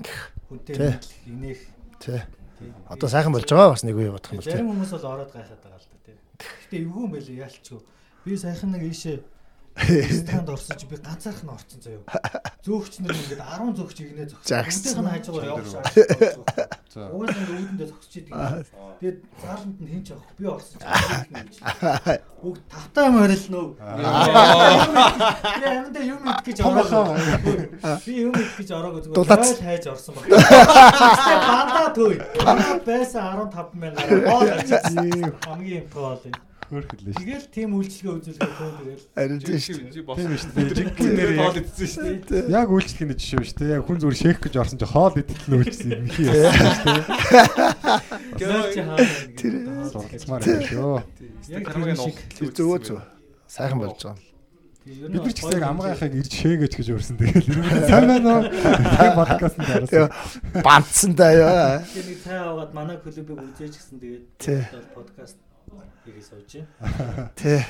[0.50, 1.60] Хүнтэй нийтлэх, инээх
[2.02, 2.20] Тий.
[2.90, 4.52] Одоо сайхан болж байгаа бас нэг үе бодох юм бол тий.
[4.52, 6.16] Зарим хүмүүс бол ороод гайхаад байгаа л да тий.
[6.42, 7.80] Гэтэ эвгүй юм байлээ яалчгүй.
[8.24, 9.18] Би сайхан нэг ийшээ
[9.72, 12.04] станд орсож би ганцаарх нь орцсон заяа.
[12.62, 14.28] Зөөгч нар ингээд 10 зөөгч игнээ.
[14.28, 16.68] Бүгдийнх нь хажуугаар явах шаардлага.
[16.92, 17.08] За.
[17.08, 18.36] Угаас ингээд үүдэндээ зогсож идэг.
[19.00, 22.20] Тэгээд зааланд нь хинч авах би байгаа.
[22.44, 23.66] Бүгд тавтаа юм орилнөө.
[23.80, 27.16] Би амдаа юм ид гэж ороо.
[28.04, 30.28] Би юм ид гэж ороагүй зүгээр ойл хайж орсон баг.
[31.48, 32.20] Бандаа төй.
[32.86, 34.04] Байсан 15 мянга.
[34.28, 34.84] Гол ажиж
[35.48, 36.36] хамгийн тоол юм.
[36.72, 37.20] Хөөрхөлээ шүү.
[37.20, 39.04] Тэгэл тийм үйлчлэгээ үзүүлгээ төө тэгэл.
[39.12, 40.32] Харин Тийм болсон.
[40.40, 40.56] шүү
[41.12, 42.48] нэр тоол идсэн шүү дээ.
[42.48, 43.72] Яг үйлчлэхний жишээ шүү дээ.
[43.76, 46.88] Яг хүн зүгээр шех гэж орсон чи хоол идэл нь үйлчлээ юм хий яасан шүү
[46.88, 47.04] дээ.
[48.88, 48.96] Хаа.
[49.92, 50.96] Суралцмаар юм шүү.
[51.52, 53.00] Яг хамгийн тэр нохол Зөв зөв.
[53.52, 54.16] Сайхан болж байгаа.
[54.82, 57.14] Бид нар ч гэсэн амгаахыг ирж шээгэж гэж өрсөн.
[57.20, 58.50] Тэгэл нь сайн байна уу?
[58.50, 60.62] Тийм подкастт Тэгээ орсон.
[60.66, 61.86] бандсан да яа.
[61.86, 63.98] Тэр нэг цай аваад манай клубыг үзээж гисэн
[64.42, 64.58] Тий.
[64.66, 65.38] тэгээд подкаст
[66.04, 67.30] хийгээ сууж байна.
[67.36, 67.60] Тий.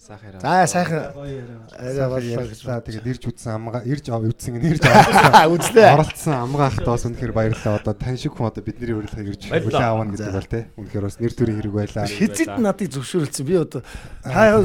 [0.00, 0.40] Сайхан яриа.
[0.40, 2.40] За сайхан яриа.
[2.40, 5.52] боллоо тэгээд ирж үзсэн амгаа ирж ав үдсэн ирж авсан.
[5.52, 5.92] Үзлээ.
[5.92, 7.76] Оролцсон амгаахт бас үнэхээр баярлалаа.
[7.84, 10.64] Одоо тань шиг хүн одоо бидний урилгыг ирж хүлээн авна гэдэг бол тий.
[10.80, 12.08] Үнэхээр бас нэр төрийн хэрэг байлаа.
[12.08, 13.44] Хизэд надыг зөвшөөрөлцсөн.
[13.44, 13.80] Би одоо
[14.24, 14.56] хаа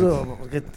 [0.56, 0.68] гэд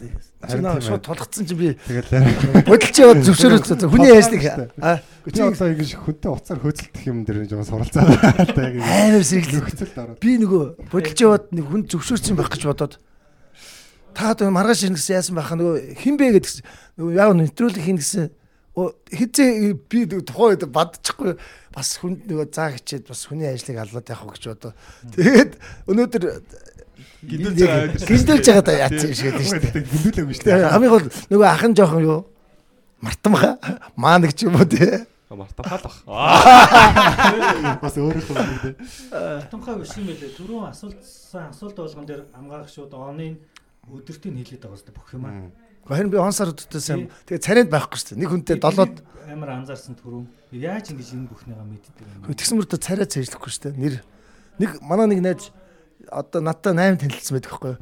[0.43, 1.07] Харин шууд ээ.
[1.07, 3.87] тулгцсан чи би Тэгэл бодолч яваад зөвшөөрөлцсөн.
[3.87, 4.43] Хүний хайшлыг
[4.83, 8.07] аа би одоо ингэж хүнтэй уцаар хөөцөлдөх юм дээр жоо суралцаад
[8.55, 10.19] та яг амар ороод.
[10.23, 12.99] Би нөгөө бодолч яваад нэг хүн зөвшөөрсөн байх гэж бодоод
[14.19, 16.63] та одоо маргааш ирнэ гэсэн яасан байхаа нөгөө хин бэ гэдгсэн
[16.99, 18.27] нөгөө яав нэвтрүүлэг хийн гэсэн
[19.15, 21.39] хизээ би тухайн үед бадчихгүй
[21.71, 24.73] бас хүн нөгөө заа хичээд бас хүний ажлыг аллаад явах гэж бодоо.
[25.15, 25.55] Тэгээд
[25.87, 26.23] өнөөдөр
[27.19, 29.83] Гиндүүлж байгаа да яатсан юм шиг байдаг шүү дээ.
[29.91, 30.71] Гүндүүлээгүй шүү Тэгээд дээ.
[30.71, 32.19] хамгийн гол нөгөө ахын жоохон юу
[33.03, 33.51] мартан баха
[33.95, 35.03] маа нэг ч юм уу тий.
[35.29, 35.95] Мартан хаалах.
[37.83, 38.73] Бас өөрөөхөө үү.
[39.51, 40.31] Тунхай биш юм байлээ.
[40.39, 43.35] Түрүүн асуултсан асуулт болгон дээр амгаах шууд оны
[43.89, 45.51] өдөртийг хэлээд байгаа хэвээр бүх юм аа.
[45.89, 48.21] Харин би он сар өдөртөө сайн тэгээд царайнд байхгүй шүү дээ.
[48.21, 48.95] Нэг хүнтэй долоод
[49.25, 50.25] амар анзаарсан түрүүн.
[50.53, 52.37] Яаж ингэж энэ бүхнийгаа мэддэг юм бэ?
[52.37, 53.77] тэгсэн мөртөө царай цэжлэхгүй шүү дээ.
[53.77, 53.95] Нэр
[54.61, 55.49] нэг манай нэг найз
[56.09, 57.79] одоо надтай 8 танилцсан байдаг байхгүй юу?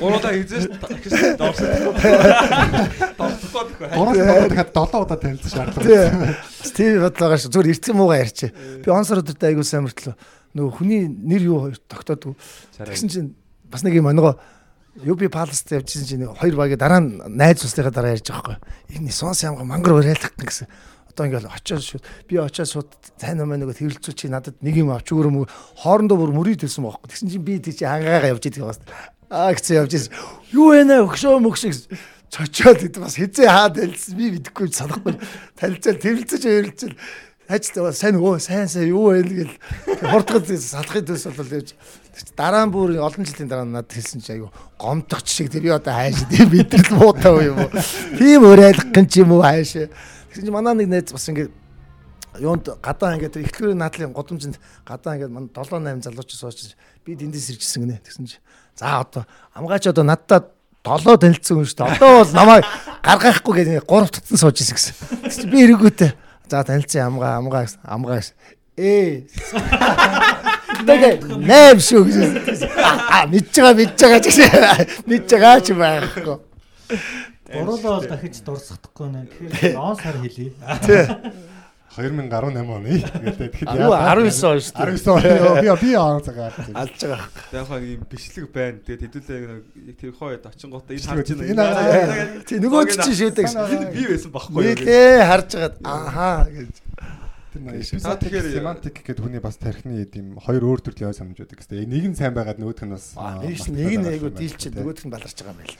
[0.00, 1.68] Гурудаа хизээш гэсэн доорсон.
[3.16, 3.88] Доорсохгүй дөхөө.
[3.96, 6.36] Гураас удаа дахиад 7 удаа танилцсан шаардлага.
[6.74, 8.52] Тийм бодлоо гаш зүгээр эртхэн муугаа ярьчих.
[8.84, 10.14] Би он сар өдөртөө айгуу сайн мөртлөө
[10.50, 12.34] нөгөө хүний нэр юу тогтоодгүй.
[12.74, 13.28] Тэгсэн чинь
[13.70, 14.36] бас нэг юм онгоо
[14.98, 18.98] UB Palace-д явжсэн чинь хоёр багийн дараа нь найз цусныхаа дараа ярьж байгаа байхгүй.
[18.98, 20.66] Энэ сонс ямга мангар уриалах гэсэн.
[21.14, 24.90] Одоо ингээл очиод шууд би очиод шууд цайн намаа нөгөө тэрэлцүү чи надад нэг юм
[24.90, 25.46] авч өгөр мө
[25.86, 27.06] хоорондоо бүр мөрийд хэлсэн байхгүй.
[27.06, 28.82] Тэгсэн чинь би тийч хангаагаа явж идэг байгаас.
[29.30, 30.12] Аа гэсэн явж ирсэн.
[30.50, 31.90] Юу вэ нэ өгшөө мөгшөө гэсэн.
[32.30, 35.14] Чочоод хэд бас хизээ хаад хэлсэн би мэдэхгүй санахгүй.
[35.54, 36.94] Танилцал тэрэлцэж ярилцэл
[37.50, 39.54] ажил сайн өө сайн сайн юу вэ гэл
[40.06, 41.74] хурдгал салахын төс бол явж
[42.38, 45.90] дараа нь бүр олон жилийн дараа надад хэлсэн чи айгу гомдох шиг тий би одоо
[45.90, 47.70] хайш тий бидрэл муутай юм уу
[48.14, 49.74] тийм уриалах гэн ч юм уу хайш
[50.30, 51.50] тэгсэн чи манай нэг найз бас ингэ
[52.38, 57.50] юунд гадаа ингээд эхлүүрийн наадлын годомжинд гадаа ингээд манай 7 8 залууч сууж би тэндээс
[57.58, 58.38] ирчихсэн гинэ тэгсэн чи
[58.78, 59.26] за одоо
[59.58, 60.46] амгаач одоо надтай
[60.84, 61.94] долоо танилцсан хүн шүү дээ.
[61.98, 62.64] Одоо бол намайг
[63.04, 64.94] гаргахгүй гэдэг гурав татсан сууж ирсэн гэсэн.
[65.28, 66.14] Чи би эргүүтэй.
[66.50, 68.20] За танилцсан амгаа амгаа амгаа.
[68.74, 69.30] Ээ.
[70.82, 71.14] Тэгээ
[71.46, 72.30] нэм шүү гэсэн.
[73.06, 74.50] Аа мэдж байгаа мэдж байгаа гэсэн.
[75.06, 76.36] Мэдж байгаа ч байхгүй.
[77.54, 79.20] Гуруулаа бол дахиж дурсахдаггүй нэ.
[79.30, 80.50] Тэгэхээр он сар хэлье.
[81.90, 82.06] Тий.
[82.06, 83.02] 2018 оны.
[83.02, 84.94] Гэхдээ тэгэхэд Юу 19 он шүү дээ.
[84.94, 85.26] 19 оны.
[85.58, 86.54] Би би аа цагаа.
[86.70, 87.26] Алж байгаа.
[87.50, 88.78] Яг хаа ийм бичлэг байна.
[88.86, 91.66] Тэгээд хэдүүлээ яг тэр хойд очингуудаа энэ харж байна.
[92.62, 93.46] Нөгөө ч шийдэг.
[93.90, 94.74] Би байсан юу?
[94.78, 95.82] тий харж байгаа.
[95.82, 96.74] Ахаа гэж.
[97.50, 101.34] Тэр Та эпизод тэгэхээр- семантик гэдэг хүний бас тархины ийм хоёр өөр төрлийн ой санамж
[101.42, 101.82] байдаг гэсэн.
[101.82, 105.10] Нэг нь сайн байгаад нөгөөх нь бас Нэг нь нэг нь айгу дийлчихэд нөгөөх нь
[105.10, 105.74] баларч байгаа юм байл.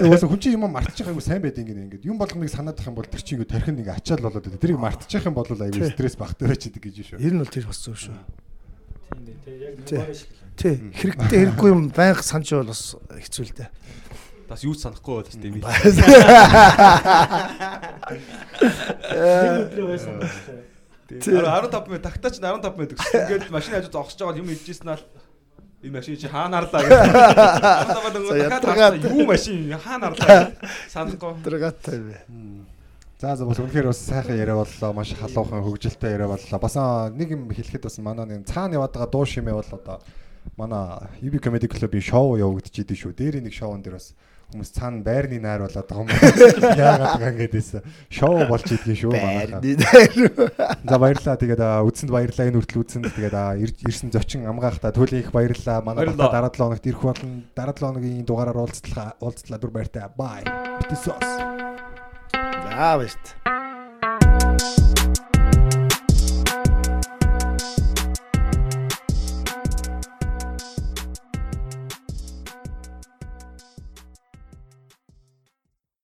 [0.08, 2.96] Угаасаа хүн чинь юм мартчих айгу сайн байдаг ингэ ингээд юм болгоныг санаад ах юм
[2.96, 4.64] бол тэр чинь ингээд тархин ингээ ачаал болоод байдаг.
[4.64, 7.20] Тэрийг мартчих юм бол айгу стресс багтаа байчихэд гэж шүү.
[7.20, 8.16] Ер нь бол тэр бас зөв шүү.
[8.16, 9.36] Тийм дээ.
[9.44, 10.00] Тэг яг Тий.
[10.00, 10.40] нөгөө шиг л.
[10.56, 10.74] Тий.
[11.04, 13.68] Хэрэгтэй хэрэггүй юм байнга санаж бол бас хэцүү л дээ.
[14.48, 15.60] Бас юу ч санахгүй байл тийм би.
[19.20, 20.16] Нэг өдрөө байсан
[21.10, 21.42] Тийм.
[21.42, 23.18] 15 минут тагтаач 15 минут гэсэн.
[23.26, 24.98] Ингээд машин хажуу зогсож байгаа юм хэлжсэн аа
[25.82, 26.92] энэ машин чи хаана арлаа гэж.
[27.90, 28.78] Надад За, дахиад ядаргаад.
[28.78, 30.48] хаана юу машин хаана арлаа гэж
[30.92, 31.32] санахгүй.
[31.42, 32.20] Драгатай бай.
[33.20, 34.92] За за бас үнэхээр бас сайхан яриа боллоо.
[34.92, 36.58] Маш халуухан хөгжилтэй яриа боллоо.
[36.60, 36.76] Бас
[37.16, 39.98] нэг юм хэлэхэд бас манай нэг цаана яваад байгаа дуу шимээ бол одоо
[40.56, 43.12] манай UB Comedy Club-ийн шоу явагдаж идэв шүү.
[43.16, 44.12] Дээрийн нэг шоун дээр бас
[44.50, 46.10] хүмүүс цаана байрны найр болоод байгаа юм.
[46.74, 47.70] Яагаад байгаа ингэдээс
[48.10, 49.62] шоу болж идэх шүү манайхаа.
[49.62, 50.28] Байрны найр.
[50.84, 51.36] За баярлалаа.
[51.40, 52.48] Тэгээд аа, үдсэнд баярлалаа.
[52.50, 53.36] Энэ хүртэл үдсэнд тэгээд
[53.86, 55.80] ирсэн зочин амгаахта төлөө их баярлалаа.
[55.86, 57.46] Манай дараа 7 хоногт ирэх болно.
[57.54, 60.10] Дараа 7 хоногийн дугаараар уулзтлаа уулзтлаа дүр баяртай.
[60.18, 60.42] Бай.
[60.90, 61.14] Битсос.
[62.34, 63.69] За баярт.